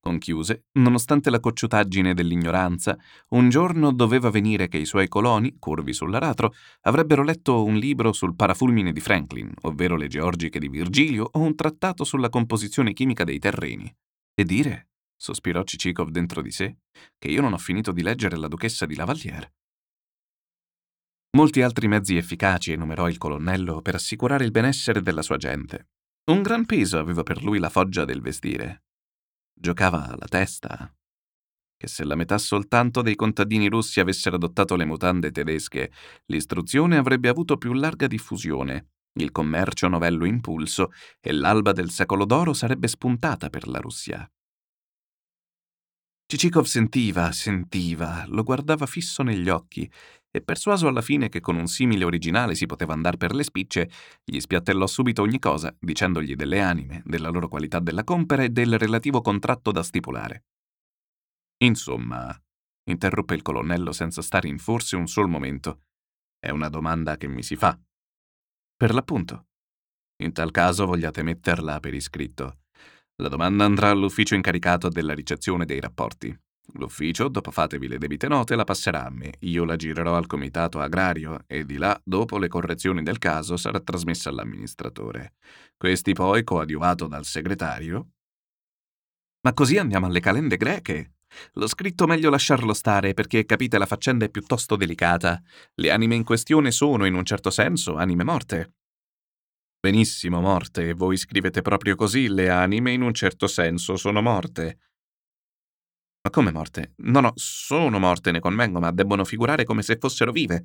conchiuse, 0.01 0.65
nonostante 0.73 1.29
la 1.29 1.39
cocciutaggine 1.39 2.13
dell'ignoranza, 2.13 2.97
un 3.29 3.47
giorno 3.47 3.93
doveva 3.93 4.29
venire 4.29 4.67
che 4.67 4.77
i 4.77 4.85
suoi 4.85 5.07
coloni, 5.07 5.55
curvi 5.57 5.93
sull'aratro, 5.93 6.53
avrebbero 6.81 7.23
letto 7.23 7.63
un 7.63 7.75
libro 7.75 8.11
sul 8.11 8.35
parafulmine 8.35 8.91
di 8.91 8.99
Franklin, 8.99 9.49
ovvero 9.61 9.95
le 9.95 10.07
georgiche 10.07 10.59
di 10.59 10.67
Virgilio 10.67 11.29
o 11.31 11.39
un 11.39 11.55
trattato 11.55 12.03
sulla 12.03 12.29
composizione 12.29 12.91
chimica 12.91 13.23
dei 13.23 13.39
terreni. 13.39 13.89
E 14.33 14.43
dire, 14.43 14.89
sospirò 15.15 15.63
Cicikov 15.63 16.09
dentro 16.09 16.41
di 16.41 16.51
sé, 16.51 16.79
che 17.17 17.29
io 17.29 17.41
non 17.41 17.53
ho 17.53 17.57
finito 17.57 17.91
di 17.91 18.01
leggere 18.01 18.35
la 18.35 18.47
duchessa 18.47 18.85
di 18.85 18.95
Lavalière. 18.95 19.53
Molti 21.37 21.61
altri 21.61 21.87
mezzi 21.87 22.17
efficaci 22.17 22.73
enumerò 22.73 23.07
il 23.07 23.17
colonnello 23.17 23.81
per 23.81 23.95
assicurare 23.95 24.43
il 24.43 24.51
benessere 24.51 25.01
della 25.01 25.21
sua 25.21 25.37
gente. 25.37 25.89
Un 26.31 26.41
gran 26.41 26.65
peso 26.65 26.99
aveva 26.99 27.23
per 27.23 27.41
lui 27.41 27.57
la 27.57 27.69
foggia 27.69 28.03
del 28.03 28.21
vestire. 28.21 28.83
Giocava 29.53 30.15
la 30.17 30.27
testa. 30.27 30.93
Che 31.77 31.87
se 31.87 32.03
la 32.03 32.15
metà 32.15 32.37
soltanto 32.37 33.01
dei 33.01 33.15
contadini 33.15 33.67
russi 33.67 33.99
avessero 33.99 34.35
adottato 34.35 34.75
le 34.75 34.85
mutande 34.85 35.31
tedesche, 35.31 35.91
l'istruzione 36.25 36.97
avrebbe 36.97 37.29
avuto 37.29 37.57
più 37.57 37.73
larga 37.73 38.07
diffusione, 38.07 38.89
il 39.13 39.31
commercio 39.31 39.87
novello 39.87 40.25
impulso 40.25 40.91
e 41.19 41.31
l'alba 41.31 41.71
del 41.73 41.89
secolo 41.89 42.25
d'oro 42.25 42.53
sarebbe 42.53 42.87
spuntata 42.87 43.49
per 43.49 43.67
la 43.67 43.79
Russia. 43.79 44.29
Cicikov 46.25 46.63
sentiva, 46.63 47.33
sentiva, 47.33 48.23
lo 48.27 48.43
guardava 48.43 48.85
fisso 48.85 49.21
negli 49.21 49.49
occhi 49.49 49.91
e 50.31 50.41
persuaso 50.41 50.87
alla 50.87 51.01
fine 51.01 51.27
che 51.27 51.41
con 51.41 51.57
un 51.57 51.67
simile 51.67 52.05
originale 52.05 52.55
si 52.55 52.65
poteva 52.65 52.93
andar 52.93 53.17
per 53.17 53.35
le 53.35 53.43
spicce, 53.43 53.89
gli 54.23 54.39
spiattellò 54.39 54.87
subito 54.87 55.21
ogni 55.21 55.39
cosa, 55.39 55.75
dicendogli 55.77 56.35
delle 56.35 56.61
anime, 56.61 57.03
della 57.05 57.29
loro 57.29 57.49
qualità 57.49 57.79
della 57.79 58.05
compera 58.05 58.43
e 58.43 58.49
del 58.49 58.79
relativo 58.79 59.21
contratto 59.21 59.71
da 59.71 59.83
stipulare. 59.83 60.45
Insomma, 61.63 62.35
interruppe 62.89 63.35
il 63.35 63.41
colonnello 63.41 63.91
senza 63.91 64.21
stare 64.21 64.47
in 64.47 64.57
forse 64.57 64.95
un 64.95 65.07
sol 65.07 65.27
momento, 65.27 65.81
è 66.39 66.49
una 66.49 66.69
domanda 66.69 67.17
che 67.17 67.27
mi 67.27 67.43
si 67.43 67.55
fa. 67.55 67.77
Per 68.75 68.93
l'appunto. 68.93 69.47
In 70.23 70.33
tal 70.33 70.51
caso 70.51 70.85
vogliate 70.85 71.21
metterla 71.21 71.79
per 71.79 71.93
iscritto. 71.93 72.61
La 73.21 73.27
domanda 73.27 73.65
andrà 73.65 73.89
all'ufficio 73.89 74.33
incaricato 74.33 74.89
della 74.89 75.13
ricezione 75.13 75.65
dei 75.65 75.79
rapporti. 75.79 76.35
L'ufficio, 76.75 77.27
dopo 77.27 77.51
fatevi 77.51 77.87
le 77.87 77.97
debite 77.97 78.27
note, 78.27 78.55
la 78.55 78.63
passerà 78.63 79.05
a 79.05 79.09
me. 79.09 79.33
Io 79.39 79.65
la 79.65 79.75
girerò 79.75 80.15
al 80.15 80.27
comitato 80.27 80.79
agrario 80.79 81.43
e 81.47 81.65
di 81.65 81.77
là, 81.77 81.99
dopo 82.03 82.37
le 82.37 82.47
correzioni 82.47 83.03
del 83.03 83.17
caso, 83.17 83.57
sarà 83.57 83.79
trasmessa 83.79 84.29
all'amministratore. 84.29 85.33
Questi 85.75 86.13
poi, 86.13 86.43
coadiuvato 86.43 87.07
dal 87.07 87.25
segretario. 87.25 88.11
Ma 89.41 89.53
così 89.53 89.77
andiamo 89.77 90.05
alle 90.05 90.19
calende 90.19 90.55
greche. 90.55 91.15
L'ho 91.53 91.67
scritto 91.67 92.05
meglio 92.07 92.29
lasciarlo 92.29 92.73
stare 92.73 93.13
perché, 93.13 93.45
capite, 93.45 93.77
la 93.77 93.85
faccenda 93.85 94.25
è 94.25 94.29
piuttosto 94.29 94.75
delicata. 94.75 95.41
Le 95.75 95.91
anime 95.91 96.15
in 96.15 96.23
questione 96.23 96.71
sono, 96.71 97.05
in 97.05 97.15
un 97.15 97.25
certo 97.25 97.49
senso, 97.49 97.95
anime 97.95 98.23
morte. 98.23 98.73
Benissimo, 99.79 100.41
morte, 100.41 100.93
voi 100.93 101.17
scrivete 101.17 101.61
proprio 101.63 101.95
così, 101.95 102.27
le 102.27 102.49
anime 102.49 102.91
in 102.91 103.01
un 103.01 103.15
certo 103.15 103.47
senso 103.47 103.95
sono 103.95 104.21
morte. 104.21 104.77
Ma 106.23 106.29
come 106.29 106.51
morte? 106.51 106.93
No, 106.97 107.19
no, 107.19 107.31
sono 107.35 107.97
morte, 107.97 108.31
ne 108.31 108.39
convengo, 108.39 108.79
ma 108.79 108.91
debbono 108.91 109.25
figurare 109.25 109.63
come 109.63 109.81
se 109.81 109.97
fossero 109.97 110.31
vive. 110.31 110.63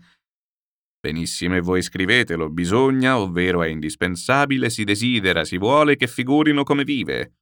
Benissimo, 1.01 1.57
e 1.57 1.61
voi 1.61 1.83
scrivetelo, 1.83 2.51
bisogna, 2.51 3.19
ovvero 3.19 3.63
è 3.63 3.69
indispensabile, 3.69 4.71
si 4.71 4.85
desidera, 4.85 5.45
si 5.45 5.57
vuole 5.57 5.97
che 5.97 6.09
figurino 6.09 6.63
come 6.63 6.85
vive. 6.85 7.37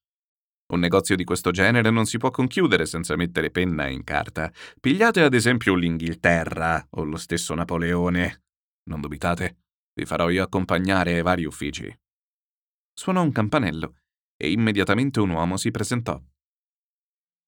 Un 0.72 0.80
negozio 0.80 1.16
di 1.16 1.24
questo 1.24 1.50
genere 1.50 1.90
non 1.90 2.06
si 2.06 2.18
può 2.18 2.30
conchiudere 2.30 2.86
senza 2.86 3.16
mettere 3.16 3.50
penna 3.50 3.86
in 3.88 4.04
carta. 4.04 4.52
Pigliate 4.80 5.22
ad 5.22 5.34
esempio 5.34 5.74
l'Inghilterra 5.74 6.86
o 6.90 7.04
lo 7.04 7.16
stesso 7.16 7.54
Napoleone. 7.54 8.44
Non 8.84 9.00
dubitate, 9.00 9.64
vi 9.94 10.06
farò 10.06 10.30
io 10.30 10.42
accompagnare 10.42 11.14
ai 11.14 11.22
vari 11.22 11.44
uffici. 11.44 11.92
Suonò 12.92 13.22
un 13.22 13.32
campanello 13.32 13.96
e 14.36 14.50
immediatamente 14.50 15.20
un 15.20 15.30
uomo 15.30 15.56
si 15.56 15.70
presentò. 15.70 16.20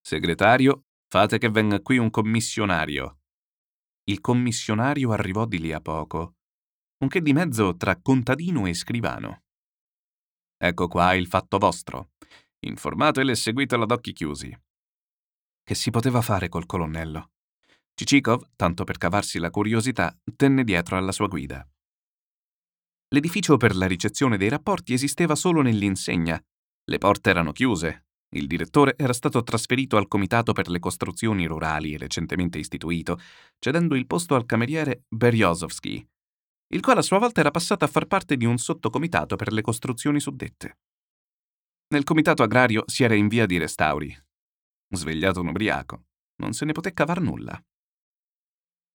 Segretario, 0.06 0.84
fate 1.08 1.36
che 1.36 1.50
venga 1.50 1.80
qui 1.80 1.98
un 1.98 2.10
commissionario. 2.10 3.22
Il 4.04 4.20
commissionario 4.20 5.10
arrivò 5.10 5.46
di 5.46 5.58
lì 5.58 5.72
a 5.72 5.80
poco, 5.80 6.36
un 6.98 7.08
che 7.08 7.20
di 7.20 7.32
mezzo 7.32 7.74
tra 7.74 8.00
contadino 8.00 8.66
e 8.66 8.74
scrivano. 8.74 9.42
Ecco 10.58 10.86
qua 10.86 11.12
il 11.14 11.26
fatto 11.26 11.58
vostro. 11.58 12.12
Informatele 12.60 13.32
e 13.32 13.34
seguitelo 13.34 13.82
ad 13.82 13.90
occhi 13.90 14.12
chiusi. 14.12 14.56
Che 15.64 15.74
si 15.74 15.90
poteva 15.90 16.22
fare 16.22 16.48
col 16.48 16.66
colonnello? 16.66 17.32
Cicikov, 17.92 18.50
tanto 18.54 18.84
per 18.84 18.98
cavarsi 18.98 19.40
la 19.40 19.50
curiosità, 19.50 20.16
tenne 20.36 20.62
dietro 20.62 20.96
alla 20.96 21.10
sua 21.10 21.26
guida. 21.26 21.68
L'edificio 23.08 23.56
per 23.56 23.74
la 23.74 23.88
ricezione 23.88 24.36
dei 24.36 24.50
rapporti 24.50 24.92
esisteva 24.92 25.34
solo 25.34 25.62
nell'insegna. 25.62 26.40
Le 26.84 26.98
porte 26.98 27.28
erano 27.28 27.50
chiuse. 27.50 28.05
Il 28.36 28.46
direttore 28.46 28.96
era 28.98 29.14
stato 29.14 29.42
trasferito 29.42 29.96
al 29.96 30.08
Comitato 30.08 30.52
per 30.52 30.68
le 30.68 30.78
costruzioni 30.78 31.46
rurali 31.46 31.96
recentemente 31.96 32.58
istituito, 32.58 33.18
cedendo 33.58 33.94
il 33.94 34.06
posto 34.06 34.34
al 34.34 34.44
cameriere 34.44 35.04
Beryozovsky, 35.08 36.06
il 36.74 36.80
quale 36.82 37.00
a 37.00 37.02
sua 37.02 37.18
volta 37.18 37.40
era 37.40 37.50
passato 37.50 37.84
a 37.86 37.88
far 37.88 38.06
parte 38.06 38.36
di 38.36 38.44
un 38.44 38.58
sottocomitato 38.58 39.36
per 39.36 39.52
le 39.52 39.62
costruzioni 39.62 40.20
suddette. 40.20 40.78
Nel 41.88 42.04
comitato 42.04 42.42
agrario 42.42 42.82
si 42.86 43.04
era 43.04 43.14
in 43.14 43.28
via 43.28 43.46
di 43.46 43.56
restauri. 43.56 44.14
Svegliato 44.88 45.40
un 45.40 45.48
ubriaco, 45.48 46.04
non 46.42 46.52
se 46.52 46.64
ne 46.66 46.72
poté 46.72 46.92
cavar 46.92 47.20
nulla. 47.20 47.58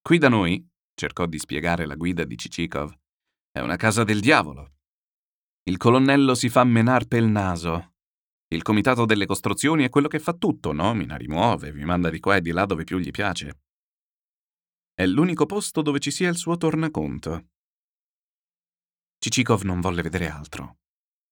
Qui 0.01 0.17
da 0.17 0.29
noi, 0.29 0.63
cercò 0.93 1.25
di 1.25 1.39
spiegare 1.39 1.85
la 1.85 1.95
guida 1.95 2.25
di 2.25 2.37
Cicikov, 2.37 2.93
è 3.49 3.59
una 3.59 3.75
casa 3.75 4.03
del 4.03 4.19
diavolo. 4.19 4.75
Il 5.63 5.77
colonnello 5.77 6.35
si 6.35 6.49
fa 6.49 6.63
menar 6.63 7.07
pel 7.07 7.25
naso. 7.25 7.90
Il 8.53 8.63
comitato 8.63 9.05
delle 9.05 9.25
costruzioni 9.25 9.85
è 9.85 9.89
quello 9.89 10.09
che 10.09 10.19
fa 10.19 10.33
tutto, 10.33 10.73
nomina, 10.73 11.15
rimuove, 11.15 11.71
vi 11.71 11.85
manda 11.85 12.09
di 12.09 12.19
qua 12.19 12.35
e 12.35 12.41
di 12.41 12.51
là 12.51 12.65
dove 12.65 12.83
più 12.83 12.97
gli 12.97 13.09
piace. 13.09 13.61
È 14.93 15.05
l'unico 15.05 15.45
posto 15.45 15.81
dove 15.81 15.99
ci 15.99 16.11
sia 16.11 16.27
il 16.27 16.35
suo 16.35 16.57
tornaconto. 16.57 17.47
Cicikov 19.19 19.61
non 19.61 19.79
volle 19.79 20.01
vedere 20.01 20.27
altro. 20.27 20.79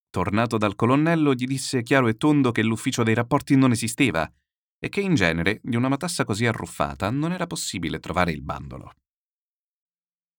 Tornato 0.10 0.58
dal 0.58 0.76
colonnello, 0.76 1.34
gli 1.34 1.46
disse 1.46 1.84
chiaro 1.84 2.08
e 2.08 2.16
tondo 2.16 2.52
che 2.52 2.64
l'ufficio 2.64 3.04
dei 3.04 3.16
rapporti 3.16 3.58
non 3.58 3.72
esisteva 3.72 4.32
e 4.80 4.88
che 4.88 5.02
in 5.02 5.16
genere 5.16 5.60
di 5.62 5.76
una 5.76 5.90
matassa 5.90 6.24
così 6.24 6.46
arruffata 6.46 7.10
non 7.10 7.34
era 7.34 7.48
possibile 7.48 8.00
trovare 8.00 8.32
il 8.32 8.42
bandolo. 8.42 8.94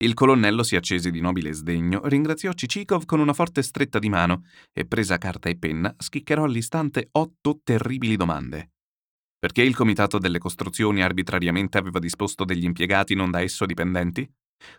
Il 0.03 0.15
colonnello 0.15 0.63
si 0.63 0.77
accese 0.77 1.11
di 1.11 1.21
nobile 1.21 1.53
sdegno, 1.53 2.01
ringraziò 2.07 2.53
Cicikov 2.53 3.05
con 3.05 3.21
una 3.21 3.35
forte 3.35 3.61
stretta 3.63 3.99
di 3.99 4.09
mano 4.09 4.47
e, 4.73 4.87
presa 4.87 5.19
carta 5.19 5.51
e 5.51 5.59
penna, 5.59 5.95
schiccherò 5.99 6.45
all'istante 6.45 7.09
otto 7.13 7.61
terribili 7.63 8.17
domande. 8.17 8.71
Perché 9.39 9.61
il 9.61 9.77
comitato 9.77 10.17
delle 10.17 10.39
costruzioni 10.39 11.03
arbitrariamente 11.03 11.77
aveva 11.77 11.99
disposto 11.99 12.47
degli 12.47 12.65
impiegati 12.65 13.15
non 13.15 13.31
da 13.31 13.43
esso 13.43 13.67
dipendenti? 13.67 14.27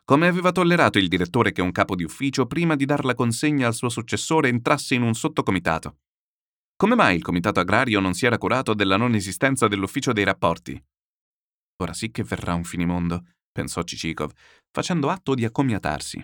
Come 0.03 0.28
aveva 0.28 0.51
tollerato 0.51 0.97
il 0.97 1.07
direttore 1.07 1.51
che 1.51 1.61
un 1.61 1.72
capo 1.72 1.93
di 1.95 2.03
ufficio, 2.03 2.47
prima 2.47 2.76
di 2.76 2.86
dar 2.86 3.05
la 3.05 3.13
consegna 3.13 3.67
al 3.67 3.76
suo 3.76 3.89
successore, 3.89 4.49
entrasse 4.49 4.95
in 4.95 5.03
un 5.03 5.13
sottocomitato? 5.13 5.97
Come 6.76 6.95
mai 6.95 7.15
il 7.15 7.22
comitato 7.22 7.59
agrario 7.59 7.99
non 7.99 8.15
si 8.15 8.26
era 8.26 8.39
curato 8.39 8.74
della 8.74 8.97
non 8.97 9.13
esistenza 9.13 9.67
dell'ufficio 9.67 10.13
dei 10.13 10.24
rapporti? 10.24 10.84
Ora 11.78 11.93
sì 11.93 12.09
che 12.09 12.24
verrà 12.24 12.55
un 12.55 12.63
finimondo, 12.63 13.24
pensò 13.51 13.83
Cicikov, 13.83 14.31
facendo 14.71 15.09
atto 15.09 15.33
di 15.33 15.45
accomiatarsi. 15.45 16.23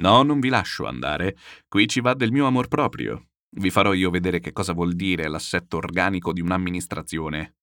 No, 0.00 0.22
non 0.22 0.40
vi 0.40 0.48
lascio 0.48 0.86
andare. 0.86 1.36
Qui 1.66 1.88
ci 1.88 2.00
va 2.00 2.14
del 2.14 2.32
mio 2.32 2.46
amor 2.46 2.68
proprio. 2.68 3.30
Vi 3.50 3.70
farò 3.70 3.92
io 3.92 4.10
vedere 4.10 4.40
che 4.40 4.52
cosa 4.52 4.72
vuol 4.72 4.94
dire 4.94 5.28
l'assetto 5.28 5.76
organico 5.76 6.32
di 6.32 6.40
un'amministrazione. 6.40 7.56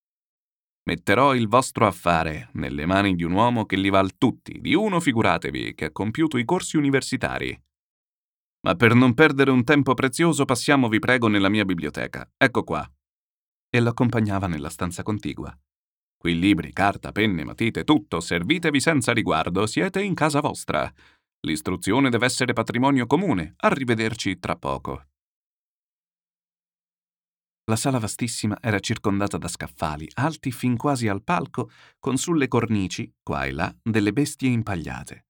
Metterò 0.88 1.34
il 1.34 1.48
vostro 1.48 1.88
affare 1.88 2.50
nelle 2.54 2.86
mani 2.86 3.16
di 3.16 3.24
un 3.24 3.32
uomo 3.32 3.66
che 3.66 3.76
li 3.76 3.90
val 3.90 4.18
tutti, 4.18 4.60
di 4.60 4.76
uno 4.76 5.00
figuratevi, 5.00 5.74
che 5.74 5.86
ha 5.86 5.92
compiuto 5.92 6.38
i 6.38 6.46
corsi 6.46 6.78
universitari. 6.78 7.60
Ma 8.66 8.76
per 8.76 8.94
non 8.94 9.14
perdere 9.14 9.52
un 9.52 9.64
tempo 9.64 9.94
prezioso 9.94 10.46
passiamo, 10.46 10.88
vi 10.90 11.00
prego, 11.00 11.28
nella 11.28 11.50
mia 11.50 11.66
biblioteca. 11.66 12.30
Ecco 12.36 12.64
qua. 12.64 12.88
E 13.70 13.80
lo 13.80 13.90
accompagnava 13.90 14.48
nella 14.48 14.70
stanza 14.70 15.04
contigua. 15.04 15.56
Qui 16.26 16.40
libri, 16.40 16.74
carta, 16.74 17.12
penne, 17.12 17.44
matite, 17.44 17.84
tutto, 17.84 18.20
servitevi 18.20 18.82
senza 18.82 19.14
riguardo, 19.14 19.68
siete 19.68 20.02
in 20.02 20.16
casa 20.16 20.40
vostra. 20.40 20.92
L'istruzione 21.42 22.10
deve 22.10 22.26
essere 22.26 22.52
patrimonio 22.52 23.06
comune. 23.06 23.54
Arrivederci 23.58 24.40
tra 24.40 24.56
poco. 24.56 25.06
La 27.66 27.76
sala 27.76 28.00
vastissima 28.00 28.58
era 28.60 28.80
circondata 28.80 29.38
da 29.38 29.48
scaffali, 29.48 30.10
alti 30.16 30.52
fin 30.52 30.78
quasi 30.78 31.08
al 31.08 31.22
palco, 31.22 31.70
con 32.00 32.18
sulle 32.18 32.48
cornici, 32.48 33.14
qua 33.22 33.46
e 33.46 33.52
là, 33.52 33.72
delle 33.84 34.12
bestie 34.12 34.50
impagliate. 34.50 35.28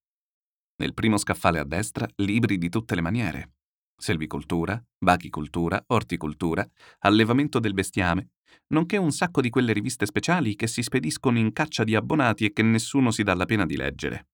Nel 0.78 0.94
primo 0.94 1.18
scaffale 1.18 1.60
a 1.60 1.66
destra 1.66 2.08
libri 2.16 2.58
di 2.58 2.70
tutte 2.70 2.96
le 2.96 3.02
maniere. 3.02 3.56
Selvicoltura, 3.98 4.82
bachicoltura, 4.98 5.84
orticoltura, 5.88 6.66
allevamento 7.00 7.60
del 7.60 7.74
bestiame, 7.74 8.30
nonché 8.68 8.98
un 8.98 9.12
sacco 9.12 9.42
di 9.42 9.50
quelle 9.50 9.74
riviste 9.74 10.06
speciali 10.06 10.56
che 10.56 10.68
si 10.68 10.82
spediscono 10.82 11.38
in 11.38 11.54
caccia 11.54 11.84
di 11.84 11.96
abbonati 11.96 12.46
e 12.46 12.54
che 12.54 12.64
nessuno 12.64 13.12
si 13.12 13.24
dà 13.24 13.34
la 13.34 13.46
pena 13.46 13.66
di 13.66 13.76
leggere. 13.76 14.28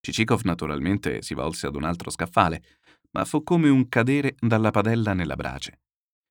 Cicikov 0.00 0.42
naturalmente 0.44 1.22
si 1.22 1.34
volse 1.34 1.66
ad 1.66 1.76
un 1.76 1.84
altro 1.84 2.10
scaffale, 2.10 2.62
ma 3.12 3.24
fu 3.24 3.42
come 3.42 3.68
un 3.68 3.88
cadere 3.88 4.34
dalla 4.38 4.70
padella 4.70 5.12
nella 5.12 5.36
brace. 5.36 5.80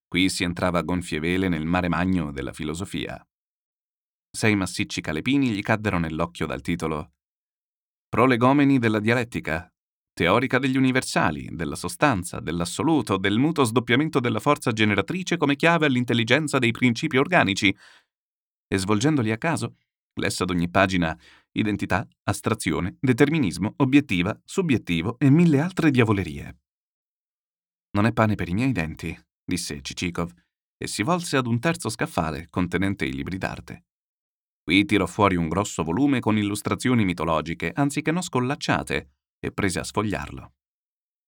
Qui 0.07 0.29
si 0.29 0.43
entrava 0.43 0.79
a 0.79 0.81
gonfie 0.81 1.19
vele 1.19 1.47
nel 1.49 1.65
mare 1.65 1.87
magno 1.87 2.31
della 2.31 2.53
filosofia. 2.53 3.23
Sei 4.31 4.55
massicci 4.55 5.01
calepini 5.01 5.49
gli 5.49 5.61
caddero 5.61 5.99
nell'occhio 5.99 6.45
dal 6.45 6.61
titolo 6.61 7.13
Prolegomeni 8.09 8.79
della 8.79 8.99
dialettica, 8.99 9.71
teorica 10.19 10.59
degli 10.59 10.75
universali, 10.75 11.47
della 11.49 11.77
sostanza, 11.77 12.41
dell'assoluto, 12.41 13.15
del 13.15 13.37
mutuo 13.37 13.63
sdoppiamento 13.63 14.19
della 14.19 14.41
forza 14.41 14.73
generatrice 14.73 15.37
come 15.37 15.55
chiave 15.55 15.85
all'intelligenza 15.85 16.59
dei 16.59 16.71
principi 16.71 17.15
organici. 17.15 17.73
E 18.67 18.77
svolgendoli 18.77 19.31
a 19.31 19.37
caso, 19.37 19.77
lesse 20.15 20.43
ad 20.43 20.49
ogni 20.49 20.69
pagina 20.69 21.17
identità, 21.53 22.05
astrazione, 22.25 22.97
determinismo, 22.99 23.75
obiettiva, 23.77 24.37
subiettivo 24.43 25.17
e 25.19 25.29
mille 25.29 25.61
altre 25.61 25.89
diavolerie. 25.89 26.57
Non 27.91 28.05
è 28.05 28.11
pane 28.11 28.35
per 28.35 28.49
i 28.49 28.53
miei 28.53 28.73
denti, 28.73 29.17
disse 29.41 29.81
Cicikov, 29.81 30.33
e 30.75 30.87
si 30.87 31.01
volse 31.01 31.37
ad 31.37 31.47
un 31.47 31.59
terzo 31.61 31.87
scaffale 31.87 32.47
contenente 32.49 33.05
i 33.05 33.13
libri 33.13 33.37
d'arte. 33.37 33.85
Qui 34.61 34.83
tirò 34.83 35.05
fuori 35.05 35.37
un 35.37 35.47
grosso 35.47 35.81
volume 35.81 36.19
con 36.19 36.37
illustrazioni 36.37 37.05
mitologiche, 37.05 37.71
anziché 37.73 38.11
no 38.11 38.21
scollacciate, 38.21 39.11
e 39.39 39.51
prese 39.51 39.79
a 39.79 39.83
sfogliarlo. 39.83 40.53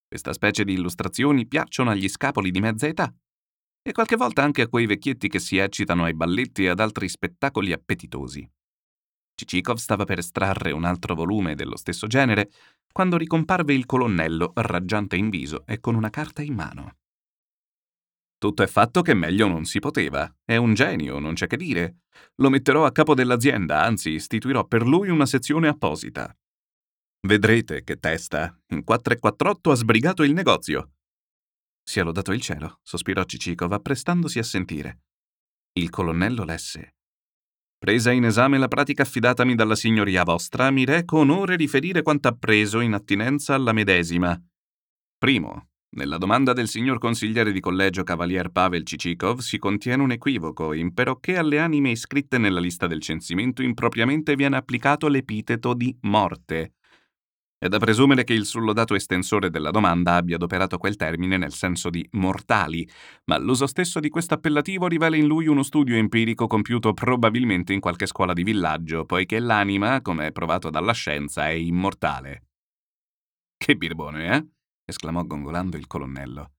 Questa 0.08 0.34
specie 0.34 0.64
di 0.64 0.74
illustrazioni 0.74 1.48
piacciono 1.48 1.90
agli 1.90 2.10
scapoli 2.10 2.52
di 2.52 2.60
mezza 2.60 2.88
età, 2.88 3.14
e 3.84 3.92
qualche 3.94 4.16
volta 4.16 4.44
anche 4.44 4.62
a 4.62 4.68
quei 4.68 4.86
vecchietti 4.86 5.28
che 5.28 5.40
si 5.40 5.58
eccitano 5.58 6.04
ai 6.04 6.14
balletti 6.14 6.66
e 6.66 6.70
ad 6.70 6.80
altri 6.80 7.10
spettacoli 7.10 7.72
appetitosi. 7.72 8.48
Cicikov 9.34 9.78
stava 9.78 10.04
per 10.04 10.20
estrarre 10.20 10.72
un 10.72 10.84
altro 10.84 11.16
volume 11.16 11.56
dello 11.56 11.76
stesso 11.76 12.06
genere 12.06 12.52
quando 12.92 13.18
ricomparve 13.18 13.74
il 13.74 13.86
colonnello, 13.86 14.52
raggiante 14.56 15.16
in 15.16 15.30
viso 15.30 15.66
e 15.66 15.80
con 15.80 15.96
una 15.96 16.10
carta 16.10 16.44
in 16.44 16.54
mano. 16.54 16.98
Tutto 18.38 18.64
è 18.64 18.68
fatto 18.68 19.02
che 19.02 19.14
meglio 19.14 19.48
non 19.48 19.66
si 19.66 19.80
poteva. 19.80 20.32
È 20.44 20.56
un 20.58 20.74
genio, 20.74 21.20
non 21.20 21.34
c'è 21.34 21.48
che 21.48 21.58
dire. 21.58 22.02
Lo 22.36 22.50
metterò 22.50 22.86
a 22.86 22.92
capo 22.92 23.14
dell'azienda, 23.14 23.84
anzi 23.84 24.12
istituirò 24.12 24.66
per 24.66 24.86
lui 24.86 25.10
una 25.10 25.26
sezione 25.26 25.68
apposita. 25.68 26.36
Vedrete 27.24 27.84
che 27.84 27.98
testa. 27.98 28.60
In 28.70 28.84
448 28.84 29.70
ha 29.70 29.76
sbrigato 29.76 30.24
il 30.24 30.34
negozio. 30.34 30.94
Sia 31.84 32.04
lodato 32.04 32.32
il 32.32 32.42
cielo, 32.42 32.80
sospirò 32.82 33.24
Cicikov, 33.24 33.72
apprestandosi 33.74 34.40
a 34.40 34.44
sentire. 34.44 35.02
Il 35.74 35.92
colonnello 35.92 36.44
lesse. 36.44 36.96
Presa 37.78 38.12
in 38.12 38.26
esame 38.26 38.58
la 38.58 38.68
pratica 38.68 39.04
affidatami 39.04 39.54
dalla 39.54 39.76
signoria 39.76 40.24
vostra, 40.24 40.72
mi 40.72 40.84
reco 40.84 41.20
onore 41.20 41.56
riferire 41.58 42.02
quanto 42.02 42.28
appreso 42.28 42.80
in 42.80 42.94
attinenza 42.94 43.54
alla 43.54 43.72
medesima. 43.72 44.40
Primo, 45.18 45.70
nella 45.92 46.18
domanda 46.18 46.54
del 46.54 46.68
signor 46.68 46.98
consigliere 46.98 47.52
di 47.52 47.60
collegio 47.60 48.02
Cavalier 48.02 48.50
Pavel 48.50 48.84
Cicikov 48.84 49.40
si 49.42 49.60
contiene 49.60 50.02
un 50.02 50.12
equivoco, 50.12 50.74
imperocché 50.74 51.38
alle 51.38 51.60
anime 51.60 51.92
iscritte 51.92 52.40
nella 52.40 52.60
lista 52.60 52.88
del 52.88 53.02
censimento 53.02 53.62
impropriamente 53.62 54.36
viene 54.36 54.58
applicato 54.58 55.08
l'epiteto 55.08 55.76
di 55.76 55.96
morte. 56.02 56.74
È 57.64 57.68
da 57.68 57.78
presumere 57.78 58.24
che 58.24 58.34
il 58.34 58.48
sullodato 58.48 58.96
estensore 58.96 59.52
della 59.52 59.70
domanda 59.70 60.16
abbia 60.16 60.38
adoperato 60.38 60.80
quel 60.80 60.96
termine 60.96 61.38
nel 61.38 61.54
senso 61.54 61.92
di 61.92 62.04
mortali, 62.14 62.90
ma 63.26 63.38
l'uso 63.38 63.68
stesso 63.68 64.00
di 64.00 64.10
questo 64.10 64.34
appellativo 64.34 64.88
rivela 64.88 65.16
in 65.16 65.28
lui 65.28 65.46
uno 65.46 65.62
studio 65.62 65.96
empirico 65.96 66.48
compiuto 66.48 66.92
probabilmente 66.94 67.72
in 67.72 67.80
qualche 67.80 68.08
scuola 68.08 68.34
di 68.34 68.42
villaggio, 68.42 69.06
poiché 69.06 69.38
l'anima, 69.38 70.02
come 70.02 70.26
è 70.26 70.32
provato 70.32 70.72
dalla 70.72 70.92
scienza, 70.94 71.50
è 71.50 71.52
immortale. 71.52 72.48
Che 73.56 73.76
birbone, 73.76 74.36
eh? 74.36 74.48
esclamò 74.84 75.22
gongolando 75.24 75.78
il 75.78 75.86
colonnello. 75.86 76.54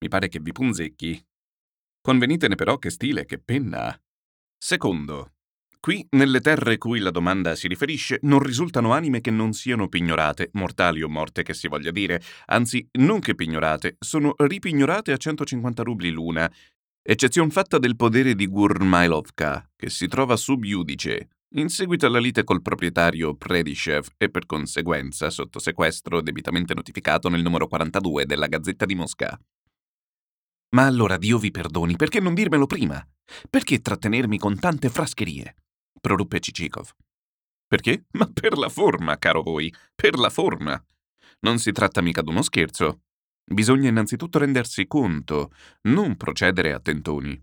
Mi 0.00 0.08
pare 0.08 0.26
che 0.26 0.40
vi 0.40 0.50
punzecchi. 0.50 1.26
Convenitene 2.00 2.56
però 2.56 2.76
che 2.76 2.90
stile, 2.90 3.24
che 3.24 3.38
penna. 3.38 3.96
Secondo, 4.58 5.34
qui, 5.80 6.06
nelle 6.10 6.40
terre 6.40 6.78
cui 6.78 7.00
la 7.00 7.10
domanda 7.10 7.54
si 7.54 7.66
riferisce, 7.66 8.18
non 8.22 8.40
risultano 8.40 8.92
anime 8.92 9.20
che 9.20 9.30
non 9.30 9.52
siano 9.52 9.88
pignorate, 9.88 10.50
mortali 10.52 11.02
o 11.02 11.08
morte 11.08 11.42
che 11.42 11.54
si 11.54 11.66
voglia 11.66 11.90
dire, 11.90 12.22
anzi, 12.46 12.86
non 12.98 13.18
che 13.20 13.34
pignorate, 13.34 13.96
sono 13.98 14.34
ripignorate 14.36 15.12
a 15.12 15.16
150 15.16 15.82
rubli 15.82 16.10
l'una, 16.10 16.50
Eccezion 17.02 17.50
fatta 17.50 17.78
del 17.78 17.96
podere 17.96 18.34
di 18.34 18.46
Gurmailovka, 18.46 19.70
che 19.74 19.88
si 19.88 20.06
trova 20.06 20.36
sub 20.36 20.64
iudice, 20.64 21.30
in 21.54 21.70
seguito 21.70 22.04
alla 22.04 22.18
lite 22.18 22.44
col 22.44 22.60
proprietario 22.60 23.34
Predishev 23.34 24.06
e 24.18 24.30
per 24.30 24.44
conseguenza 24.44 25.30
sotto 25.30 25.58
sequestro 25.58 26.20
debitamente 26.20 26.74
notificato 26.74 27.30
nel 27.30 27.40
numero 27.40 27.66
42 27.68 28.26
della 28.26 28.48
Gazzetta 28.48 28.84
di 28.84 28.94
Mosca. 28.94 29.40
Ma 30.76 30.84
allora 30.84 31.16
Dio 31.16 31.38
vi 31.38 31.50
perdoni, 31.50 31.96
perché 31.96 32.20
non 32.20 32.34
dirmelo 32.34 32.66
prima? 32.66 33.02
Perché 33.48 33.80
trattenermi 33.80 34.38
con 34.38 34.58
tante 34.58 34.90
frascherie? 34.90 35.54
Proruppe 36.00 36.40
Cicikov. 36.40 36.90
Perché? 37.66 38.06
Ma 38.18 38.30
per 38.32 38.56
la 38.56 38.68
forma, 38.68 39.18
caro 39.18 39.42
voi, 39.42 39.72
per 39.94 40.18
la 40.18 40.30
forma. 40.30 40.82
Non 41.40 41.58
si 41.58 41.72
tratta 41.72 42.00
mica 42.00 42.22
d'uno 42.22 42.42
scherzo. 42.42 43.02
Bisogna 43.44 43.88
innanzitutto 43.88 44.38
rendersi 44.38 44.86
conto, 44.86 45.52
non 45.82 46.16
procedere 46.16 46.72
a 46.72 46.80
tentoni. 46.80 47.40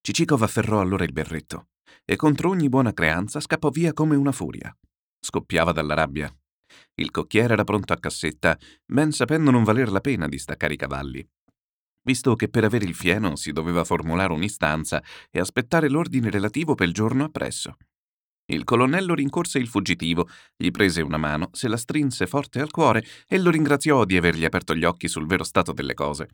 Cicikov 0.00 0.42
afferrò 0.42 0.80
allora 0.80 1.04
il 1.04 1.12
berretto 1.12 1.68
e 2.04 2.16
contro 2.16 2.48
ogni 2.48 2.68
buona 2.68 2.92
creanza 2.92 3.38
scappò 3.40 3.68
via 3.70 3.92
come 3.92 4.16
una 4.16 4.32
furia. 4.32 4.74
Scoppiava 5.20 5.72
dalla 5.72 5.94
rabbia. 5.94 6.34
Il 6.94 7.10
cocchiere 7.10 7.52
era 7.52 7.64
pronto 7.64 7.92
a 7.92 7.98
cassetta, 7.98 8.58
ben 8.84 9.12
sapendo 9.12 9.50
non 9.50 9.62
valer 9.62 9.90
la 9.90 10.00
pena 10.00 10.26
di 10.26 10.38
staccare 10.38 10.74
i 10.74 10.78
cavalli 10.78 11.28
visto 12.02 12.34
che 12.34 12.48
per 12.48 12.64
avere 12.64 12.84
il 12.84 12.94
fieno 12.94 13.36
si 13.36 13.52
doveva 13.52 13.84
formulare 13.84 14.32
un'istanza 14.32 15.02
e 15.30 15.40
aspettare 15.40 15.88
l'ordine 15.88 16.30
relativo 16.30 16.74
per 16.74 16.88
il 16.88 16.94
giorno 16.94 17.24
appresso. 17.24 17.76
Il 18.46 18.64
colonnello 18.64 19.14
rincorse 19.14 19.58
il 19.58 19.68
fuggitivo, 19.68 20.28
gli 20.56 20.70
prese 20.70 21.00
una 21.00 21.16
mano, 21.16 21.48
se 21.52 21.68
la 21.68 21.76
strinse 21.76 22.26
forte 22.26 22.60
al 22.60 22.70
cuore 22.70 23.04
e 23.26 23.38
lo 23.38 23.50
ringraziò 23.50 24.04
di 24.04 24.16
avergli 24.16 24.44
aperto 24.44 24.74
gli 24.74 24.84
occhi 24.84 25.08
sul 25.08 25.26
vero 25.26 25.44
stato 25.44 25.72
delle 25.72 25.94
cose. 25.94 26.28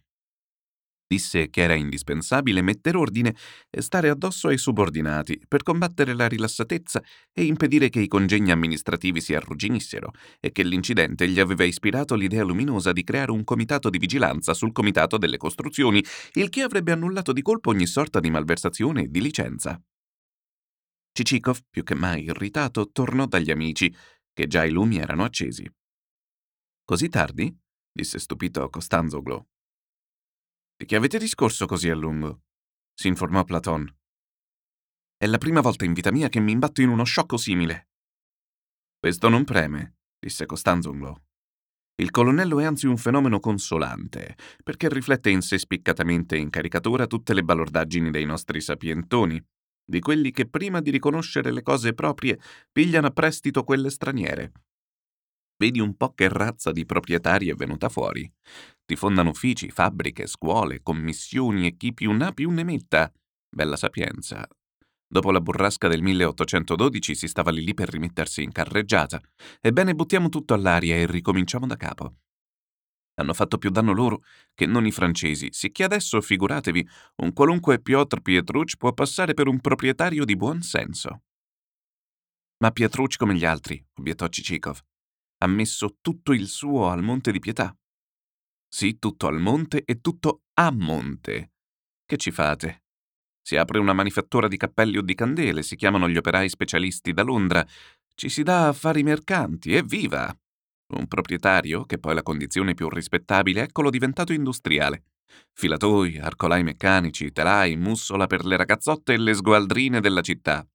Disse 1.10 1.48
che 1.48 1.62
era 1.62 1.74
indispensabile 1.74 2.60
mettere 2.60 2.98
ordine 2.98 3.34
e 3.70 3.80
stare 3.80 4.10
addosso 4.10 4.48
ai 4.48 4.58
subordinati 4.58 5.40
per 5.48 5.62
combattere 5.62 6.12
la 6.12 6.28
rilassatezza 6.28 7.02
e 7.32 7.44
impedire 7.44 7.88
che 7.88 8.00
i 8.00 8.08
congegni 8.08 8.50
amministrativi 8.50 9.22
si 9.22 9.34
arrugginissero 9.34 10.10
e 10.38 10.52
che 10.52 10.62
l'incidente 10.62 11.26
gli 11.26 11.40
aveva 11.40 11.64
ispirato 11.64 12.14
l'idea 12.14 12.44
luminosa 12.44 12.92
di 12.92 13.04
creare 13.04 13.30
un 13.30 13.42
comitato 13.42 13.88
di 13.88 13.96
vigilanza 13.96 14.52
sul 14.52 14.72
comitato 14.72 15.16
delle 15.16 15.38
costruzioni, 15.38 16.04
il 16.34 16.50
che 16.50 16.60
avrebbe 16.60 16.92
annullato 16.92 17.32
di 17.32 17.40
colpo 17.40 17.70
ogni 17.70 17.86
sorta 17.86 18.20
di 18.20 18.28
malversazione 18.28 19.04
e 19.04 19.08
di 19.08 19.22
licenza. 19.22 19.80
Cicikov, 21.10 21.60
più 21.70 21.84
che 21.84 21.94
mai 21.94 22.24
irritato, 22.24 22.90
tornò 22.92 23.24
dagli 23.24 23.50
amici, 23.50 23.90
che 24.30 24.46
già 24.46 24.62
i 24.62 24.70
lumi 24.70 24.98
erano 24.98 25.24
accesi. 25.24 25.66
Così 26.84 27.08
tardi? 27.08 27.50
disse 27.90 28.18
stupito 28.18 28.68
Costanzoglo. 28.68 29.46
Che 30.84 30.96
avete 30.96 31.18
discorso 31.18 31.66
così 31.66 31.90
a 31.90 31.94
lungo? 31.94 32.44
si 32.94 33.08
informò 33.08 33.42
Platon. 33.42 33.94
È 35.16 35.26
la 35.26 35.36
prima 35.36 35.60
volta 35.60 35.84
in 35.84 35.92
vita 35.92 36.12
mia 36.12 36.28
che 36.28 36.38
mi 36.38 36.52
imbatto 36.52 36.80
in 36.80 36.88
uno 36.88 37.02
sciocco 37.02 37.36
simile. 37.36 37.88
Questo 38.96 39.28
non 39.28 39.42
preme, 39.44 39.96
disse 40.18 40.46
Costanzonglo. 40.46 41.24
Il 41.96 42.10
colonnello 42.10 42.60
è 42.60 42.64
anzi 42.64 42.86
un 42.86 42.96
fenomeno 42.96 43.40
consolante, 43.40 44.36
perché 44.62 44.88
riflette 44.88 45.30
in 45.30 45.42
sé 45.42 45.58
spiccatamente 45.58 46.36
in 46.36 46.48
caricatura 46.48 47.08
tutte 47.08 47.34
le 47.34 47.42
balordaggini 47.42 48.10
dei 48.10 48.24
nostri 48.24 48.60
sapientoni, 48.60 49.44
di 49.84 49.98
quelli 49.98 50.30
che 50.30 50.48
prima 50.48 50.80
di 50.80 50.90
riconoscere 50.90 51.50
le 51.50 51.62
cose 51.62 51.92
proprie 51.92 52.38
pigliano 52.70 53.08
a 53.08 53.10
prestito 53.10 53.64
quelle 53.64 53.90
straniere. 53.90 54.52
Vedi 55.56 55.80
un 55.80 55.96
po' 55.96 56.14
che 56.14 56.28
razza 56.28 56.70
di 56.70 56.86
proprietari 56.86 57.48
è 57.48 57.54
venuta 57.54 57.88
fuori. 57.88 58.32
Ti 58.88 58.96
fondano 58.96 59.28
uffici, 59.28 59.68
fabbriche, 59.68 60.26
scuole, 60.26 60.80
commissioni 60.82 61.66
e 61.66 61.76
chi 61.76 61.92
più 61.92 62.10
n'ha 62.10 62.32
più 62.32 62.48
ne 62.48 62.64
metta. 62.64 63.12
Bella 63.46 63.76
sapienza. 63.76 64.48
Dopo 65.06 65.30
la 65.30 65.42
burrasca 65.42 65.88
del 65.88 66.00
1812 66.00 67.14
si 67.14 67.28
stava 67.28 67.50
lì 67.50 67.62
lì 67.62 67.74
per 67.74 67.90
rimettersi 67.90 68.42
in 68.42 68.50
carreggiata. 68.50 69.20
Ebbene, 69.60 69.94
buttiamo 69.94 70.30
tutto 70.30 70.54
all'aria 70.54 70.96
e 70.96 71.04
ricominciamo 71.04 71.66
da 71.66 71.76
capo. 71.76 72.14
Hanno 73.16 73.34
fatto 73.34 73.58
più 73.58 73.68
danno 73.68 73.92
loro 73.92 74.22
che 74.54 74.64
non 74.64 74.86
i 74.86 74.90
francesi, 74.90 75.48
sicché 75.50 75.84
adesso, 75.84 76.18
figuratevi, 76.22 76.88
un 77.16 77.34
qualunque 77.34 77.82
Piotr 77.82 78.22
Pietrucci 78.22 78.78
può 78.78 78.94
passare 78.94 79.34
per 79.34 79.48
un 79.48 79.60
proprietario 79.60 80.24
di 80.24 80.34
buon 80.34 80.62
senso. 80.62 81.24
Ma 82.64 82.70
Pietrucci, 82.70 83.18
come 83.18 83.34
gli 83.34 83.44
altri, 83.44 83.84
obiettò 83.96 84.26
Cicikov, 84.28 84.80
ha 85.40 85.46
messo 85.46 85.98
tutto 86.00 86.32
il 86.32 86.46
suo 86.46 86.88
al 86.88 87.02
Monte 87.02 87.32
di 87.32 87.38
Pietà. 87.38 87.76
Sì, 88.68 88.98
tutto 88.98 89.26
al 89.26 89.40
monte 89.40 89.82
e 89.84 90.00
tutto 90.00 90.42
a 90.54 90.70
monte. 90.70 91.52
Che 92.04 92.16
ci 92.16 92.30
fate? 92.30 92.84
Si 93.42 93.56
apre 93.56 93.78
una 93.78 93.94
manifattura 93.94 94.48
di 94.48 94.56
cappelli 94.56 94.98
o 94.98 95.02
di 95.02 95.14
candele, 95.14 95.62
si 95.62 95.76
chiamano 95.76 96.08
gli 96.08 96.16
operai 96.16 96.48
specialisti 96.48 97.12
da 97.12 97.22
Londra, 97.22 97.66
ci 98.14 98.28
si 98.28 98.42
dà 98.42 98.68
affari 98.68 99.02
mercanti, 99.02 99.74
evviva! 99.74 100.34
Un 100.94 101.06
proprietario, 101.06 101.84
che 101.84 101.98
poi 101.98 102.12
è 102.12 102.14
la 102.16 102.22
condizione 102.22 102.74
più 102.74 102.88
rispettabile, 102.88 103.62
eccolo 103.62 103.90
diventato 103.90 104.32
industriale. 104.32 105.04
Filatoi, 105.52 106.18
arcolai 106.18 106.62
meccanici, 106.62 107.32
telai, 107.32 107.76
mussola 107.76 108.26
per 108.26 108.44
le 108.44 108.56
ragazzotte 108.56 109.14
e 109.14 109.18
le 109.18 109.34
sgualdrine 109.34 110.00
della 110.00 110.22
città. 110.22 110.66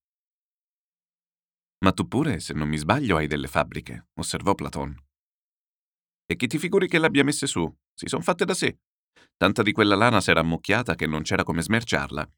Ma 1.85 1.91
tu 1.91 2.07
pure, 2.07 2.39
se 2.39 2.53
non 2.55 2.67
mi 2.67 2.77
sbaglio, 2.77 3.17
hai 3.17 3.27
delle 3.27 3.47
fabbriche, 3.47 4.07
osservò 4.15 4.55
Platon. 4.55 4.91
E 6.25 6.35
chi 6.35 6.47
ti 6.47 6.57
figuri 6.57 6.87
che 6.87 6.99
le 6.99 7.05
abbia 7.07 7.23
messe 7.23 7.47
su? 7.47 7.73
Si 7.93 8.07
son 8.07 8.21
fatte 8.21 8.45
da 8.45 8.53
sé. 8.53 8.77
Tanta 9.37 9.61
di 9.61 9.71
quella 9.71 9.95
lana 9.95 10.21
s'era 10.21 10.41
ammucchiata 10.41 10.95
che 10.95 11.07
non 11.07 11.21
c'era 11.21 11.43
come 11.43 11.61
smerciarla. 11.61 12.29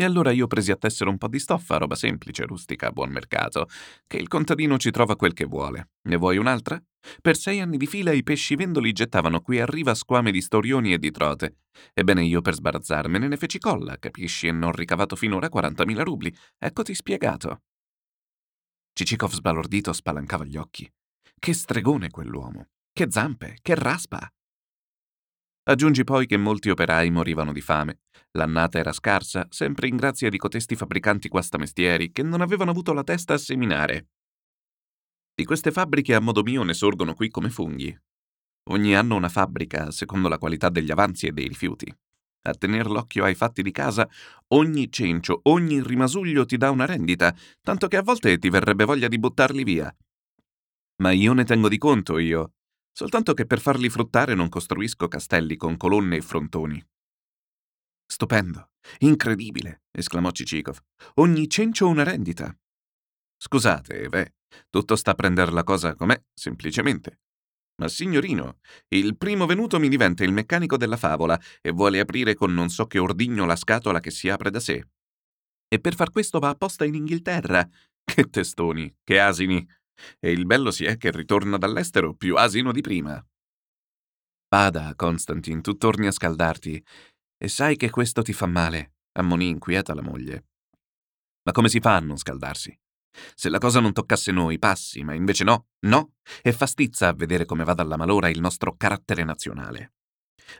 E 0.00 0.04
allora 0.04 0.30
io 0.30 0.46
presi 0.46 0.70
a 0.70 0.76
tessere 0.76 1.10
un 1.10 1.18
po' 1.18 1.26
di 1.26 1.40
stoffa, 1.40 1.76
roba 1.76 1.96
semplice, 1.96 2.44
rustica, 2.44 2.86
a 2.86 2.92
buon 2.92 3.10
mercato, 3.10 3.66
che 4.06 4.16
il 4.16 4.28
contadino 4.28 4.78
ci 4.78 4.92
trova 4.92 5.16
quel 5.16 5.32
che 5.32 5.44
vuole. 5.44 5.90
Ne 6.02 6.14
vuoi 6.14 6.36
un'altra? 6.36 6.80
Per 7.20 7.36
sei 7.36 7.58
anni 7.58 7.76
di 7.78 7.86
fila 7.88 8.12
i 8.12 8.22
pescivendoli 8.22 8.92
gettavano 8.92 9.40
qui 9.40 9.58
a 9.58 9.66
riva 9.66 9.94
squame 9.94 10.30
di 10.30 10.40
storioni 10.40 10.92
e 10.92 10.98
di 10.98 11.10
trote. 11.10 11.62
Ebbene 11.94 12.24
io 12.24 12.40
per 12.42 12.54
sbarazzarmene 12.54 13.26
ne 13.26 13.36
feci 13.36 13.58
colla, 13.58 13.98
capisci, 13.98 14.46
e 14.46 14.52
non 14.52 14.70
ricavato 14.70 15.16
finora 15.16 15.48
40.000 15.48 16.02
rubli. 16.04 16.32
Eccoti 16.56 16.94
spiegato. 16.94 17.62
Cicikov 18.92 19.32
sbalordito 19.32 19.92
spalancava 19.92 20.44
gli 20.44 20.56
occhi. 20.56 20.88
Che 21.36 21.52
stregone 21.52 22.10
quell'uomo! 22.10 22.68
Che 22.92 23.08
zampe! 23.10 23.58
Che 23.60 23.74
raspa! 23.74 24.28
Aggiungi 25.68 26.02
poi 26.02 26.26
che 26.26 26.38
molti 26.38 26.70
operai 26.70 27.10
morivano 27.10 27.52
di 27.52 27.60
fame. 27.60 28.00
L'annata 28.32 28.78
era 28.78 28.92
scarsa, 28.92 29.46
sempre 29.50 29.86
in 29.86 29.96
grazia 29.96 30.30
di 30.30 30.38
cotesti 30.38 30.74
fabbricanti 30.76 31.28
guastamestieri 31.28 32.10
che 32.10 32.22
non 32.22 32.40
avevano 32.40 32.70
avuto 32.70 32.94
la 32.94 33.04
testa 33.04 33.34
a 33.34 33.38
seminare. 33.38 34.08
Di 35.34 35.44
queste 35.44 35.70
fabbriche 35.70 36.14
a 36.14 36.20
modo 36.20 36.42
mio 36.42 36.62
ne 36.62 36.72
sorgono 36.72 37.12
qui 37.12 37.28
come 37.28 37.50
funghi. 37.50 37.94
Ogni 38.70 38.96
anno 38.96 39.14
una 39.14 39.28
fabbrica, 39.28 39.90
secondo 39.90 40.28
la 40.28 40.38
qualità 40.38 40.70
degli 40.70 40.90
avanzi 40.90 41.26
e 41.26 41.32
dei 41.32 41.46
rifiuti. 41.46 41.94
A 42.42 42.54
tener 42.54 42.86
l'occhio 42.86 43.24
ai 43.24 43.34
fatti 43.34 43.62
di 43.62 43.70
casa, 43.70 44.08
ogni 44.54 44.90
cencio, 44.90 45.40
ogni 45.44 45.82
rimasuglio 45.82 46.46
ti 46.46 46.56
dà 46.56 46.70
una 46.70 46.86
rendita, 46.86 47.34
tanto 47.60 47.88
che 47.88 47.98
a 47.98 48.02
volte 48.02 48.38
ti 48.38 48.48
verrebbe 48.48 48.84
voglia 48.84 49.08
di 49.08 49.18
buttarli 49.18 49.64
via. 49.64 49.94
Ma 51.02 51.10
io 51.12 51.34
ne 51.34 51.44
tengo 51.44 51.68
di 51.68 51.76
conto, 51.76 52.16
io. 52.16 52.54
Soltanto 52.98 53.32
che 53.32 53.46
per 53.46 53.60
farli 53.60 53.88
fruttare 53.90 54.34
non 54.34 54.48
costruisco 54.48 55.06
castelli 55.06 55.56
con 55.56 55.76
colonne 55.76 56.16
e 56.16 56.20
frontoni. 56.20 56.84
Stupendo, 58.04 58.70
incredibile, 58.98 59.84
esclamò 59.92 60.32
Cicikov. 60.32 60.80
Ogni 61.20 61.48
cencio 61.48 61.86
una 61.86 62.02
rendita. 62.02 62.52
Scusate, 63.36 64.08
beh, 64.08 64.34
tutto 64.68 64.96
sta 64.96 65.12
a 65.12 65.14
prendere 65.14 65.52
la 65.52 65.62
cosa 65.62 65.94
com'è, 65.94 66.20
semplicemente. 66.34 67.20
Ma 67.80 67.86
signorino, 67.86 68.58
il 68.88 69.16
primo 69.16 69.46
venuto 69.46 69.78
mi 69.78 69.88
diventa 69.88 70.24
il 70.24 70.32
meccanico 70.32 70.76
della 70.76 70.96
favola 70.96 71.40
e 71.60 71.70
vuole 71.70 72.00
aprire 72.00 72.34
con 72.34 72.52
non 72.52 72.68
so 72.68 72.88
che 72.88 72.98
ordigno 72.98 73.46
la 73.46 73.54
scatola 73.54 74.00
che 74.00 74.10
si 74.10 74.28
apre 74.28 74.50
da 74.50 74.58
sé. 74.58 74.84
E 75.68 75.78
per 75.78 75.94
far 75.94 76.10
questo 76.10 76.40
va 76.40 76.48
apposta 76.48 76.84
in 76.84 76.96
Inghilterra. 76.96 77.64
Che 78.02 78.24
testoni, 78.24 78.92
che 79.04 79.20
asini. 79.20 79.64
E 80.18 80.30
il 80.30 80.46
bello 80.46 80.70
si 80.70 80.84
è 80.84 80.96
che 80.96 81.10
ritorna 81.10 81.58
dall'estero 81.58 82.14
più 82.14 82.36
asino 82.36 82.72
di 82.72 82.80
prima. 82.80 83.24
Bada, 84.48 84.94
Constantin, 84.94 85.60
tu 85.60 85.76
torni 85.76 86.06
a 86.06 86.10
scaldarti. 86.12 86.84
E 87.36 87.48
sai 87.48 87.76
che 87.76 87.90
questo 87.90 88.22
ti 88.22 88.32
fa 88.32 88.46
male, 88.46 88.94
ammonì 89.12 89.48
inquieta 89.48 89.94
la 89.94 90.02
moglie. 90.02 90.46
Ma 91.42 91.52
come 91.52 91.68
si 91.68 91.80
fa 91.80 91.96
a 91.96 92.00
non 92.00 92.16
scaldarsi? 92.16 92.76
Se 93.34 93.48
la 93.48 93.58
cosa 93.58 93.80
non 93.80 93.92
toccasse 93.92 94.32
noi, 94.32 94.58
passi, 94.58 95.02
ma 95.02 95.14
invece 95.14 95.44
no, 95.44 95.68
no, 95.86 96.14
e 96.42 96.52
fa 96.52 96.66
stizza 96.66 97.08
a 97.08 97.14
vedere 97.14 97.44
come 97.44 97.64
va 97.64 97.74
dalla 97.74 97.96
malora 97.96 98.28
il 98.28 98.40
nostro 98.40 98.76
carattere 98.76 99.24
nazionale. 99.24 99.94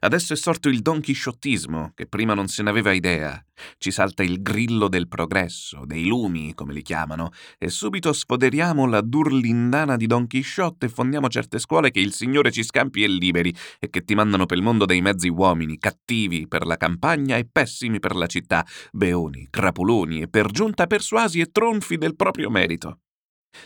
Adesso 0.00 0.32
è 0.32 0.36
sorto 0.36 0.68
il 0.68 0.80
donchisciottismo, 0.80 1.92
che 1.94 2.06
prima 2.06 2.34
non 2.34 2.48
se 2.48 2.62
n'aveva 2.62 2.92
idea. 2.92 3.42
Ci 3.78 3.90
salta 3.90 4.22
il 4.22 4.40
grillo 4.40 4.88
del 4.88 5.08
progresso, 5.08 5.82
dei 5.84 6.06
lumi, 6.06 6.54
come 6.54 6.72
li 6.72 6.82
chiamano, 6.82 7.30
e 7.58 7.68
subito 7.68 8.12
sfoderiamo 8.12 8.86
la 8.86 9.00
durlindana 9.00 9.96
di 9.96 10.06
Don 10.06 10.26
Chisciotte 10.26 10.86
e 10.86 10.88
fondiamo 10.88 11.28
certe 11.28 11.58
scuole 11.58 11.90
che 11.90 12.00
il 12.00 12.12
Signore 12.12 12.52
ci 12.52 12.62
scampi 12.62 13.02
e 13.02 13.08
liberi 13.08 13.54
e 13.78 13.90
che 13.90 14.04
ti 14.04 14.14
mandano 14.14 14.46
pel 14.46 14.62
mondo 14.62 14.84
dei 14.84 15.00
mezzi 15.00 15.28
uomini, 15.28 15.78
cattivi 15.78 16.46
per 16.46 16.66
la 16.66 16.76
campagna 16.76 17.36
e 17.36 17.48
pessimi 17.50 17.98
per 17.98 18.14
la 18.14 18.26
città, 18.26 18.64
beoni, 18.92 19.48
crapuloni 19.50 20.22
e 20.22 20.28
per 20.28 20.50
giunta 20.50 20.86
persuasi 20.86 21.40
e 21.40 21.50
tronfi 21.50 21.96
del 21.98 22.14
proprio 22.14 22.50
merito. 22.50 23.00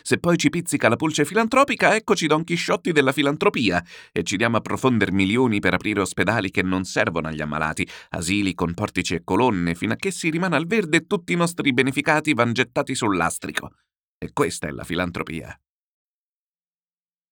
Se 0.03 0.19
poi 0.19 0.37
ci 0.37 0.49
pizzica 0.49 0.89
la 0.89 0.97
pulce 0.97 1.25
filantropica, 1.25 1.95
eccoci 1.95 2.27
Don 2.27 2.45
Chisciotti 2.45 2.93
della 2.93 3.13
filantropia 3.13 3.85
e 4.11 4.23
ci 4.23 4.37
diamo 4.37 4.57
a 4.57 4.61
profonder 4.61 5.13
milioni 5.13 5.61
per 5.61 5.75
aprire 5.75 6.01
ospedali 6.01 6.51
che 6.51 6.63
non 6.63 6.85
servono 6.85 7.29
agli 7.29 7.41
ammalati, 7.41 7.87
asili 8.11 8.55
con 8.55 8.75
portici 8.75 9.15
e 9.15 9.23
colonne, 9.25 9.75
fino 9.75 9.93
a 9.93 9.97
che 9.97 10.11
si 10.11 10.31
rimane 10.31 10.57
al 10.57 10.67
verde 10.67 10.99
e 10.99 11.07
tutti 11.07 11.33
i 11.33 11.37
nostri 11.37 11.73
beneficati 11.73 12.35
van 12.35 12.53
gettati 12.53 12.95
sul 12.95 13.17
lastrico. 13.17 13.71
E 14.19 14.33
questa 14.33 14.67
è 14.67 14.71
la 14.71 14.85
filantropia. 14.85 15.59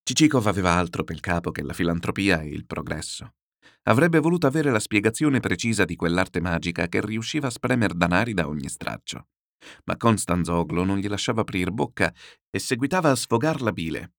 Cicikov 0.02 0.46
aveva 0.46 0.72
altro 0.72 1.04
per 1.04 1.20
capo 1.20 1.50
che 1.50 1.62
la 1.62 1.72
filantropia 1.72 2.40
e 2.40 2.48
il 2.48 2.66
progresso. 2.66 3.34
Avrebbe 3.84 4.18
voluto 4.18 4.46
avere 4.46 4.70
la 4.70 4.80
spiegazione 4.80 5.40
precisa 5.40 5.84
di 5.84 5.96
quell'arte 5.96 6.40
magica 6.40 6.88
che 6.88 7.00
riusciva 7.00 7.46
a 7.46 7.50
spremer 7.50 7.94
danari 7.94 8.34
da 8.34 8.48
ogni 8.48 8.68
straccio 8.68 9.26
ma 9.84 9.96
Constanzoglo 9.96 10.84
non 10.84 10.98
gli 10.98 11.08
lasciava 11.08 11.42
aprir 11.42 11.70
bocca 11.70 12.12
e 12.50 12.58
seguitava 12.58 13.10
a 13.10 13.16
sfogar 13.16 13.60
la 13.60 13.72
bile. 13.72 14.12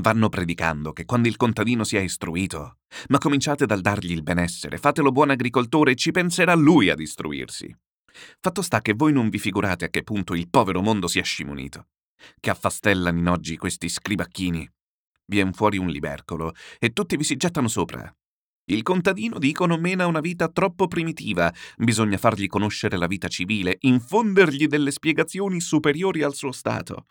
Vanno 0.00 0.28
predicando 0.28 0.92
che 0.92 1.04
quando 1.04 1.28
il 1.28 1.36
contadino 1.36 1.84
sia 1.84 2.00
istruito, 2.00 2.78
ma 3.08 3.18
cominciate 3.18 3.66
dal 3.66 3.82
dargli 3.82 4.12
il 4.12 4.22
benessere, 4.22 4.78
fatelo 4.78 5.12
buon 5.12 5.30
agricoltore 5.30 5.92
e 5.92 5.96
ci 5.96 6.10
penserà 6.10 6.54
lui 6.54 6.88
ad 6.88 7.00
istruirsi. 7.00 7.74
Fatto 8.40 8.62
sta 8.62 8.80
che 8.80 8.94
voi 8.94 9.12
non 9.12 9.28
vi 9.28 9.38
figurate 9.38 9.84
a 9.84 9.88
che 9.88 10.02
punto 10.02 10.34
il 10.34 10.48
povero 10.48 10.80
mondo 10.80 11.06
sia 11.06 11.22
scimunito, 11.22 11.88
che 12.40 12.50
affastellano 12.50 13.18
in 13.18 13.28
oggi 13.28 13.56
questi 13.56 13.88
scribacchini. 13.88 14.68
Vien 15.26 15.52
fuori 15.52 15.78
un 15.78 15.88
libercolo 15.88 16.54
e 16.78 16.92
tutti 16.92 17.16
vi 17.16 17.24
si 17.24 17.36
gettano 17.36 17.68
sopra. 17.68 18.12
Il 18.70 18.82
contadino, 18.82 19.38
dicono, 19.38 19.76
mena 19.78 20.06
una 20.06 20.20
vita 20.20 20.48
troppo 20.48 20.86
primitiva. 20.86 21.52
Bisogna 21.76 22.18
fargli 22.18 22.46
conoscere 22.46 22.96
la 22.96 23.08
vita 23.08 23.26
civile, 23.26 23.78
infondergli 23.80 24.68
delle 24.68 24.92
spiegazioni 24.92 25.60
superiori 25.60 26.22
al 26.22 26.34
suo 26.34 26.52
stato. 26.52 27.06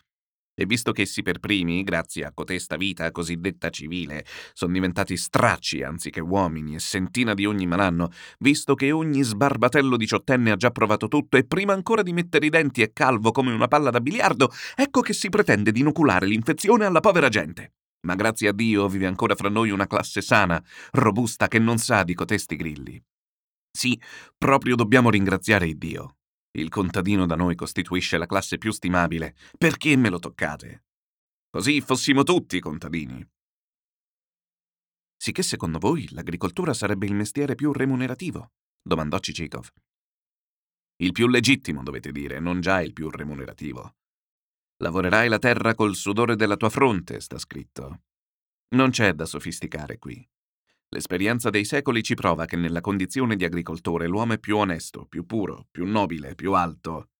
E 0.54 0.64
visto 0.64 0.92
che 0.92 1.02
essi 1.02 1.20
per 1.20 1.38
primi, 1.38 1.82
grazie 1.82 2.24
a 2.24 2.32
cotesta 2.32 2.76
vita 2.76 3.10
cosiddetta 3.10 3.68
civile, 3.68 4.24
sono 4.54 4.72
diventati 4.72 5.18
stracci 5.18 5.82
anziché 5.82 6.20
uomini 6.20 6.76
e 6.76 6.78
sentina 6.78 7.34
di 7.34 7.44
ogni 7.44 7.66
malanno, 7.66 8.08
visto 8.38 8.74
che 8.74 8.90
ogni 8.90 9.20
sbarbatello 9.20 9.98
diciottenne 9.98 10.52
ha 10.52 10.56
già 10.56 10.70
provato 10.70 11.08
tutto 11.08 11.36
e 11.36 11.44
prima 11.44 11.74
ancora 11.74 12.02
di 12.02 12.14
mettere 12.14 12.46
i 12.46 12.50
denti 12.50 12.80
è 12.80 12.90
calvo 12.94 13.32
come 13.32 13.52
una 13.52 13.68
palla 13.68 13.90
da 13.90 14.00
biliardo, 14.00 14.50
ecco 14.74 15.02
che 15.02 15.12
si 15.12 15.28
pretende 15.28 15.72
di 15.72 15.80
inoculare 15.80 16.24
l'infezione 16.24 16.86
alla 16.86 17.00
povera 17.00 17.28
gente. 17.28 17.72
Ma 18.06 18.14
grazie 18.14 18.48
a 18.48 18.52
Dio 18.52 18.88
vive 18.88 19.06
ancora 19.06 19.34
fra 19.34 19.48
noi 19.48 19.70
una 19.70 19.86
classe 19.86 20.22
sana, 20.22 20.62
robusta, 20.92 21.48
che 21.48 21.58
non 21.58 21.78
sa 21.78 22.02
di 22.02 22.14
cotesti 22.14 22.56
grilli. 22.56 23.02
Sì, 23.70 24.00
proprio 24.36 24.74
dobbiamo 24.74 25.10
ringraziare 25.10 25.74
Dio. 25.74 26.16
Il 26.52 26.68
contadino 26.68 27.26
da 27.26 27.36
noi 27.36 27.54
costituisce 27.54 28.18
la 28.18 28.26
classe 28.26 28.58
più 28.58 28.72
stimabile. 28.72 29.36
Perché 29.56 29.96
me 29.96 30.08
lo 30.08 30.18
toccate? 30.18 30.84
Così 31.48 31.80
fossimo 31.80 32.22
tutti 32.22 32.58
contadini. 32.58 33.24
Sicché 35.16 35.42
secondo 35.42 35.78
voi 35.78 36.08
l'agricoltura 36.10 36.72
sarebbe 36.72 37.06
il 37.06 37.14
mestiere 37.14 37.54
più 37.54 37.72
remunerativo? 37.72 38.52
domandò 38.82 39.18
Cicikov. 39.18 39.68
Il 40.96 41.12
più 41.12 41.28
legittimo, 41.28 41.82
dovete 41.82 42.10
dire, 42.10 42.40
non 42.40 42.60
già 42.60 42.80
il 42.80 42.92
più 42.92 43.10
remunerativo. 43.10 43.96
Lavorerai 44.82 45.28
la 45.28 45.38
terra 45.38 45.74
col 45.74 45.94
sudore 45.94 46.36
della 46.36 46.56
tua 46.56 46.70
fronte, 46.70 47.20
sta 47.20 47.36
scritto. 47.36 48.00
Non 48.70 48.88
c'è 48.88 49.12
da 49.12 49.26
sofisticare 49.26 49.98
qui. 49.98 50.26
L'esperienza 50.88 51.50
dei 51.50 51.66
secoli 51.66 52.02
ci 52.02 52.14
prova 52.14 52.46
che 52.46 52.56
nella 52.56 52.80
condizione 52.80 53.36
di 53.36 53.44
agricoltore 53.44 54.06
l'uomo 54.06 54.32
è 54.32 54.38
più 54.38 54.56
onesto, 54.56 55.04
più 55.04 55.26
puro, 55.26 55.66
più 55.70 55.84
nobile, 55.84 56.34
più 56.34 56.54
alto. 56.54 57.10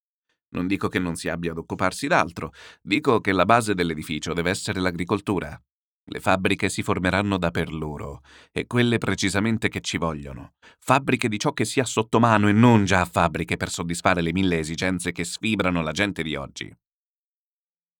Non 0.54 0.66
dico 0.66 0.88
che 0.88 0.98
non 0.98 1.16
si 1.16 1.28
abbia 1.28 1.50
ad 1.50 1.58
occuparsi 1.58 2.06
d'altro, 2.06 2.54
dico 2.80 3.20
che 3.20 3.32
la 3.32 3.44
base 3.44 3.74
dell'edificio 3.74 4.32
deve 4.32 4.48
essere 4.48 4.80
l'agricoltura. 4.80 5.62
Le 6.02 6.20
fabbriche 6.20 6.70
si 6.70 6.82
formeranno 6.82 7.36
da 7.36 7.50
per 7.50 7.74
loro, 7.74 8.22
e 8.52 8.66
quelle 8.66 8.96
precisamente 8.96 9.68
che 9.68 9.82
ci 9.82 9.98
vogliono. 9.98 10.54
Fabbriche 10.78 11.28
di 11.28 11.38
ciò 11.38 11.52
che 11.52 11.66
sia 11.66 11.84
sotto 11.84 12.20
mano 12.20 12.48
e 12.48 12.52
non 12.52 12.86
già 12.86 13.04
fabbriche 13.04 13.58
per 13.58 13.68
soddisfare 13.68 14.22
le 14.22 14.32
mille 14.32 14.58
esigenze 14.58 15.12
che 15.12 15.24
sfibrano 15.24 15.82
la 15.82 15.92
gente 15.92 16.22
di 16.22 16.34
oggi 16.34 16.74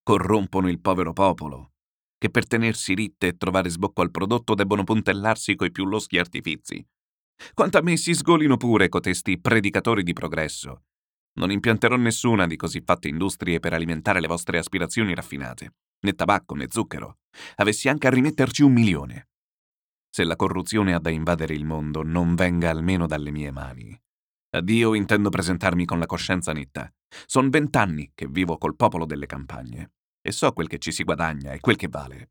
corrompono 0.03 0.69
il 0.69 0.81
povero 0.81 1.13
popolo, 1.13 1.73
che 2.19 2.31
per 2.31 2.47
tenersi 2.47 2.95
ritte 2.95 3.29
e 3.29 3.37
trovare 3.37 3.69
sbocco 3.69 4.03
al 4.03 4.11
prodotto 4.11 4.55
debbono 4.55 4.85
puntellarsi 4.85 5.55
coi 5.55 5.71
più 5.71 5.87
loschi 5.87 6.19
artifizi. 6.19 6.87
Quanto 7.55 7.79
a 7.79 7.83
me 7.83 7.97
si 7.97 8.15
sgolino 8.15 8.57
pure 8.57 8.89
cotesti 8.89 9.41
predicatori 9.41 10.03
di 10.03 10.13
progresso. 10.13 10.83
Non 11.35 11.51
impianterò 11.51 11.97
nessuna 11.97 12.47
di 12.47 12.57
così 12.57 12.83
fatte 12.85 13.09
industrie 13.09 13.61
per 13.61 13.73
alimentare 13.73 14.21
le 14.21 14.27
vostre 14.27 14.59
aspirazioni 14.59 15.15
raffinate, 15.15 15.75
né 16.01 16.13
tabacco 16.13 16.55
né 16.55 16.67
zucchero. 16.69 17.19
Avessi 17.57 17.89
anche 17.89 18.09
a 18.09 18.11
rimetterci 18.11 18.63
un 18.63 18.73
milione. 18.73 19.29
Se 20.11 20.25
la 20.25 20.37
corruzione 20.37 20.93
ha 20.93 20.99
da 20.99 21.11
invadere 21.11 21.55
il 21.55 21.65
mondo, 21.65 22.03
non 22.03 22.35
venga 22.35 22.69
almeno 22.69 23.07
dalle 23.07 23.31
mie 23.31 23.53
mani. 23.53 23.99
A 24.53 24.61
Dio 24.61 24.95
intendo 24.95 25.29
presentarmi 25.29 25.85
con 25.85 26.01
la 26.01 26.07
coscienza 26.07 26.53
netta. 26.53 26.93
Son 27.27 27.51
vent'anni 27.51 28.11
che 28.15 28.27
vivo 28.27 28.59
col 28.59 28.75
popolo 28.75 29.07
delle 29.07 29.27
campagne 29.27 29.93
e 30.21 30.33
so 30.33 30.53
quel 30.53 30.67
che 30.67 30.79
ci 30.79 30.91
si 30.91 31.05
guadagna 31.05 31.53
e 31.53 31.61
quel 31.61 31.77
che 31.77 31.87
vale. 31.89 32.31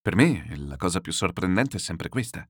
Per 0.00 0.16
me 0.16 0.46
la 0.56 0.76
cosa 0.76 1.00
più 1.00 1.12
sorprendente 1.12 1.76
è 1.76 1.80
sempre 1.80 2.08
questa, 2.08 2.48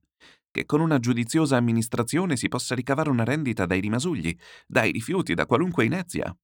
che 0.49 0.65
con 0.65 0.81
una 0.81 0.97
giudiziosa 0.99 1.57
amministrazione 1.57 2.35
si 2.35 2.47
possa 2.47 2.73
ricavare 2.73 3.09
una 3.09 3.23
rendita 3.23 3.67
dai 3.67 3.79
rimasugli, 3.79 4.35
dai 4.65 4.91
rifiuti, 4.91 5.35
da 5.35 5.45
qualunque 5.45 5.85
inezia. 5.85 6.35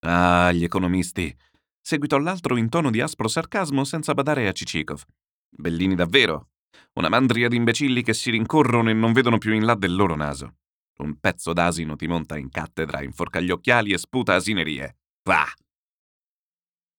Ah, 0.00 0.50
gli 0.52 0.64
economisti! 0.64 1.34
Seguitò 1.80 2.18
l'altro 2.18 2.56
in 2.56 2.68
tono 2.68 2.90
di 2.90 3.00
aspro 3.00 3.28
sarcasmo 3.28 3.84
senza 3.84 4.14
badare 4.14 4.48
a 4.48 4.52
Cicikov. 4.52 5.02
Bellini 5.50 5.94
davvero! 5.94 6.48
Una 6.94 7.08
mandria 7.08 7.48
di 7.48 7.56
imbecilli 7.56 8.02
che 8.02 8.14
si 8.14 8.30
rincorrono 8.30 8.90
e 8.90 8.92
non 8.92 9.12
vedono 9.12 9.38
più 9.38 9.52
in 9.52 9.64
là 9.64 9.74
del 9.74 9.94
loro 9.94 10.16
naso. 10.16 10.56
Un 10.98 11.18
pezzo 11.20 11.52
d'asino 11.52 11.94
ti 11.94 12.06
monta 12.06 12.36
in 12.36 12.50
cattedra, 12.50 13.02
inforca 13.02 13.40
gli 13.40 13.50
occhiali 13.50 13.92
e 13.92 13.98
sputa 13.98 14.34
asinerie. 14.34 14.98
Va! 15.22 15.44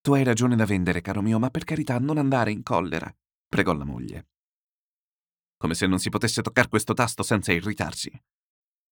Tu 0.01 0.13
hai 0.13 0.24
ragione 0.24 0.55
da 0.55 0.65
vendere, 0.65 1.01
caro 1.01 1.22
mio, 1.22 1.38
ma 1.39 1.49
per 1.49 1.65
carità 1.65 1.99
non 1.99 2.17
andare 2.17 2.51
in 2.51 2.63
collera, 2.63 3.13
pregò 3.47 3.74
la 3.74 3.84
moglie. 3.84 4.28
Come 5.57 5.76
se 5.76 5.88
non 5.88 5.99
si 5.99 6.09
potesse 6.09 6.41
toccare 6.41 6.70
questo 6.70 6.93
tasto 6.93 7.22
senza 7.22 7.51
irritarsi. 7.51 8.09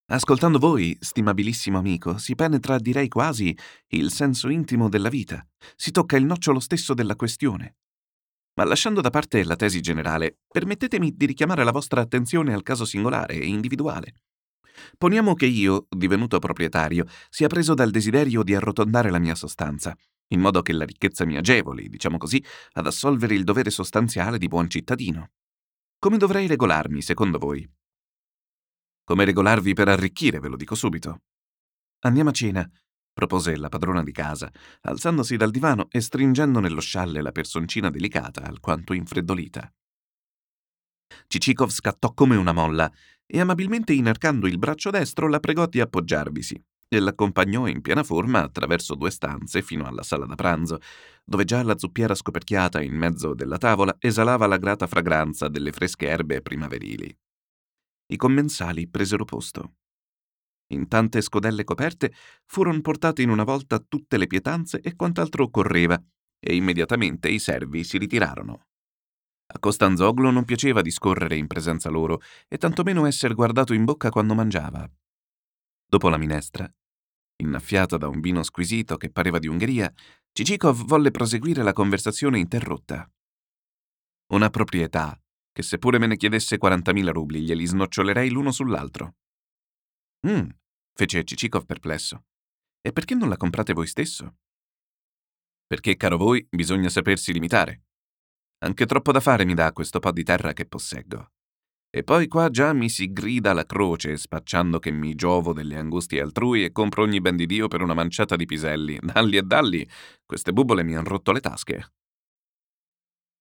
Ascoltando 0.09 0.59
voi, 0.59 0.97
stimabilissimo 0.99 1.78
amico, 1.78 2.17
si 2.17 2.36
penetra, 2.36 2.78
direi 2.78 3.07
quasi, 3.07 3.57
il 3.88 4.11
senso 4.11 4.49
intimo 4.49 4.89
della 4.89 5.09
vita, 5.09 5.45
si 5.75 5.91
tocca 5.91 6.17
il 6.17 6.25
nocciolo 6.25 6.59
stesso 6.59 6.93
della 6.93 7.15
questione. 7.15 7.78
Ma 8.58 8.64
lasciando 8.64 9.01
da 9.01 9.12
parte 9.12 9.43
la 9.43 9.55
tesi 9.55 9.82
generale, 9.82 10.39
permettetemi 10.47 11.16
di 11.16 11.28
richiamare 11.28 11.64
la 11.64 11.72
vostra 11.72 12.01
attenzione 12.01 12.53
al 12.53 12.64
caso 12.64 12.86
singolare 12.86 13.36
e 13.36 13.45
individuale. 13.45 14.16
Poniamo 14.97 15.36
che 15.36 15.45
io, 15.45 15.86
divenuto 15.89 16.39
proprietario, 16.39 17.05
sia 17.30 17.47
preso 17.47 17.76
dal 17.76 17.91
desiderio 17.91 18.41
di 18.41 18.55
arrotondare 18.55 19.12
la 19.12 19.20
mia 19.20 19.36
sostanza, 19.36 19.95
in 20.30 20.39
modo 20.39 20.64
che 20.64 20.74
la 20.74 20.86
ricchezza 20.86 21.24
mi 21.26 21.38
agevoli, 21.38 21.88
diciamo 21.88 22.18
così, 22.18 22.43
ad 22.74 22.88
assolvere 22.88 23.36
il 23.36 23.43
dovere 23.43 23.70
sostanziale 23.70 24.39
di 24.39 24.47
buon 24.47 24.70
cittadino. 24.70 25.32
Come 25.99 26.18
dovrei 26.18 26.47
regolarmi, 26.47 27.01
secondo 27.01 27.38
voi? 27.38 27.68
Come 29.03 29.24
regolarvi 29.24 29.74
per 29.74 29.88
arricchire, 29.88 30.39
ve 30.39 30.47
lo 30.47 30.55
dico 30.55 30.74
subito. 30.74 31.22
Andiamo 31.99 32.30
a 32.30 32.34
cena, 32.34 32.70
propose 33.18 33.57
la 33.57 33.68
padrona 33.68 34.03
di 34.03 34.11
casa, 34.11 34.51
alzandosi 34.82 35.38
dal 35.38 35.49
divano 35.49 35.88
e 35.89 36.01
stringendo 36.01 36.59
nello 36.59 36.80
scialle 36.80 37.24
la 37.24 37.32
personcina 37.32 37.89
delicata, 37.89 38.43
alquanto 38.43 38.93
infreddolita. 38.93 39.74
Cicikov 41.26 41.72
scattò 41.72 42.13
come 42.13 42.36
una 42.36 42.51
molla 42.51 42.91
e 43.26 43.39
amabilmente 43.39 43.91
inarcando 43.93 44.45
il 44.45 44.59
braccio 44.59 44.91
destro 44.91 45.28
la 45.28 45.39
pregò 45.39 45.65
di 45.65 45.80
appoggiarvisi 45.80 46.63
e 46.88 46.99
l'accompagnò 46.99 47.65
in 47.65 47.82
piena 47.82 48.03
forma 48.03 48.43
attraverso 48.43 48.93
due 48.93 49.09
stanze 49.09 49.63
fino 49.63 49.88
alla 49.88 50.03
sala 50.03 50.28
da 50.28 50.36
pranzo, 50.36 50.78
dove 51.26 51.43
già 51.43 51.63
la 51.63 51.76
zuppiera 51.76 52.13
scoperchiata 52.13 52.84
in 52.84 52.93
mezzo 52.93 53.34
della 53.34 53.57
tavola 53.57 53.95
esalava 53.99 54.45
la 54.45 54.57
grata 54.57 54.86
fragranza 54.86 55.47
delle 55.47 55.72
fresche 55.72 56.07
erbe 56.07 56.43
primaverili. 56.43 57.18
I 58.09 58.15
commensali 58.15 58.88
presero 58.88 59.26
posto. 59.26 59.74
In 60.74 60.88
tante 60.88 61.22
scodelle 61.22 61.63
coperte 61.63 62.13
furono 62.45 62.82
portate 62.82 63.22
in 63.22 63.30
una 63.30 63.43
volta 63.43 63.80
tutte 63.80 64.18
le 64.18 64.28
pietanze 64.28 64.80
e 64.82 64.95
quant'altro 64.95 65.45
occorreva, 65.45 66.01
e 66.39 66.55
immediatamente 66.55 67.30
i 67.30 67.39
servi 67.39 67.84
si 67.84 67.97
ritirarono. 67.97 68.68
A 69.49 69.59
Costanzoglo 69.59 70.30
non 70.30 70.43
piaceva 70.43 70.82
discorrere 70.82 71.38
in 71.38 71.47
presenza 71.47 71.89
loro 71.89 72.22
e 72.47 72.57
tantomeno 72.57 73.05
essere 73.05 73.34
guardato 73.34 73.74
in 73.74 73.86
bocca 73.86 74.09
quando 74.09 74.36
mangiava. 74.36 74.89
Dopo 75.86 76.09
la 76.09 76.18
minestra, 76.18 76.70
innaffiata 77.38 77.95
da 77.95 78.09
un 78.09 78.20
vino 78.20 78.43
squisito 78.43 78.97
che 78.97 79.09
pareva 79.09 79.39
di 79.39 79.47
Ungheria, 79.47 79.91
Cicikov 80.34 80.84
volle 80.84 81.11
proseguire 81.11 81.63
la 81.63 81.72
conversazione 81.72 82.39
interrotta. 82.39 83.09
Una 84.34 84.49
proprietà 84.49 85.18
che 85.53 85.63
seppure 85.63 85.97
me 85.97 86.07
ne 86.07 86.18
chiedesse 86.18 86.57
40.000 86.57 87.11
rubli 87.11 87.41
glieli 87.41 87.65
snocciolerei 87.65 88.30
l'uno 88.30 88.51
sull'altro. 88.51 89.15
Mm, 90.26 90.49
fece 90.93 91.24
Cicikov 91.24 91.65
perplesso. 91.65 92.26
E 92.82 92.93
perché 92.93 93.15
non 93.15 93.30
la 93.30 93.38
comprate 93.38 93.74
voi 93.74 93.88
stesso? 93.88 94.38
Perché, 95.68 95.97
caro 95.97 96.18
voi, 96.18 96.47
bisogna 96.49 96.88
sapersi 96.88 97.34
limitare. 97.34 97.84
Anche 98.59 98.86
troppo 98.86 99.11
da 99.11 99.20
fare 99.20 99.45
mi 99.45 99.53
dà 99.53 99.72
questo 99.74 99.99
po' 99.99 100.11
di 100.11 100.24
terra 100.24 100.53
che 100.53 100.65
posseggo. 100.65 101.32
E 101.89 102.03
poi 102.03 102.28
qua 102.28 102.49
già 102.49 102.74
mi 102.74 102.89
si 102.89 103.11
grida 103.11 103.53
la 103.53 103.65
croce, 103.65 104.18
spacciando 104.18 104.80
che 104.80 104.91
mi 104.91 105.15
giovo 105.15 105.53
delle 105.53 105.78
angustie 105.78 106.22
altrui 106.22 106.63
e 106.63 106.72
compro 106.72 107.03
ogni 107.03 107.22
ben 107.22 107.36
di 107.36 107.45
Dio 107.45 107.68
per 107.68 107.82
una 107.82 107.93
manciata 107.93 108.36
di 108.36 108.45
piselli. 108.45 108.99
Dalli 109.03 109.38
e 109.38 109.41
dalli, 109.41 109.88
queste 110.26 110.53
bubole 110.53 110.84
mi 110.84 110.95
han 110.95 111.05
rotto 111.05 111.32
le 111.32 111.39
tasche. 111.39 111.93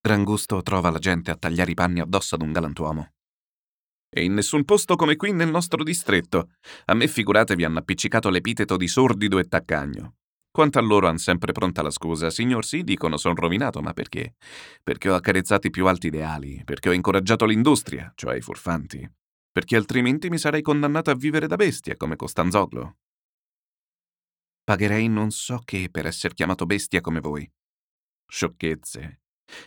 Gran 0.01 0.23
gusto 0.23 0.63
trova 0.63 0.91
la 0.91 0.99
gente 0.99 1.31
a 1.31 1.37
tagliare 1.37 1.73
i 1.73 1.75
panni 1.75 2.01
addosso 2.01 2.37
ad 2.37 2.43
un 2.43 2.53
galantuomo. 2.53 3.16
E 4.09 4.25
in 4.25 4.35
nessun 4.35 4.65
posto 4.65 4.97
come 4.97 5.17
qui 5.17 5.33
nel 5.33 5.51
nostro 5.51 5.83
distretto. 5.83 6.51
A 6.87 6.95
me 6.95 7.09
figuratevi 7.09 7.65
hanno 7.65 7.79
appiccicato 7.79 8.31
l'epiteto 8.31 8.77
di 8.77 8.89
sordido 8.89 9.39
e 9.39 9.45
taccagno. 9.45 10.17
Quanto 10.57 10.79
a 10.79 10.83
loro 10.83 11.07
han 11.07 11.19
sempre 11.19 11.53
pronta 11.53 11.83
la 11.83 11.91
scusa. 11.91 12.31
Signor 12.31 12.65
sì, 12.65 12.83
dicono, 12.83 13.19
son 13.19 13.35
rovinato, 13.35 13.83
ma 13.83 13.93
perché? 13.93 14.37
Perché 14.83 15.11
ho 15.11 15.15
accarezzato 15.15 15.67
i 15.67 15.71
più 15.71 15.87
alti 15.87 16.07
ideali, 16.07 16.63
perché 16.65 16.89
ho 16.89 16.93
incoraggiato 16.93 17.45
l'industria, 17.45 18.11
cioè 18.15 18.37
i 18.37 18.41
furfanti. 18.41 19.07
Perché 19.53 19.77
altrimenti 19.77 20.31
mi 20.31 20.39
sarei 20.39 20.63
condannato 20.63 21.11
a 21.11 21.15
vivere 21.15 21.47
da 21.47 21.57
bestia, 21.57 21.95
come 21.97 22.17
Costanzoglo. 22.17 22.97
Pagherei 24.65 25.09
non 25.09 25.31
so 25.31 25.61
che 25.63 25.89
per 25.91 26.07
essere 26.07 26.33
chiamato 26.33 26.65
bestia 26.65 27.03
come 27.03 27.21
voi. 27.21 27.47
Sciocchezze. 28.27 29.21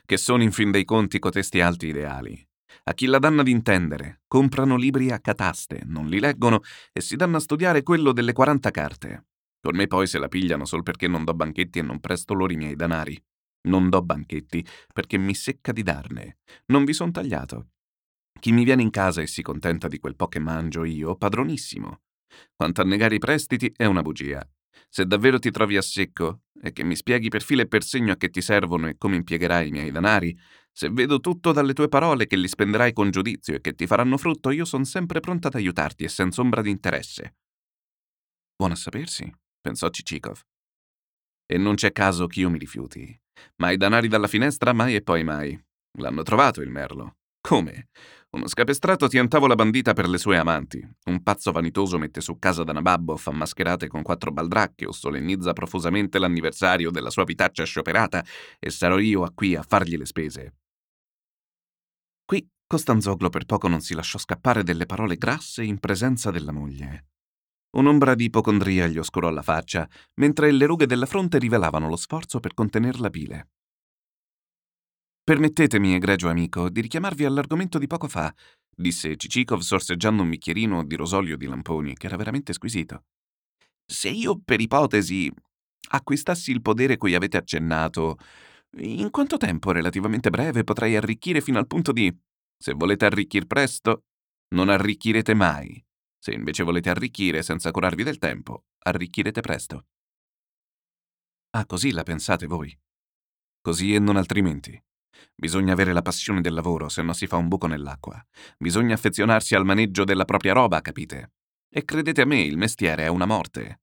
Che 0.04 0.18
sono 0.18 0.42
in 0.42 0.52
fin 0.52 0.72
dei 0.72 0.86
conti 0.86 1.20
cotesti 1.20 1.62
alti 1.62 1.86
ideali. 1.88 2.49
A 2.84 2.94
chi 2.94 3.06
la 3.06 3.20
danno 3.20 3.42
ad 3.42 3.48
intendere, 3.48 4.22
comprano 4.28 4.76
libri 4.76 5.12
a 5.12 5.20
cataste, 5.20 5.82
non 5.86 6.08
li 6.08 6.20
leggono 6.20 6.62
e 6.92 7.02
si 7.02 7.16
danno 7.16 7.38
a 7.38 7.40
studiare 7.42 7.84
quello 7.84 8.12
delle 8.12 8.34
40 8.34 8.72
carte. 8.72 9.26
Per 9.60 9.74
me 9.74 9.88
poi 9.88 10.08
se 10.08 10.20
la 10.20 10.28
pigliano 10.28 10.66
sol 10.66 10.84
perché 10.84 11.08
non 11.08 11.24
do 11.24 11.34
banchetti 11.34 11.80
e 11.80 11.82
non 11.82 12.00
presto 12.00 12.34
loro 12.34 12.54
i 12.54 12.58
miei 12.58 12.76
danari. 12.76 13.22
Non 13.62 13.90
do 13.90 14.02
banchetti 14.02 14.66
perché 14.94 15.18
mi 15.18 15.36
secca 15.36 15.74
di 15.74 15.84
darne. 15.84 16.40
Non 16.68 16.86
vi 16.86 16.94
son 16.94 17.12
tagliato. 17.12 17.72
Chi 18.40 18.54
mi 18.54 18.64
viene 18.64 18.82
in 18.82 18.90
casa 18.90 19.22
e 19.22 19.28
si 19.28 19.42
contenta 19.42 19.90
di 19.90 20.00
quel 20.00 20.16
po' 20.16 20.30
che 20.30 20.40
mangio 20.40 20.86
io, 20.86 21.16
padronissimo. 21.16 22.02
Quanto 22.56 22.82
a 22.82 22.86
negare 22.86 23.16
i 23.16 23.20
prestiti 23.20 23.74
è 23.76 23.86
una 23.86 24.02
bugia. 24.02 24.48
Se 24.88 25.06
davvero 25.06 25.40
ti 25.40 25.52
trovi 25.52 25.76
a 25.76 25.82
secco 25.82 26.44
e 26.62 26.72
che 26.72 26.84
mi 26.84 26.96
spieghi 26.96 27.28
per 27.28 27.42
filo 27.42 27.62
e 27.62 27.68
per 27.68 27.84
segno 27.84 28.14
a 28.14 28.16
che 28.16 28.30
ti 28.30 28.42
servono 28.42 28.88
e 28.88 28.98
come 28.98 29.18
impiegherai 29.18 29.68
i 29.68 29.72
miei 29.72 29.92
danari, 29.92 30.38
se 30.80 30.90
vedo 30.90 31.20
tutto 31.20 31.52
dalle 31.52 31.74
tue 31.74 31.90
parole 31.90 32.26
che 32.26 32.38
li 32.38 32.48
spenderai 32.48 32.94
con 32.94 33.12
giudizio 33.12 33.54
e 33.54 33.60
che 33.60 33.74
ti 33.76 33.86
faranno 33.86 34.16
frutto, 34.18 34.50
io 34.50 34.64
sono 34.64 34.86
sempre 34.86 35.20
pronta 35.20 35.50
ad 35.50 35.56
aiutarti 35.56 36.06
e 36.06 36.08
senza 36.08 36.40
ombra 36.40 36.62
di 36.62 36.70
interesse. 36.70 37.36
Buono 38.56 38.76
a 38.76 38.78
sapersi 38.78 39.30
pensò 39.60 39.90
Cicikov. 39.90 40.40
E 41.46 41.58
non 41.58 41.76
c'è 41.76 41.92
caso 41.92 42.28
che 42.28 42.40
io 42.40 42.50
mi 42.50 42.58
rifiuti. 42.58 43.14
Ma 43.58 43.72
i 43.72 43.76
danari 43.76 44.08
dalla 44.08 44.28
finestra 44.28 44.72
mai 44.72 44.96
e 44.96 45.02
poi 45.02 45.26
mai. 45.26 45.62
L'hanno 45.98 46.24
trovato 46.24 46.62
il 46.62 46.70
merlo. 46.70 47.18
Come? 47.42 47.90
Uno 48.30 48.48
scapestrato 48.48 49.10
tientavo 49.10 49.48
la 49.48 49.56
bandita 49.56 49.92
per 49.92 50.08
le 50.08 50.18
sue 50.18 50.38
amanti. 50.38 50.82
Un 51.08 51.22
pazzo 51.24 51.52
vanitoso 51.52 51.98
mette 51.98 52.22
su 52.22 52.40
casa 52.40 52.64
da 52.64 52.72
nababbo, 52.72 53.18
fa 53.18 53.32
mascherate 53.32 53.88
con 53.88 54.02
quattro 54.02 54.32
baldracche 54.32 54.86
o 54.86 54.94
solennizza 54.94 55.52
profusamente 55.52 56.20
l'anniversario 56.20 56.90
della 56.90 57.10
sua 57.10 57.26
vitaccia 57.26 57.66
scioperata 57.66 58.24
e 58.58 58.70
sarò 58.70 58.98
io 58.98 59.24
a 59.24 59.32
qui 59.36 59.58
a 59.58 59.62
fargli 59.62 59.98
le 59.98 60.06
spese. 60.06 60.59
Qui 62.30 62.48
Costanzoglo 62.68 63.30
per 63.30 63.46
poco 63.46 63.68
non 63.68 63.82
si 63.82 63.96
lasciò 63.96 64.20
scappare 64.20 64.62
delle 64.62 64.86
parole 64.86 65.16
grasse 65.16 65.64
in 65.64 65.80
presenza 65.80 66.30
della 66.30 66.52
moglie. 66.52 67.08
Un'ombra 67.76 68.14
di 68.14 68.26
ipocondria 68.26 68.86
gli 68.86 69.00
oscurò 69.00 69.32
la 69.32 69.42
faccia, 69.42 69.90
mentre 70.18 70.52
le 70.52 70.68
rughe 70.68 70.86
della 70.86 71.08
fronte 71.08 71.40
rivelavano 71.40 71.90
lo 71.90 71.96
sforzo 71.96 72.40
per 72.40 72.54
contener 72.54 73.00
la 73.00 73.10
bile. 73.10 73.50
Permettetemi, 75.24 75.96
egregio 75.96 76.30
amico, 76.30 76.70
di 76.70 76.82
richiamarvi 76.82 77.26
all'argomento 77.26 77.80
di 77.80 77.88
poco 77.88 78.08
fa, 78.08 78.32
disse 78.70 79.16
Cicikov 79.16 79.62
sorseggiando 79.62 80.22
un 80.22 80.30
bicchierino 80.30 80.86
di 80.86 80.96
rosolio 80.96 81.36
di 81.36 81.48
lamponi, 81.48 81.96
che 81.96 82.06
era 82.06 82.16
veramente 82.16 82.54
squisito. 82.54 83.06
Se 83.84 84.10
io, 84.10 84.40
per 84.46 84.62
ipotesi, 84.62 85.34
acquistassi 85.90 86.52
il 86.52 86.62
podere 86.62 86.98
cui 86.98 87.16
avete 87.16 87.38
accennato, 87.38 88.20
in 88.78 89.10
quanto 89.10 89.38
tempo 89.38 89.72
relativamente 89.72 90.30
breve 90.30 90.64
potrei 90.64 90.96
arricchire 90.96 91.42
fino 91.42 91.58
al 91.58 91.68
punto 91.68 91.92
di... 91.92 92.16
Se 92.62 92.74
volete 92.74 93.06
arricchir 93.06 93.46
presto, 93.48 94.04
non 94.50 94.70
arricchirete 94.70 95.34
mai. 95.34 95.84
Se 96.18 96.34
invece 96.34 96.64
volete 96.64 96.90
arricchire 96.90 97.42
senza 97.42 97.72
curarvi 97.72 98.04
del 98.04 98.18
tempo, 98.18 98.66
arricchirete 98.80 99.42
presto. 99.42 99.86
Ah, 101.52 101.66
così 101.66 101.92
la 101.92 102.04
pensate 102.04 102.46
voi. 102.46 102.78
Così 103.62 103.96
e 103.96 104.00
non 104.00 104.18
altrimenti. 104.18 104.82
Bisogna 105.36 105.74
avere 105.74 105.94
la 105.94 106.02
passione 106.02 106.42
del 106.42 106.54
lavoro, 106.54 106.90
se 106.90 107.02
no 107.02 107.14
si 107.14 107.28
fa 107.28 107.38
un 107.38 107.48
buco 107.48 107.68
nell'acqua. 107.68 108.22
Bisogna 108.58 108.94
affezionarsi 108.94 109.56
al 109.56 109.66
maneggio 109.66 110.04
della 110.04 110.26
propria 110.26 110.54
roba, 110.54 110.82
capite? 110.82 111.34
E 111.70 111.86
credete 111.86 112.22
a 112.22 112.26
me, 112.26 112.42
il 112.42 112.58
mestiere 112.58 113.04
è 113.04 113.08
una 113.08 113.26
morte. 113.26 113.82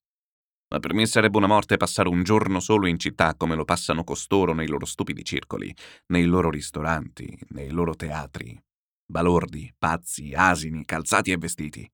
Ma 0.68 0.80
per 0.80 0.94
me 0.94 1.06
sarebbe 1.06 1.36
una 1.36 1.46
morte 1.46 1.76
passare 1.76 2.08
un 2.08 2.22
giorno 2.24 2.58
solo 2.58 2.86
in 2.86 2.98
città 2.98 3.34
come 3.36 3.54
lo 3.54 3.64
passano 3.64 4.02
costoro 4.02 4.52
nei 4.52 4.66
loro 4.66 4.84
stupidi 4.84 5.24
circoli, 5.24 5.74
nei 6.06 6.24
loro 6.24 6.50
ristoranti, 6.50 7.38
nei 7.50 7.70
loro 7.70 7.94
teatri. 7.94 8.60
Balordi, 9.08 9.72
pazzi, 9.78 10.32
asini, 10.34 10.84
calzati 10.84 11.30
e 11.30 11.36
vestiti. 11.36 11.88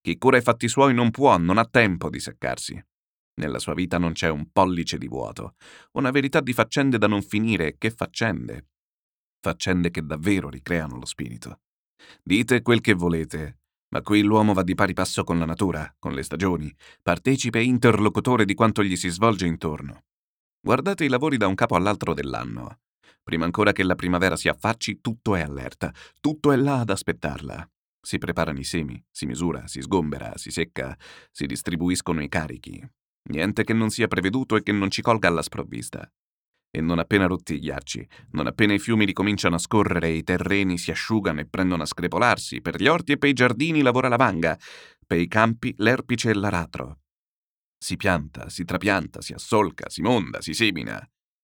Chi 0.00 0.16
cura 0.16 0.36
i 0.36 0.42
fatti 0.42 0.68
suoi 0.68 0.94
non 0.94 1.10
può, 1.10 1.36
non 1.38 1.58
ha 1.58 1.64
tempo 1.64 2.08
di 2.08 2.20
seccarsi. 2.20 2.80
Nella 3.36 3.58
sua 3.58 3.74
vita 3.74 3.98
non 3.98 4.12
c'è 4.12 4.28
un 4.28 4.50
pollice 4.52 4.96
di 4.96 5.08
vuoto, 5.08 5.56
una 5.92 6.12
verità 6.12 6.40
di 6.40 6.52
faccende 6.52 6.98
da 6.98 7.08
non 7.08 7.22
finire, 7.22 7.76
che 7.78 7.90
faccende. 7.90 8.68
Faccende 9.40 9.90
che 9.90 10.04
davvero 10.04 10.48
ricreano 10.48 10.98
lo 10.98 11.04
spirito. 11.04 11.62
Dite 12.22 12.62
quel 12.62 12.80
che 12.80 12.94
volete, 12.94 13.58
ma 13.94 14.02
qui 14.02 14.22
l'uomo 14.22 14.54
va 14.54 14.64
di 14.64 14.74
pari 14.74 14.92
passo 14.92 15.22
con 15.22 15.38
la 15.38 15.44
natura, 15.44 15.94
con 16.00 16.14
le 16.14 16.24
stagioni, 16.24 16.74
partecipe 17.00 17.60
e 17.60 17.62
interlocutore 17.62 18.44
di 18.44 18.54
quanto 18.54 18.82
gli 18.82 18.96
si 18.96 19.08
svolge 19.08 19.46
intorno. 19.46 20.06
Guardate 20.60 21.04
i 21.04 21.08
lavori 21.08 21.36
da 21.36 21.46
un 21.46 21.54
capo 21.54 21.76
all'altro 21.76 22.12
dell'anno. 22.12 22.80
Prima 23.22 23.44
ancora 23.44 23.70
che 23.70 23.84
la 23.84 23.94
primavera 23.94 24.34
si 24.34 24.48
affacci, 24.48 25.00
tutto 25.00 25.36
è 25.36 25.42
allerta, 25.42 25.94
tutto 26.20 26.50
è 26.50 26.56
là 26.56 26.80
ad 26.80 26.90
aspettarla. 26.90 27.70
Si 28.00 28.18
preparano 28.18 28.58
i 28.58 28.64
semi, 28.64 29.00
si 29.12 29.26
misura, 29.26 29.68
si 29.68 29.80
sgombera, 29.80 30.32
si 30.34 30.50
secca, 30.50 30.98
si 31.30 31.46
distribuiscono 31.46 32.20
i 32.20 32.28
carichi. 32.28 32.84
Niente 33.30 33.62
che 33.62 33.74
non 33.74 33.90
sia 33.90 34.08
preveduto 34.08 34.56
e 34.56 34.64
che 34.64 34.72
non 34.72 34.90
ci 34.90 35.02
colga 35.02 35.28
alla 35.28 35.40
sprovvista. 35.40 36.10
E 36.76 36.80
non 36.80 36.98
appena 36.98 37.26
rotti 37.26 37.54
i 37.54 37.60
ghiacci, 37.60 38.04
non 38.32 38.48
appena 38.48 38.74
i 38.74 38.80
fiumi 38.80 39.04
ricominciano 39.04 39.54
a 39.54 39.60
scorrere 39.60 40.08
e 40.08 40.16
i 40.16 40.24
terreni 40.24 40.76
si 40.76 40.90
asciugano 40.90 41.38
e 41.38 41.46
prendono 41.46 41.84
a 41.84 41.86
screpolarsi, 41.86 42.60
per 42.60 42.82
gli 42.82 42.88
orti 42.88 43.12
e 43.12 43.16
per 43.16 43.28
i 43.28 43.32
giardini 43.32 43.80
lavora 43.80 44.08
la 44.08 44.16
vanga, 44.16 44.58
per 45.06 45.20
i 45.20 45.28
campi 45.28 45.72
l'erpice 45.76 46.30
e 46.30 46.34
l'aratro. 46.34 46.98
Si 47.78 47.94
pianta, 47.94 48.48
si 48.48 48.64
trapianta, 48.64 49.20
si 49.20 49.32
assolca, 49.32 49.88
si 49.88 50.02
monda, 50.02 50.40
si 50.40 50.52
semina. 50.52 51.00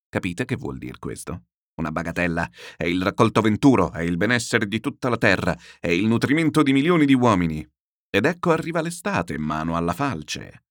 Capite 0.08 0.44
che 0.44 0.56
vuol 0.56 0.78
dire 0.78 0.98
questo? 0.98 1.44
Una 1.76 1.92
bagatella. 1.92 2.50
È 2.76 2.86
il 2.86 3.00
raccolto 3.00 3.40
venturo, 3.40 3.92
è 3.92 4.02
il 4.02 4.16
benessere 4.16 4.66
di 4.66 4.80
tutta 4.80 5.08
la 5.08 5.16
terra, 5.16 5.56
è 5.78 5.90
il 5.90 6.08
nutrimento 6.08 6.64
di 6.64 6.72
milioni 6.72 7.06
di 7.06 7.14
uomini. 7.14 7.64
Ed 8.10 8.24
ecco 8.24 8.50
arriva 8.50 8.80
l'estate, 8.80 9.38
mano 9.38 9.76
alla 9.76 9.92
falce. 9.92 10.64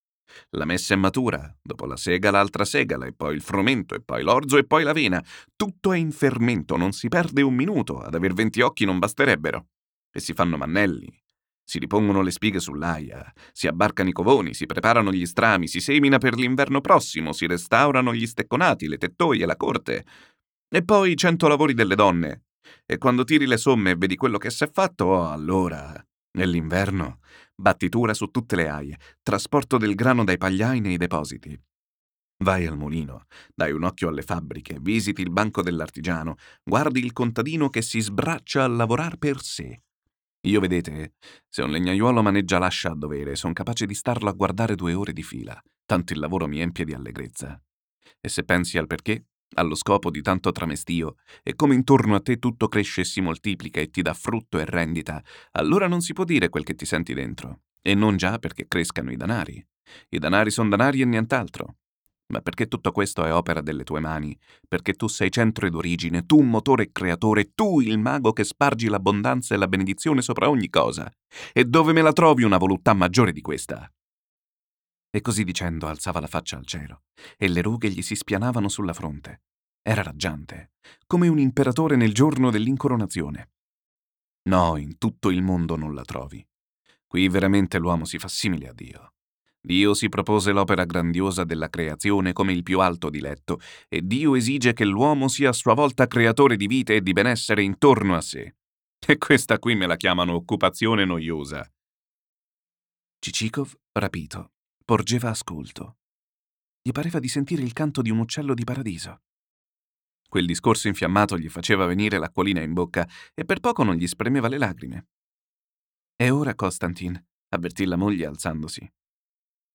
La 0.52 0.66
messa 0.66 0.94
è 0.94 0.98
matura, 0.98 1.56
dopo 1.62 1.86
la 1.86 1.96
sega 1.96 2.32
l'altra 2.32 2.66
segala, 2.66 3.06
e 3.06 3.14
poi 3.14 3.36
il 3.36 3.42
frumento, 3.42 3.96
e 3.96 4.02
poi 4.02 4.24
l'orzo, 4.24 4.58
e 4.58 4.66
poi 4.66 4.84
l'avena. 4.84 5.24
Tutto 5.56 5.94
è 5.94 5.98
in 5.98 6.12
fermento, 6.12 6.78
non 6.78 6.92
si 6.92 7.08
perde 7.08 7.42
un 7.42 7.54
minuto, 7.54 8.00
ad 8.00 8.16
aver 8.16 8.34
venti 8.34 8.62
occhi 8.62 8.86
non 8.86 9.00
basterebbero. 9.00 9.68
E 10.12 10.20
si 10.20 10.34
fanno 10.34 10.58
mannelli, 10.58 11.12
si 11.70 11.78
ripongono 11.78 12.24
le 12.24 12.32
spighe 12.32 12.60
sull'aia, 12.60 13.32
si 13.52 13.68
abbarcano 13.68 14.10
i 14.10 14.12
covoni, 14.12 14.56
si 14.56 14.66
preparano 14.66 15.12
gli 15.12 15.28
strami, 15.28 15.68
si 15.68 15.80
semina 15.80 16.18
per 16.18 16.36
l'inverno 16.36 16.82
prossimo, 16.82 17.32
si 17.32 17.46
restaurano 17.46 18.12
gli 18.12 18.26
stecconati, 18.26 18.88
le 18.88 18.98
tettoie, 18.98 19.46
la 19.46 19.56
corte. 19.56 20.04
E 20.68 20.84
poi 20.84 21.16
cento 21.16 21.48
lavori 21.48 21.76
delle 21.76 21.94
donne. 21.94 22.46
E 22.88 22.98
quando 22.98 23.24
tiri 23.24 23.46
le 23.46 23.58
somme 23.58 23.92
e 23.92 23.96
vedi 23.96 24.16
quello 24.16 24.40
che 24.40 24.50
s'è 24.50 24.68
fatto, 24.68 25.06
oh, 25.06 25.30
allora, 25.30 25.94
nell'inverno, 26.38 27.19
battitura 27.60 28.14
su 28.14 28.28
tutte 28.28 28.56
le 28.56 28.70
aie, 28.70 29.00
trasporto 29.22 29.78
del 29.78 29.96
grano 29.96 30.24
dai 30.24 30.38
pagliai 30.38 30.80
nei 30.80 30.98
depositi. 30.98 31.60
Vai 32.42 32.66
al 32.66 32.78
mulino, 32.78 33.26
dai 33.54 33.74
un 33.74 33.84
occhio 33.84 34.08
alle 34.08 34.22
fabbriche, 34.22 34.78
visiti 34.80 35.22
il 35.22 35.30
banco 35.30 35.62
dell'artigiano, 35.62 36.36
guardi 36.64 37.04
il 37.04 37.12
contadino 37.12 37.70
che 37.70 37.82
si 37.82 38.00
sbraccia 38.00 38.64
a 38.64 38.68
lavorare 38.68 39.18
per 39.18 39.42
sé. 39.42 39.82
Io 40.44 40.62
vedete, 40.62 41.16
se 41.50 41.64
un 41.64 41.72
legnaiuolo 41.72 42.22
maneggia 42.22 42.60
l'ascia 42.60 42.92
a 42.92 42.96
dovere, 42.96 43.36
son 43.36 43.52
capace 43.52 43.86
di 43.86 43.94
starlo 43.94 44.30
a 44.30 44.34
guardare 44.34 44.76
due 44.76 44.94
ore 44.94 45.12
di 45.12 45.22
fila, 45.22 45.62
tanto 45.86 46.14
il 46.14 46.20
lavoro 46.20 46.48
mi 46.48 46.62
empie 46.62 46.86
di 46.86 46.94
allegrezza. 46.94 47.62
E 48.22 48.30
se 48.30 48.46
pensi 48.46 48.78
al 48.78 48.88
perché, 48.88 49.26
allo 49.56 49.76
scopo 49.76 50.10
di 50.10 50.22
tanto 50.22 50.52
tramestio, 50.52 51.16
e 51.44 51.56
come 51.56 51.76
intorno 51.76 52.16
a 52.16 52.22
te 52.22 52.38
tutto 52.38 52.68
cresce 52.68 53.02
e 53.02 53.06
si 53.06 53.22
moltiplica 53.22 53.80
e 53.80 53.90
ti 53.90 54.02
dà 54.02 54.14
frutto 54.14 54.60
e 54.60 54.66
rendita, 54.66 55.22
allora 55.52 55.88
non 55.88 56.02
si 56.02 56.14
può 56.14 56.24
dire 56.24 56.50
quel 56.50 56.64
che 56.64 56.76
ti 56.76 56.86
senti 56.86 57.14
dentro. 57.14 57.62
E 57.82 57.96
non 57.96 58.18
già 58.18 58.40
perché 58.40 58.68
crescano 58.68 59.12
i 59.12 59.16
danari. 59.16 59.66
I 60.10 60.20
danari 60.20 60.52
sono 60.52 60.70
danari 60.70 61.02
e 61.02 61.06
nient'altro 61.06 61.76
ma 62.32 62.42
perché 62.42 62.68
tutto 62.68 62.92
questo 62.92 63.26
è 63.26 63.34
opera 63.34 63.62
delle 63.62 63.84
tue 63.84 64.00
mani, 64.00 64.38
perché 64.68 64.94
tu 64.94 65.08
sei 65.08 65.32
centro 65.32 65.66
ed 65.66 65.74
origine, 65.74 66.26
tu 66.26 66.42
motore 66.42 66.84
e 66.84 66.90
creatore, 66.92 67.54
tu 67.56 67.80
il 67.82 67.98
mago 67.98 68.34
che 68.34 68.44
spargi 68.44 68.88
l'abbondanza 68.88 69.56
e 69.56 69.58
la 69.58 69.68
benedizione 69.68 70.22
sopra 70.22 70.50
ogni 70.50 70.70
cosa. 70.70 71.12
E 71.52 71.66
dove 71.66 71.92
me 71.92 72.02
la 72.02 72.14
trovi 72.14 72.44
una 72.44 72.58
voluttà 72.58 72.94
maggiore 72.94 73.32
di 73.32 73.42
questa? 73.42 73.92
E 75.12 75.22
così 75.22 75.44
dicendo 75.44 75.88
alzava 75.88 76.20
la 76.20 76.28
faccia 76.28 76.58
al 76.58 76.66
cielo, 76.66 77.04
e 77.38 77.48
le 77.48 77.62
rughe 77.62 77.90
gli 77.90 78.02
si 78.02 78.16
spianavano 78.16 78.70
sulla 78.70 78.94
fronte. 78.94 79.42
Era 79.82 80.04
raggiante, 80.04 80.72
come 81.08 81.28
un 81.28 81.40
imperatore 81.40 81.96
nel 81.96 82.14
giorno 82.14 82.52
dell'incoronazione. 82.52 83.52
No, 84.50 84.78
in 84.78 84.98
tutto 84.98 85.30
il 85.30 85.42
mondo 85.42 85.76
non 85.76 85.94
la 85.94 86.04
trovi. 86.04 86.46
Qui 87.08 87.28
veramente 87.28 87.80
l'uomo 87.80 88.06
si 88.06 88.20
fa 88.20 88.28
simile 88.28 88.68
a 88.70 88.74
Dio. 88.74 89.14
Dio 89.62 89.94
si 89.94 90.10
propose 90.10 90.52
l'opera 90.52 90.86
grandiosa 90.86 91.44
della 91.44 91.70
creazione 91.70 92.32
come 92.32 92.54
il 92.54 92.64
più 92.64 92.80
alto 92.80 93.10
diletto, 93.10 93.60
e 93.88 94.02
Dio 94.02 94.36
esige 94.36 94.74
che 94.74 94.86
l'uomo 94.86 95.28
sia 95.28 95.50
a 95.50 95.54
sua 95.54 95.74
volta 95.74 96.08
creatore 96.08 96.56
di 96.56 96.68
vite 96.68 96.96
e 96.96 97.02
di 97.02 97.12
benessere 97.12 97.64
intorno 97.64 98.16
a 98.16 98.22
sé. 98.22 98.56
E 99.06 99.18
questa 99.18 99.60
qui 99.60 99.76
me 99.76 99.88
la 99.88 99.96
chiamano 99.96 100.34
occupazione 100.34 101.04
noiosa. 101.04 101.68
Cicikov, 103.20 103.76
rapito, 103.94 104.52
porgeva 104.90 105.30
ascolto. 105.30 105.98
Gli 106.82 106.90
pareva 106.90 107.20
di 107.20 107.28
sentire 107.28 107.62
il 107.62 107.74
canto 107.74 108.02
di 108.02 108.10
un 108.10 108.18
uccello 108.18 108.56
di 108.56 108.64
paradiso. 108.64 109.22
Quel 110.28 110.48
discorso 110.48 110.88
infiammato 110.88 111.38
gli 111.38 111.48
faceva 111.48 111.86
venire 111.86 112.18
l'acquolina 112.18 112.62
in 112.62 112.74
bocca 112.74 113.08
e 113.36 113.46
per 113.46 113.60
poco 113.60 113.84
non 113.84 113.94
gli 113.94 114.08
spremeva 114.08 114.48
le 114.48 114.58
lagrime. 114.58 115.08
E 116.16 116.32
ora, 116.32 116.56
Costantin, 116.56 117.24
avvertì 117.50 117.86
la 117.86 117.98
moglie 117.98 118.26
alzandosi. 118.26 118.92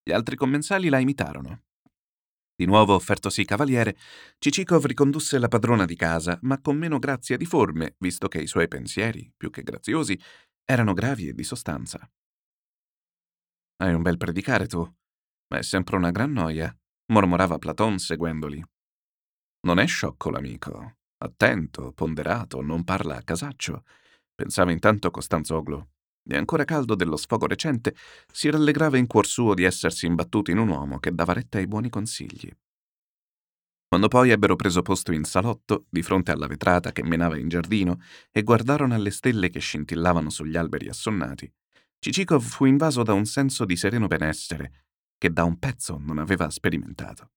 Gli 0.03 0.11
altri 0.11 0.35
commensali 0.35 0.89
la 0.89 0.99
imitarono. 0.99 1.63
Di 2.53 2.65
nuovo 2.65 2.97
offertosi 2.97 3.45
cavaliere, 3.45 3.97
Cicikov 4.39 4.85
ricondusse 4.85 5.39
la 5.39 5.47
padrona 5.47 5.85
di 5.85 5.95
casa, 5.95 6.37
ma 6.43 6.61
con 6.61 6.77
meno 6.77 6.99
grazia 6.99 7.37
di 7.37 7.47
forme, 7.47 7.95
visto 8.01 8.27
che 8.27 8.41
i 8.41 8.49
suoi 8.49 8.67
pensieri, 8.67 9.33
più 9.37 9.51
che 9.51 9.63
graziosi, 9.63 10.21
erano 10.65 10.93
gravi 10.93 11.29
e 11.29 11.35
di 11.35 11.45
sostanza. 11.45 12.01
Hai 13.77 13.95
un 13.95 14.03
bel 14.03 14.17
predicare 14.17 14.67
tu, 14.67 14.93
è 15.49 15.63
sempre 15.63 15.97
una 15.97 16.11
gran 16.11 16.33
noia, 16.33 16.77
mormorava 17.13 17.59
Platon 17.59 17.99
seguendoli. 17.99 18.65
Non 19.67 19.79
è 19.79 19.87
sciocco 19.87 20.31
l'amico, 20.31 20.97
attento, 21.19 21.93
ponderato, 21.93 22.61
non 22.61 22.85
parla 22.85 23.17
a 23.17 23.23
casaccio, 23.23 23.85
pensava 24.35 24.73
intanto 24.73 25.11
Costanzoglo 25.11 25.89
e 26.27 26.37
ancora 26.37 26.65
caldo 26.65 26.95
dello 26.95 27.17
sfogo 27.17 27.47
recente, 27.47 27.95
si 28.33 28.49
rallegrava 28.49 28.97
in 28.97 29.07
cuor 29.07 29.27
suo 29.27 29.55
di 29.55 29.65
essersi 29.65 30.07
imbattuto 30.07 30.51
in 30.51 30.59
un 30.59 30.69
uomo 30.69 30.99
che 30.99 31.15
dava 31.15 31.35
retta 31.35 31.59
ai 31.59 31.67
buoni 31.67 31.91
consigli. 31.91 32.51
Quando 33.87 34.09
poi 34.09 34.31
ebbero 34.31 34.57
preso 34.57 34.83
posto 34.83 35.13
in 35.13 35.25
salotto, 35.25 35.87
di 35.89 36.03
fronte 36.03 36.33
alla 36.33 36.47
vetrata 36.47 36.91
che 36.91 37.05
menava 37.05 37.39
in 37.39 37.49
giardino, 37.49 38.01
e 38.33 38.43
guardarono 38.43 38.95
alle 38.95 39.11
stelle 39.11 39.51
che 39.51 39.61
scintillavano 39.61 40.31
sugli 40.31 40.57
alberi 40.57 40.89
assonnati, 40.89 41.53
Cicikov 41.99 42.43
fu 42.43 42.65
invaso 42.65 43.03
da 43.03 43.13
un 43.13 43.25
senso 43.25 43.65
di 43.65 43.77
sereno 43.77 44.07
benessere 44.07 44.87
che 45.19 45.31
da 45.31 45.45
un 45.45 45.59
pezzo 45.59 45.99
non 45.99 46.19
aveva 46.19 46.51
sperimentato. 46.51 47.31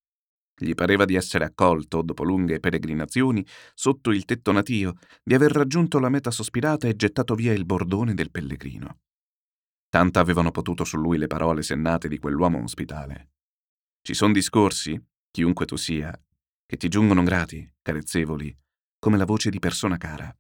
Gli 0.60 0.74
pareva 0.74 1.06
di 1.06 1.16
essere 1.16 1.46
accolto, 1.46 2.02
dopo 2.02 2.24
lunghe 2.24 2.60
peregrinazioni, 2.60 3.46
sotto 3.76 4.12
il 4.12 4.26
tetto 4.26 4.52
natio, 4.52 4.96
di 5.24 5.36
aver 5.36 5.52
raggiunto 5.52 6.00
la 6.00 6.10
meta 6.10 6.32
sospirata 6.32 6.88
e 6.88 6.96
gettato 6.96 7.36
via 7.36 7.54
il 7.54 7.66
bordone 7.66 8.16
del 8.16 8.32
pellegrino. 8.32 9.02
Tanta 9.90 10.20
avevano 10.20 10.52
potuto 10.52 10.84
su 10.84 10.98
lui 10.98 11.18
le 11.18 11.28
parole 11.28 11.62
sennate 11.62 12.08
di 12.08 12.18
quell'uomo 12.18 12.62
ospitale. 12.62 13.30
Ci 14.02 14.16
son 14.16 14.32
discorsi, 14.32 15.00
chiunque 15.30 15.66
tu 15.66 15.76
sia, 15.76 16.20
che 16.66 16.78
ti 16.78 16.88
giungono 16.88 17.24
grati, 17.24 17.70
carezzevoli, 17.82 18.56
come 19.00 19.18
la 19.18 19.26
voce 19.26 19.50
di 19.50 19.60
persona 19.60 19.98
cara. 19.98 20.36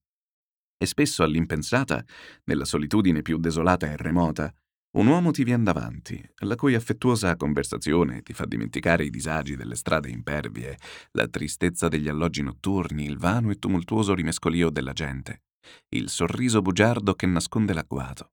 E 0.77 0.85
spesso 0.85 1.23
all'impensata, 1.23 2.03
nella 2.45 2.65
solitudine 2.65 3.21
più 3.21 3.37
desolata 3.37 3.87
e 3.87 3.97
remota, 3.97 4.53
un 4.97 5.05
uomo 5.05 5.29
ti 5.29 5.43
vien 5.43 5.63
davanti, 5.63 6.19
la 6.37 6.55
cui 6.55 6.73
affettuosa 6.73 7.35
conversazione 7.35 8.23
ti 8.23 8.33
fa 8.33 8.45
dimenticare 8.45 9.05
i 9.05 9.11
disagi 9.11 9.55
delle 9.55 9.75
strade 9.75 10.09
impervie, 10.09 10.75
la 11.11 11.27
tristezza 11.27 11.87
degli 11.87 12.07
alloggi 12.07 12.41
notturni, 12.41 13.05
il 13.05 13.19
vano 13.19 13.51
e 13.51 13.59
tumultuoso 13.59 14.15
rimescolio 14.15 14.71
della 14.71 14.93
gente, 14.93 15.43
il 15.89 16.09
sorriso 16.09 16.63
bugiardo 16.63 17.13
che 17.13 17.27
nasconde 17.27 17.73
l'agguato. 17.73 18.31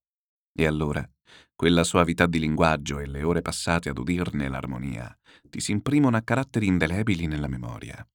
E 0.57 0.65
allora, 0.65 1.07
quella 1.55 1.85
suavità 1.85 2.25
di 2.25 2.39
linguaggio 2.39 2.99
e 2.99 3.07
le 3.09 3.23
ore 3.23 3.43
passate 3.43 3.91
ad 3.91 3.99
udirne 3.99 4.49
l'armonia 4.49 5.15
ti 5.51 5.61
si 5.61 5.73
imprimono 5.73 6.17
a 6.17 6.23
caratteri 6.23 6.67
indelebili 6.67 7.27
nella 7.27 7.49
memoria. 7.49 8.07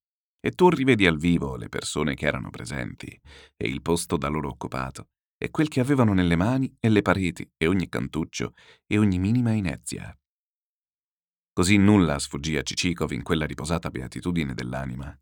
E 0.41 0.51
tu 0.51 0.69
rivedi 0.69 1.05
al 1.05 1.19
vivo 1.19 1.55
le 1.55 1.69
persone 1.69 2.15
che 2.15 2.25
erano 2.25 2.49
presenti 2.49 3.07
e 3.55 3.67
il 3.67 3.83
posto 3.83 4.17
da 4.17 4.27
loro 4.27 4.49
occupato, 4.49 5.09
e 5.41 5.49
quel 5.49 5.69
che 5.69 5.79
avevano 5.79 6.13
nelle 6.13 6.35
mani 6.35 6.75
e 6.79 6.89
le 6.89 7.01
pareti 7.01 7.49
e 7.57 7.65
ogni 7.65 7.87
cantuccio 7.87 8.53
e 8.85 8.97
ogni 8.97 9.17
minima 9.17 9.51
inezia. 9.53 10.13
Così 11.53 11.77
nulla 11.77 12.19
sfuggì 12.19 12.57
a 12.57 12.61
Cicikov 12.61 13.11
in 13.11 13.23
quella 13.23 13.45
riposata 13.45 13.89
beatitudine 13.89 14.53
dell'anima. 14.53 15.17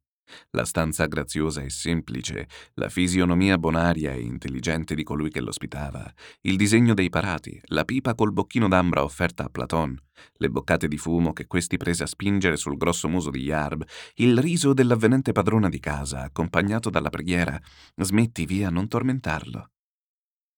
La 0.52 0.66
stanza 0.66 1.06
graziosa 1.06 1.62
e 1.62 1.70
semplice, 1.70 2.50
la 2.74 2.90
fisionomia 2.90 3.58
bonaria 3.58 4.12
e 4.12 4.20
intelligente 4.20 4.94
di 4.94 5.04
colui 5.04 5.30
che 5.30 5.40
l'ospitava, 5.40 6.12
il 6.42 6.58
disegno 6.58 6.94
dei 6.94 7.10
parati, 7.10 7.60
la 7.68 7.86
pipa 7.86 8.14
col 8.14 8.34
bocchino 8.34 8.68
d'ambra 8.68 9.04
offerta 9.04 9.46
a 9.46 9.50
Platon, 9.50 9.98
le 10.34 10.50
boccate 10.50 10.90
di 10.90 10.98
fumo 10.98 11.32
che 11.32 11.48
questi 11.48 11.78
prese 11.78 12.04
a 12.04 12.08
spingere 12.08 12.58
sul 12.58 12.76
grosso 12.76 13.08
muso 13.08 13.30
di 13.30 13.40
Yarb, 13.40 13.86
il 14.16 14.38
riso 14.38 14.74
dell'avvenente 14.74 15.32
padrona 15.32 15.70
di 15.70 15.80
casa, 15.80 16.24
accompagnato 16.24 16.90
dalla 16.90 17.10
preghiera 17.10 17.60
Smetti 17.96 18.46
via, 18.46 18.70
non 18.70 18.88
tormentarlo 18.88 19.70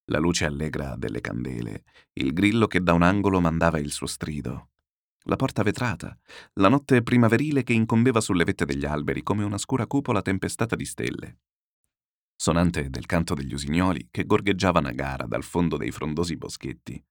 la 0.09 0.19
luce 0.19 0.45
allegra 0.45 0.95
delle 0.95 1.21
candele, 1.21 1.83
il 2.13 2.33
grillo 2.33 2.67
che 2.67 2.81
da 2.81 2.93
un 2.93 3.01
angolo 3.01 3.39
mandava 3.39 3.79
il 3.79 3.91
suo 3.91 4.07
strido, 4.07 4.69
la 5.23 5.35
porta 5.35 5.63
vetrata, 5.63 6.17
la 6.53 6.69
notte 6.69 7.03
primaverile 7.03 7.63
che 7.63 7.73
incombeva 7.73 8.21
sulle 8.21 8.43
vette 8.43 8.65
degli 8.65 8.85
alberi 8.85 9.23
come 9.23 9.43
una 9.43 9.57
scura 9.57 9.87
cupola 9.87 10.21
tempestata 10.21 10.75
di 10.75 10.85
stelle, 10.85 11.39
sonante 12.35 12.89
del 12.89 13.05
canto 13.05 13.33
degli 13.33 13.53
usignoli 13.53 14.07
che 14.09 14.25
gorgheggiavano 14.25 14.87
a 14.87 14.93
gara 14.93 15.25
dal 15.25 15.43
fondo 15.43 15.75
dei 15.75 15.91
frondosi 15.91 16.37
boschetti. 16.37 17.03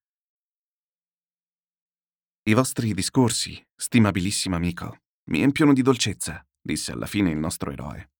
I 2.45 2.55
vostri 2.55 2.95
discorsi, 2.95 3.63
stimabilissimo 3.77 4.57
amico, 4.57 5.03
mi 5.25 5.43
empiono 5.43 5.75
di 5.75 5.83
dolcezza, 5.83 6.45
disse 6.59 6.93
alla 6.93 7.07
fine 7.07 7.31
il 7.31 7.37
nostro 7.37 7.71
eroe. 7.71 8.11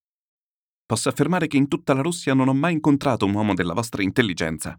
Posso 0.89 1.07
affermare 1.07 1.45
che 1.45 1.55
in 1.55 1.67
tutta 1.67 1.93
la 1.93 2.01
Russia 2.01 2.33
non 2.33 2.47
ho 2.47 2.53
mai 2.55 2.73
incontrato 2.73 3.23
un 3.27 3.35
uomo 3.35 3.53
della 3.53 3.73
vostra 3.73 4.01
intelligenza. 4.01 4.75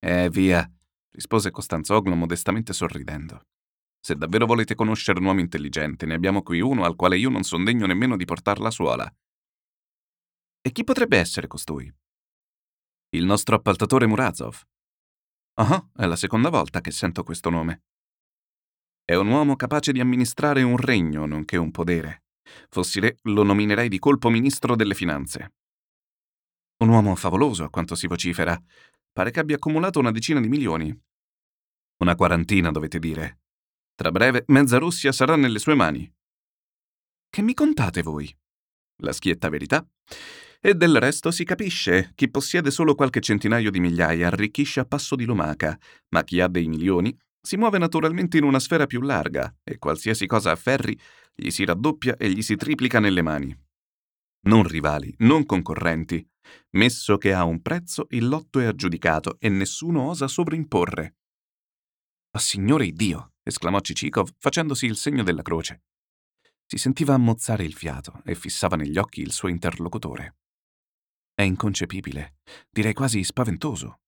Eh, 0.00 0.28
via, 0.28 0.68
rispose 1.12 1.52
Costanzoglo 1.52 2.16
modestamente 2.16 2.72
sorridendo. 2.72 3.42
Se 4.00 4.16
davvero 4.16 4.44
volete 4.44 4.74
conoscere 4.74 5.20
un 5.20 5.26
uomo 5.26 5.38
intelligente, 5.38 6.04
ne 6.04 6.14
abbiamo 6.14 6.42
qui 6.42 6.60
uno 6.60 6.82
al 6.82 6.96
quale 6.96 7.16
io 7.16 7.28
non 7.28 7.44
son 7.44 7.62
degno 7.62 7.86
nemmeno 7.86 8.16
di 8.16 8.24
portarla 8.24 8.66
a 8.66 8.72
suola. 8.72 9.16
E 10.60 10.72
chi 10.72 10.82
potrebbe 10.82 11.16
essere 11.16 11.46
costui? 11.46 11.88
Il 13.10 13.24
nostro 13.24 13.54
appaltatore 13.54 14.06
Murazov. 14.06 14.60
Ah, 15.60 15.62
uh-huh, 15.62 16.02
è 16.02 16.06
la 16.06 16.16
seconda 16.16 16.48
volta 16.48 16.80
che 16.80 16.90
sento 16.90 17.22
questo 17.22 17.50
nome. 17.50 17.84
È 19.04 19.14
un 19.14 19.28
uomo 19.28 19.54
capace 19.54 19.92
di 19.92 20.00
amministrare 20.00 20.64
un 20.64 20.76
regno, 20.76 21.24
nonché 21.24 21.56
un 21.56 21.70
podere. 21.70 22.24
Fossi 22.68 23.00
re, 23.00 23.18
lo 23.22 23.42
nominerei 23.42 23.88
di 23.88 23.98
colpo 23.98 24.28
ministro 24.28 24.76
delle 24.76 24.94
finanze. 24.94 25.52
Un 26.78 26.88
uomo 26.88 27.14
favoloso, 27.16 27.64
a 27.64 27.70
quanto 27.70 27.94
si 27.94 28.06
vocifera. 28.06 28.60
Pare 29.12 29.30
che 29.30 29.40
abbia 29.40 29.56
accumulato 29.56 29.98
una 29.98 30.12
decina 30.12 30.40
di 30.40 30.48
milioni. 30.48 30.96
Una 31.98 32.14
quarantina, 32.14 32.70
dovete 32.70 32.98
dire. 32.98 33.40
Tra 33.94 34.12
breve, 34.12 34.44
mezza 34.46 34.78
Russia 34.78 35.10
sarà 35.10 35.34
nelle 35.34 35.58
sue 35.58 35.74
mani. 35.74 36.08
Che 37.28 37.42
mi 37.42 37.52
contate 37.52 38.02
voi? 38.02 38.32
La 39.02 39.12
schietta 39.12 39.48
verità. 39.48 39.84
E 40.60 40.74
del 40.74 40.98
resto 40.98 41.30
si 41.30 41.44
capisce, 41.44 42.12
chi 42.14 42.30
possiede 42.30 42.70
solo 42.70 42.94
qualche 42.94 43.20
centinaio 43.20 43.70
di 43.70 43.80
migliaia 43.80 44.26
arricchisce 44.28 44.80
a 44.80 44.84
passo 44.84 45.14
di 45.16 45.24
lumaca, 45.24 45.78
ma 46.08 46.24
chi 46.24 46.40
ha 46.40 46.48
dei 46.48 46.68
milioni 46.68 47.16
si 47.48 47.56
muove 47.56 47.78
naturalmente 47.78 48.36
in 48.36 48.44
una 48.44 48.60
sfera 48.60 48.84
più 48.84 49.00
larga 49.00 49.60
e 49.64 49.78
qualsiasi 49.78 50.26
cosa 50.26 50.50
afferri 50.50 50.94
gli 51.34 51.48
si 51.48 51.64
raddoppia 51.64 52.18
e 52.18 52.28
gli 52.28 52.42
si 52.42 52.56
triplica 52.56 53.00
nelle 53.00 53.22
mani. 53.22 53.58
Non 54.48 54.64
rivali, 54.64 55.14
non 55.20 55.46
concorrenti. 55.46 56.28
Messo 56.72 57.16
che 57.16 57.32
ha 57.32 57.44
un 57.44 57.62
prezzo, 57.62 58.04
il 58.10 58.28
lotto 58.28 58.60
è 58.60 58.66
aggiudicato 58.66 59.38
e 59.38 59.48
nessuno 59.48 60.10
osa 60.10 60.28
sovrimporre. 60.28 61.16
Ma 62.32 62.38
signore 62.38 62.92
Dio! 62.92 63.32
esclamò 63.42 63.80
Cicikov 63.80 64.28
facendosi 64.36 64.84
il 64.84 64.96
segno 64.96 65.22
della 65.22 65.40
croce. 65.40 65.84
Si 66.66 66.76
sentiva 66.76 67.14
ammozzare 67.14 67.64
il 67.64 67.72
fiato 67.72 68.20
e 68.26 68.34
fissava 68.34 68.76
negli 68.76 68.98
occhi 68.98 69.22
il 69.22 69.32
suo 69.32 69.48
interlocutore. 69.48 70.36
È 71.32 71.40
inconcepibile, 71.40 72.40
direi 72.68 72.92
quasi 72.92 73.24
spaventoso. 73.24 74.00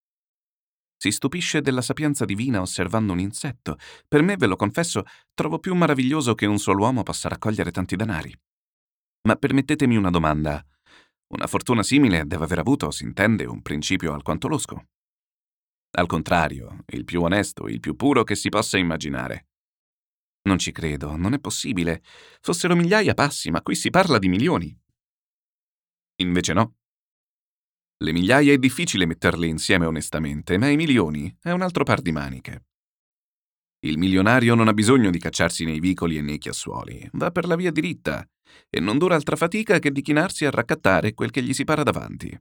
Si 1.03 1.13
stupisce 1.13 1.63
della 1.63 1.81
sapienza 1.81 2.27
divina 2.27 2.61
osservando 2.61 3.15
un 3.15 3.21
insetto. 3.21 3.79
Per 4.07 4.21
me, 4.21 4.37
ve 4.37 4.47
lo 4.47 4.57
confesso, 4.57 5.05
trovo 5.33 5.59
più 5.59 5.75
meraviglioso 5.75 6.35
che 6.35 6.45
un 6.45 6.59
solo 6.59 6.83
uomo 6.83 7.03
possa 7.03 7.31
raccogliere 7.31 7.71
tanti 7.71 7.97
denari. 7.97 8.39
Ma 9.27 9.35
permettetemi 9.35 9.97
una 9.97 10.11
domanda. 10.11 10.63
Una 11.29 11.47
fortuna 11.47 11.83
simile 11.83 12.27
deve 12.27 12.45
aver 12.45 12.59
avuto, 12.59 12.91
si 12.91 13.05
intende, 13.05 13.47
un 13.47 13.63
principio 13.63 14.13
alquanto 14.13 14.47
losco. 14.47 14.89
Al 15.93 16.07
contrario, 16.07 16.85
il 16.89 17.05
più 17.05 17.23
onesto, 17.23 17.67
il 17.67 17.81
più 17.81 17.97
puro 17.97 18.23
che 18.23 18.35
si 18.35 18.51
possa 18.51 18.77
immaginare. 18.77 19.49
Non 20.43 20.59
ci 20.59 20.71
credo, 20.71 21.17
non 21.17 21.33
è 21.33 21.41
possibile. 21.41 22.03
Fossero 22.43 22.77
migliaia 22.77 23.15
passi, 23.15 23.51
ma 23.51 23.63
qui 23.63 23.75
si 23.75 23.89
parla 23.89 24.19
di 24.19 24.29
milioni. 24.29 24.79
Invece 26.17 26.53
no. 26.53 26.75
Le 28.03 28.13
migliaia 28.13 28.55
è 28.55 28.57
difficile 28.57 29.05
metterle 29.05 29.47
insieme 29.47 29.85
onestamente, 29.85 30.57
ma 30.57 30.69
i 30.69 30.77
milioni 30.77 31.37
è 31.39 31.51
un 31.51 31.61
altro 31.61 31.85
par 31.85 32.01
di 32.01 32.13
maniche. 32.13 32.65
Il 33.81 33.99
milionario 33.99 34.55
non 34.55 34.69
ha 34.69 34.73
bisogno 34.73 35.11
di 35.11 35.19
cacciarsi 35.19 35.67
nei 35.67 35.81
vicoli 35.81 36.17
e 36.17 36.23
nei 36.23 36.39
chiassuoli, 36.39 37.07
va 37.13 37.31
per 37.31 37.47
la 37.47 37.57
via 37.57 37.71
diritta 37.71 38.27
e 38.71 38.81
non 38.81 38.97
dura 38.97 39.17
altra 39.17 39.37
fatica 39.37 39.79
che 39.79 39.93
di 39.93 40.01
chinarsi 40.01 40.47
a 40.47 40.51
raccattare 40.51 41.13
quel 41.13 41.31
che 41.31 41.43
gli 41.43 41.53
si 41.53 41.65
para 41.65 41.83
davanti. 41.83 42.35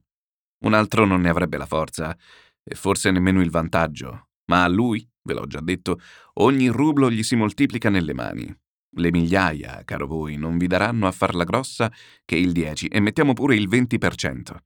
Un 0.64 0.72
altro 0.72 1.04
non 1.04 1.20
ne 1.20 1.28
avrebbe 1.28 1.58
la 1.58 1.66
forza 1.66 2.16
e 2.62 2.74
forse 2.74 3.10
nemmeno 3.10 3.42
il 3.42 3.50
vantaggio, 3.50 4.28
ma 4.46 4.64
a 4.64 4.68
lui, 4.68 5.06
ve 5.22 5.34
l'ho 5.34 5.46
già 5.46 5.60
detto, 5.60 6.00
ogni 6.34 6.68
rublo 6.68 7.10
gli 7.10 7.22
si 7.22 7.36
moltiplica 7.36 7.90
nelle 7.90 8.14
mani. 8.14 8.50
Le 8.96 9.10
migliaia, 9.10 9.82
caro 9.84 10.06
voi, 10.06 10.36
non 10.36 10.56
vi 10.56 10.66
daranno 10.66 11.06
a 11.06 11.12
farla 11.12 11.44
grossa 11.44 11.92
che 12.24 12.36
il 12.36 12.52
10 12.52 12.88
e 12.88 12.98
mettiamo 13.00 13.34
pure 13.34 13.54
il 13.54 13.68
20%. 13.68 14.56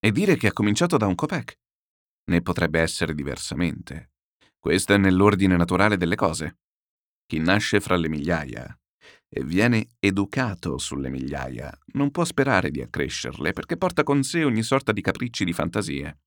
E 0.00 0.12
dire 0.12 0.36
che 0.36 0.46
ha 0.46 0.52
cominciato 0.52 0.96
da 0.96 1.06
un 1.06 1.16
copec? 1.16 1.58
Ne 2.30 2.40
potrebbe 2.40 2.80
essere 2.80 3.14
diversamente. 3.14 4.12
Questo 4.58 4.92
è 4.92 4.96
nell'ordine 4.96 5.56
naturale 5.56 5.96
delle 5.96 6.14
cose. 6.14 6.58
Chi 7.26 7.38
nasce 7.38 7.80
fra 7.80 7.96
le 7.96 8.08
migliaia 8.08 8.78
e 9.28 9.44
viene 9.44 9.88
educato 9.98 10.78
sulle 10.78 11.10
migliaia 11.10 11.70
non 11.94 12.10
può 12.10 12.24
sperare 12.24 12.70
di 12.70 12.80
accrescerle 12.80 13.52
perché 13.52 13.76
porta 13.76 14.02
con 14.02 14.22
sé 14.22 14.44
ogni 14.44 14.62
sorta 14.62 14.92
di 14.92 15.00
capricci 15.00 15.44
di 15.44 15.52
fantasie. 15.52 16.20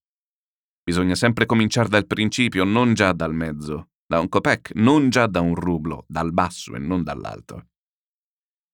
Bisogna 0.84 1.16
sempre 1.16 1.46
cominciare 1.46 1.90
dal 1.90 2.08
principio, 2.08 2.64
non 2.64 2.94
già 2.94 3.14
dal 3.14 3.34
mezzo, 3.34 3.92
da 4.06 4.20
un 4.20 4.28
copec, 4.28 4.72
non 4.76 5.10
già 5.10 5.28
da 5.28 5.40
un 5.40 5.56
rublo, 5.56 6.06
dal 6.08 6.34
basso 6.34 6.76
e 6.76 6.80
non 6.80 7.04
dall'alto. 7.04 7.70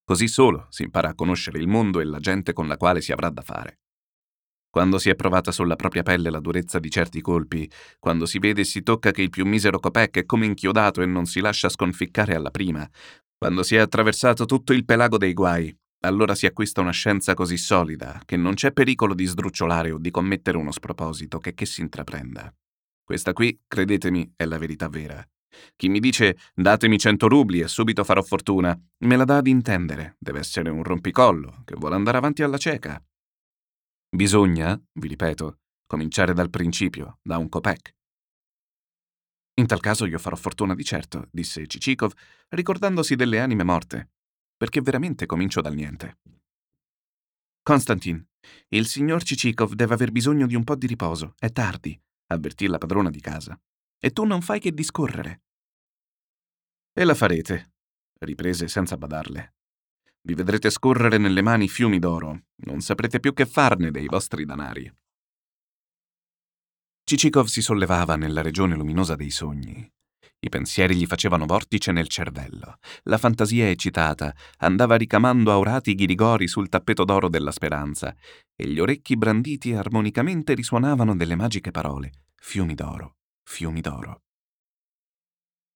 Così 0.04 0.28
solo 0.28 0.68
si 0.70 0.84
impara 0.84 1.10
a 1.10 1.16
conoscere 1.16 1.60
il 1.60 1.68
mondo 1.68 2.00
e 2.00 2.06
la 2.06 2.20
gente 2.20 2.54
con 2.54 2.68
la 2.68 2.78
quale 2.78 3.02
si 3.02 3.12
avrà 3.12 3.30
da 3.30 3.42
fare. 3.42 3.80
Quando 4.78 5.00
si 5.00 5.10
è 5.10 5.16
provata 5.16 5.52
sulla 5.52 5.76
propria 5.76 6.04
pelle 6.04 6.30
la 6.30 6.40
durezza 6.40 6.78
di 6.78 6.92
certi 6.92 7.20
colpi, 7.20 7.68
quando 7.98 8.28
si 8.28 8.38
vede 8.38 8.62
e 8.62 8.64
si 8.64 8.84
tocca 8.84 9.10
che 9.10 9.24
il 9.24 9.32
più 9.32 9.44
misero 9.44 9.80
copec 9.80 10.20
è 10.20 10.26
come 10.28 10.46
inchiodato 10.46 11.02
e 11.02 11.08
non 11.08 11.26
si 11.26 11.40
lascia 11.40 11.68
sconficcare 11.68 12.36
alla 12.36 12.52
prima, 12.52 12.88
quando 13.36 13.64
si 13.64 13.74
è 13.74 13.80
attraversato 13.80 14.46
tutto 14.46 14.74
il 14.74 14.86
pelago 14.86 15.18
dei 15.18 15.34
guai, 15.34 15.76
allora 16.02 16.36
si 16.36 16.46
acquista 16.46 16.82
una 16.82 16.92
scienza 16.92 17.34
così 17.34 17.58
solida 17.58 18.22
che 18.24 18.38
non 18.38 18.54
c'è 18.54 18.72
pericolo 18.72 19.16
di 19.16 19.26
sdrucciolare 19.26 19.90
o 19.90 19.98
di 19.98 20.12
commettere 20.12 20.60
uno 20.60 20.72
sproposito 20.72 21.40
che 21.40 21.56
che 21.56 21.66
si 21.66 21.82
intraprenda. 21.82 22.54
Questa 23.04 23.34
qui, 23.34 23.60
credetemi, 23.68 24.34
è 24.36 24.46
la 24.46 24.60
verità 24.60 24.90
vera. 24.90 25.28
Chi 25.76 25.90
mi 25.90 26.00
dice 26.00 26.38
datemi 26.54 27.00
cento 27.00 27.28
rubli 27.28 27.62
e 27.62 27.68
subito 27.68 28.04
farò 28.04 28.22
fortuna, 28.22 28.80
me 29.06 29.16
la 29.16 29.26
dà 29.26 29.38
ad 29.38 29.48
intendere, 29.48 30.18
deve 30.20 30.38
essere 30.38 30.70
un 30.70 30.84
rompicollo 30.84 31.64
che 31.66 31.74
vuole 31.76 31.96
andare 31.96 32.18
avanti 32.18 32.44
alla 32.44 32.60
cieca. 32.60 33.04
Bisogna, 34.10 34.82
vi 34.94 35.08
ripeto, 35.10 35.60
cominciare 35.86 36.34
dal 36.34 36.50
principio, 36.50 37.20
da 37.22 37.38
un 37.38 37.50
copec. 37.50 37.94
In 39.56 39.68
tal 39.68 39.82
caso 39.82 40.06
io 40.06 40.18
farò 40.18 40.36
fortuna 40.36 40.74
di 40.76 40.84
certo, 40.84 41.28
disse 41.32 41.68
Cicikov, 41.68 42.14
ricordandosi 42.50 43.16
delle 43.16 43.40
anime 43.40 43.64
morte, 43.64 44.12
perché 44.56 44.82
veramente 44.82 45.26
comincio 45.26 45.60
dal 45.60 45.74
niente. 45.74 46.20
Konstantin, 47.62 48.26
il 48.70 48.88
signor 48.88 49.24
Cicikov 49.24 49.74
deve 49.74 49.96
aver 49.96 50.12
bisogno 50.12 50.48
di 50.48 50.56
un 50.56 50.64
po' 50.64 50.76
di 50.76 50.88
riposo, 50.88 51.34
è 51.38 51.52
tardi, 51.52 52.00
avvertì 52.28 52.68
la 52.68 52.78
padrona 52.78 53.10
di 53.10 53.20
casa. 53.20 53.60
E 54.00 54.12
tu 54.12 54.24
non 54.24 54.42
fai 54.42 54.62
che 54.62 54.74
discorrere. 54.74 55.42
E 56.94 57.04
la 57.04 57.14
farete, 57.14 57.74
riprese 58.20 58.70
senza 58.70 58.96
badarle. 58.96 59.57
Vi 60.28 60.34
vedrete 60.34 60.70
scorrere 60.70 61.18
nelle 61.18 61.42
mani 61.42 61.70
fiumi 61.70 62.00
d'oro. 62.00 62.48
Non 62.66 62.82
saprete 62.82 63.22
più 63.22 63.32
che 63.32 63.46
farne 63.46 63.92
dei 63.92 64.08
vostri 64.08 64.44
danari. 64.44 64.94
Cicikov 67.02 67.46
si 67.46 67.62
sollevava 67.62 68.18
nella 68.18 68.42
regione 68.42 68.76
luminosa 68.76 69.16
dei 69.16 69.30
sogni. 69.30 69.90
I 70.40 70.50
pensieri 70.50 70.98
gli 70.98 71.06
facevano 71.06 71.46
vortice 71.46 71.94
nel 71.94 72.10
cervello. 72.10 72.80
La 73.04 73.18
fantasia 73.18 73.70
eccitata 73.70 74.36
andava 74.58 74.98
ricamando 74.98 75.54
aurati 75.54 75.96
ghirigori 75.96 76.50
sul 76.50 76.68
tappeto 76.68 77.06
d'oro 77.06 77.30
della 77.30 77.52
speranza 77.52 78.14
e 78.54 78.68
gli 78.68 78.80
orecchi 78.80 79.16
branditi 79.16 79.72
armonicamente 79.72 80.56
risuonavano 80.56 81.16
delle 81.16 81.36
magiche 81.36 81.72
parole: 81.72 82.26
fiumi 82.36 82.76
d'oro, 82.76 83.16
fiumi 83.44 83.80
d'oro. 83.80 84.24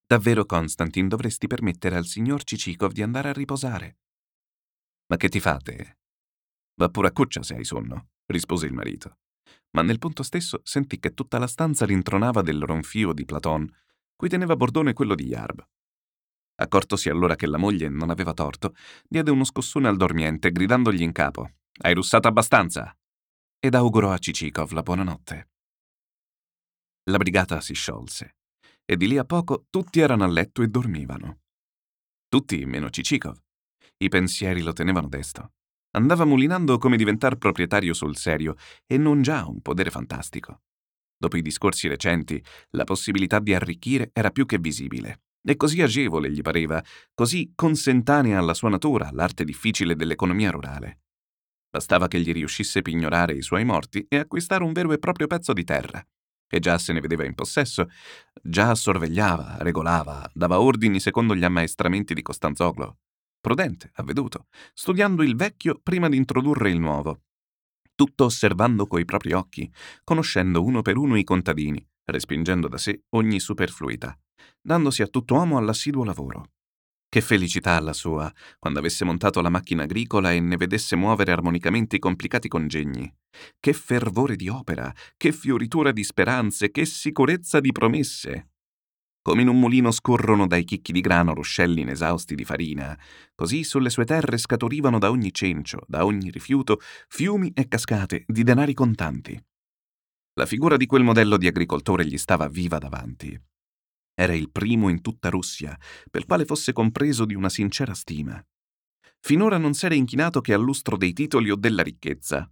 Davvero, 0.06 0.46
Konstantin, 0.46 1.08
dovresti 1.08 1.48
permettere 1.48 1.96
al 1.96 2.06
signor 2.06 2.44
Cicikov 2.44 2.92
di 2.92 3.02
andare 3.02 3.30
a 3.30 3.34
riposare. 3.34 4.01
Ma 5.12 5.18
che 5.18 5.28
ti 5.28 5.42
fate? 5.42 5.98
Va 6.76 6.88
pure 6.88 7.10
a 7.10 7.12
cuccia 7.12 7.44
se 7.44 7.56
hai 7.56 7.66
sonno, 7.66 8.12
rispose 8.28 8.66
il 8.66 8.72
marito. 8.72 9.18
Ma 9.72 9.82
nel 9.82 10.00
punto 10.00 10.24
stesso 10.24 10.62
sentì 10.64 11.00
che 11.00 11.14
tutta 11.14 11.38
la 11.38 11.48
stanza 11.48 11.86
rintronava 11.86 12.42
del 12.42 12.62
ronfio 12.62 13.12
di 13.12 13.26
Platon, 13.26 13.70
cui 14.16 14.30
teneva 14.30 14.56
bordone 14.56 14.94
quello 14.94 15.14
di 15.14 15.26
Yarb. 15.26 15.68
Accortosi 16.56 17.10
allora 17.10 17.36
che 17.36 17.46
la 17.46 17.58
moglie 17.58 17.90
non 17.90 18.10
aveva 18.10 18.34
torto, 18.34 18.74
diede 19.06 19.32
uno 19.32 19.44
scossone 19.44 19.90
al 19.90 19.98
dormiente, 19.98 20.50
gridandogli 20.50 21.02
in 21.02 21.12
capo: 21.12 21.56
Hai 21.82 21.94
russato 21.94 22.30
abbastanza! 22.30 22.96
ed 23.60 23.76
augurò 23.76 24.14
a 24.14 24.18
Cicikov 24.18 24.72
la 24.72 24.82
buonanotte. 24.82 25.50
La 27.10 27.18
brigata 27.18 27.60
si 27.60 27.74
sciolse 27.74 28.38
e 28.86 28.96
di 28.96 29.08
lì 29.10 29.18
a 29.18 29.26
poco 29.26 29.66
tutti 29.70 30.00
erano 30.00 30.24
a 30.24 30.28
letto 30.28 30.62
e 30.62 30.68
dormivano. 30.68 31.42
Tutti 32.30 32.66
meno 32.66 32.90
Cicikov. 32.90 33.38
I 34.02 34.10
pensieri 34.10 34.62
lo 34.62 34.74
tenevano 34.74 35.08
desto. 35.08 35.52
Andava 35.92 36.26
mulinando 36.26 36.80
come 36.80 36.98
diventar 36.98 37.36
proprietario 37.36 37.94
sul 37.94 38.18
serio 38.18 38.56
e 38.88 38.98
non 38.98 39.22
già 39.22 39.46
un 39.46 39.62
podere 39.62 39.92
fantastico. 39.92 40.62
Dopo 41.16 41.38
i 41.38 41.44
discorsi 41.44 41.88
recenti, 41.88 42.44
la 42.72 42.84
possibilità 42.84 43.38
di 43.38 43.54
arricchire 43.54 44.10
era 44.12 44.32
più 44.32 44.48
che 44.48 44.58
visibile. 44.58 45.22
E 45.44 45.56
così 45.56 45.84
agevole 45.84 46.32
gli 46.32 46.42
pareva, 46.42 46.84
così 47.14 47.52
consentanea 47.54 48.40
alla 48.40 48.56
sua 48.56 48.70
natura 48.70 49.12
l'arte 49.12 49.44
difficile 49.44 49.96
dell'economia 49.96 50.50
rurale. 50.50 51.02
Bastava 51.70 52.08
che 52.08 52.20
gli 52.20 52.32
riuscisse 52.32 52.82
pignorare 52.82 53.34
i 53.34 53.44
suoi 53.44 53.66
morti 53.66 54.04
e 54.10 54.18
acquistare 54.18 54.64
un 54.64 54.72
vero 54.72 54.94
e 54.94 54.98
proprio 54.98 55.28
pezzo 55.28 55.54
di 55.54 55.64
terra. 55.64 56.04
E 56.50 56.60
già 56.60 56.80
se 56.80 56.92
ne 56.92 57.02
vedeva 57.02 57.24
in 57.24 57.36
possesso, 57.36 57.88
già 58.42 58.74
sorvegliava, 58.74 59.58
regolava, 59.60 60.28
dava 60.34 60.60
ordini 60.60 61.00
secondo 61.00 61.36
gli 61.36 61.44
ammaestramenti 61.44 62.16
di 62.16 62.24
Costanzoglo 62.24 63.01
prudente, 63.42 63.92
avveduto, 63.96 64.46
studiando 64.74 65.24
il 65.24 65.36
vecchio 65.36 65.80
prima 65.84 66.08
di 66.08 66.16
introdurre 66.16 66.70
il 66.70 66.80
nuovo, 66.80 67.24
tutto 67.96 68.26
osservando 68.26 68.88
coi 68.88 69.06
propri 69.06 69.34
occhi, 69.34 69.72
conoscendo 70.04 70.64
uno 70.64 70.82
per 70.82 70.98
uno 70.98 71.18
i 71.18 71.24
contadini, 71.24 71.86
respingendo 72.06 72.68
da 72.68 72.80
sé 72.80 73.04
ogni 73.10 73.40
superfluità, 73.40 74.18
dandosi 74.60 75.04
a 75.04 75.08
tutt'uomo 75.08 75.58
all'assiduo 75.58 76.04
lavoro. 76.04 76.52
Che 77.08 77.22
felicità 77.22 77.80
la 77.80 77.94
sua, 77.94 78.34
quando 78.58 78.80
avesse 78.80 79.06
montato 79.06 79.42
la 79.42 79.50
macchina 79.50 79.84
agricola 79.84 80.32
e 80.32 80.40
ne 80.40 80.56
vedesse 80.56 80.96
muovere 80.96 81.32
armonicamente 81.32 81.98
i 81.98 82.00
complicati 82.00 82.48
congegni. 82.48 83.14
Che 83.60 83.74
fervore 83.74 84.36
di 84.36 84.48
opera, 84.48 84.92
che 85.18 85.32
fioritura 85.32 85.92
di 85.92 86.04
speranze, 86.04 86.72
che 86.72 86.86
sicurezza 86.86 87.60
di 87.60 87.72
promesse. 87.72 88.51
Come 89.24 89.44
in 89.44 89.50
un 89.50 89.60
mulino 89.60 89.92
scorrono 89.92 90.48
dai 90.48 90.64
chicchi 90.64 90.92
di 90.92 91.00
grano 91.00 91.36
ruscelli 91.36 91.82
inesausti 91.82 92.34
di 92.34 92.44
farina, 92.44 92.98
così 93.36 93.64
sulle 93.64 93.92
sue 93.92 94.04
terre 94.04 94.38
scaturivano 94.38 94.98
da 94.98 95.12
ogni 95.12 95.32
cencio, 95.32 95.82
da 95.86 96.06
ogni 96.06 96.32
rifiuto, 96.32 96.80
fiumi 97.08 97.52
e 97.54 97.68
cascate 97.68 98.24
di 98.26 98.42
denari 98.42 98.74
contanti. 98.74 99.40
La 100.34 100.48
figura 100.48 100.76
di 100.76 100.88
quel 100.88 101.04
modello 101.04 101.38
di 101.38 101.46
agricoltore 101.46 102.06
gli 102.06 102.18
stava 102.18 102.48
viva 102.48 102.80
davanti. 102.80 103.40
Era 104.16 104.34
il 104.34 104.50
primo 104.50 104.90
in 104.90 105.02
tutta 105.02 105.30
Russia, 105.30 105.78
per 106.10 106.26
quale 106.26 106.46
fosse 106.46 106.74
compreso 106.74 107.26
di 107.26 107.36
una 107.36 107.50
sincera 107.50 107.94
stima. 107.94 108.44
Finora 109.20 109.58
non 109.58 109.76
s'era 109.76 109.94
inchinato 109.94 110.42
che 110.42 110.54
al 110.54 110.62
lustro 110.62 110.98
dei 110.98 111.14
titoli 111.14 111.52
o 111.52 111.56
della 111.56 111.84
ricchezza. 111.84 112.52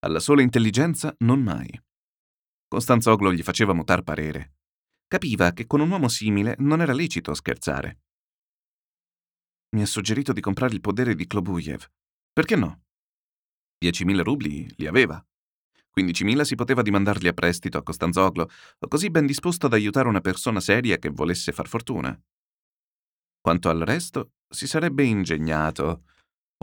Alla 0.00 0.20
sola 0.20 0.42
intelligenza 0.42 1.12
non 1.18 1.42
mai. 1.42 1.68
Costanzoglo 2.68 3.32
gli 3.32 3.42
faceva 3.42 3.72
mutar 3.72 4.02
parere. 4.02 4.55
Capiva 5.08 5.52
che 5.52 5.66
con 5.66 5.80
un 5.80 5.90
uomo 5.90 6.08
simile 6.08 6.56
non 6.58 6.80
era 6.80 6.92
lecito 6.92 7.32
scherzare. 7.32 8.00
Mi 9.76 9.82
ha 9.82 9.86
suggerito 9.86 10.32
di 10.32 10.40
comprare 10.40 10.74
il 10.74 10.80
podere 10.80 11.14
di 11.14 11.28
Klobuyev. 11.28 11.88
Perché 12.32 12.56
no? 12.56 12.82
10.000 13.84 14.22
rubli 14.22 14.66
li 14.76 14.86
aveva. 14.86 15.24
15.000 15.96 16.40
si 16.40 16.56
poteva 16.56 16.82
dimandarli 16.82 17.28
a 17.28 17.32
prestito 17.32 17.78
a 17.78 17.84
Costanzoglo, 17.84 18.50
così 18.88 19.08
ben 19.10 19.26
disposto 19.26 19.66
ad 19.66 19.74
aiutare 19.74 20.08
una 20.08 20.20
persona 20.20 20.58
seria 20.60 20.98
che 20.98 21.08
volesse 21.10 21.52
far 21.52 21.68
fortuna. 21.68 22.20
Quanto 23.40 23.68
al 23.68 23.80
resto, 23.80 24.32
si 24.48 24.66
sarebbe 24.66 25.04
ingegnato. 25.04 26.02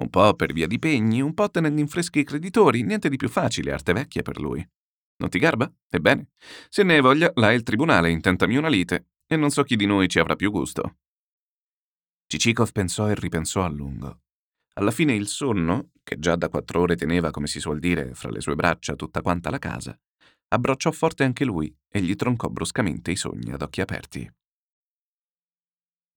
Un 0.01 0.09
po' 0.09 0.33
per 0.35 0.51
via 0.51 0.67
di 0.67 0.79
pegni, 0.79 1.21
un 1.21 1.33
po' 1.33 1.49
tenendo 1.49 1.79
in 1.79 1.87
freschi 1.87 2.19
i 2.19 2.23
creditori, 2.25 2.83
niente 2.83 3.07
di 3.07 3.15
più 3.15 3.29
facile, 3.29 3.71
arte 3.71 3.93
vecchia 3.93 4.21
per 4.21 4.39
lui. 4.39 4.67
Non 5.17 5.29
ti 5.29 5.39
garba? 5.39 5.71
Ebbene, 5.89 6.29
se 6.69 6.83
ne 6.83 6.95
hai 6.95 7.01
voglia, 7.01 7.31
là 7.35 7.51
è 7.51 7.53
il 7.53 7.63
tribunale, 7.63 8.09
intentami 8.09 8.57
una 8.57 8.67
lite, 8.67 9.09
e 9.27 9.35
non 9.35 9.49
so 9.49 9.63
chi 9.63 9.75
di 9.75 9.85
noi 9.85 10.07
ci 10.07 10.19
avrà 10.19 10.35
più 10.35 10.51
gusto. 10.51 10.97
Cicikov 12.27 12.71
pensò 12.71 13.09
e 13.09 13.15
ripensò 13.15 13.63
a 13.63 13.69
lungo. 13.69 14.21
Alla 14.75 14.91
fine 14.91 15.13
il 15.13 15.27
sonno, 15.27 15.91
che 16.01 16.17
già 16.17 16.35
da 16.35 16.49
quattro 16.49 16.81
ore 16.81 16.95
teneva, 16.95 17.29
come 17.29 17.47
si 17.47 17.59
suol 17.59 17.79
dire, 17.79 18.15
fra 18.15 18.31
le 18.31 18.41
sue 18.41 18.55
braccia 18.55 18.95
tutta 18.95 19.21
quanta 19.21 19.51
la 19.51 19.59
casa, 19.59 19.97
abbracciò 20.47 20.91
forte 20.91 21.23
anche 21.23 21.45
lui 21.45 21.75
e 21.87 22.01
gli 22.01 22.15
troncò 22.15 22.49
bruscamente 22.49 23.11
i 23.11 23.15
sogni 23.15 23.51
ad 23.51 23.61
occhi 23.61 23.81
aperti. 23.81 24.31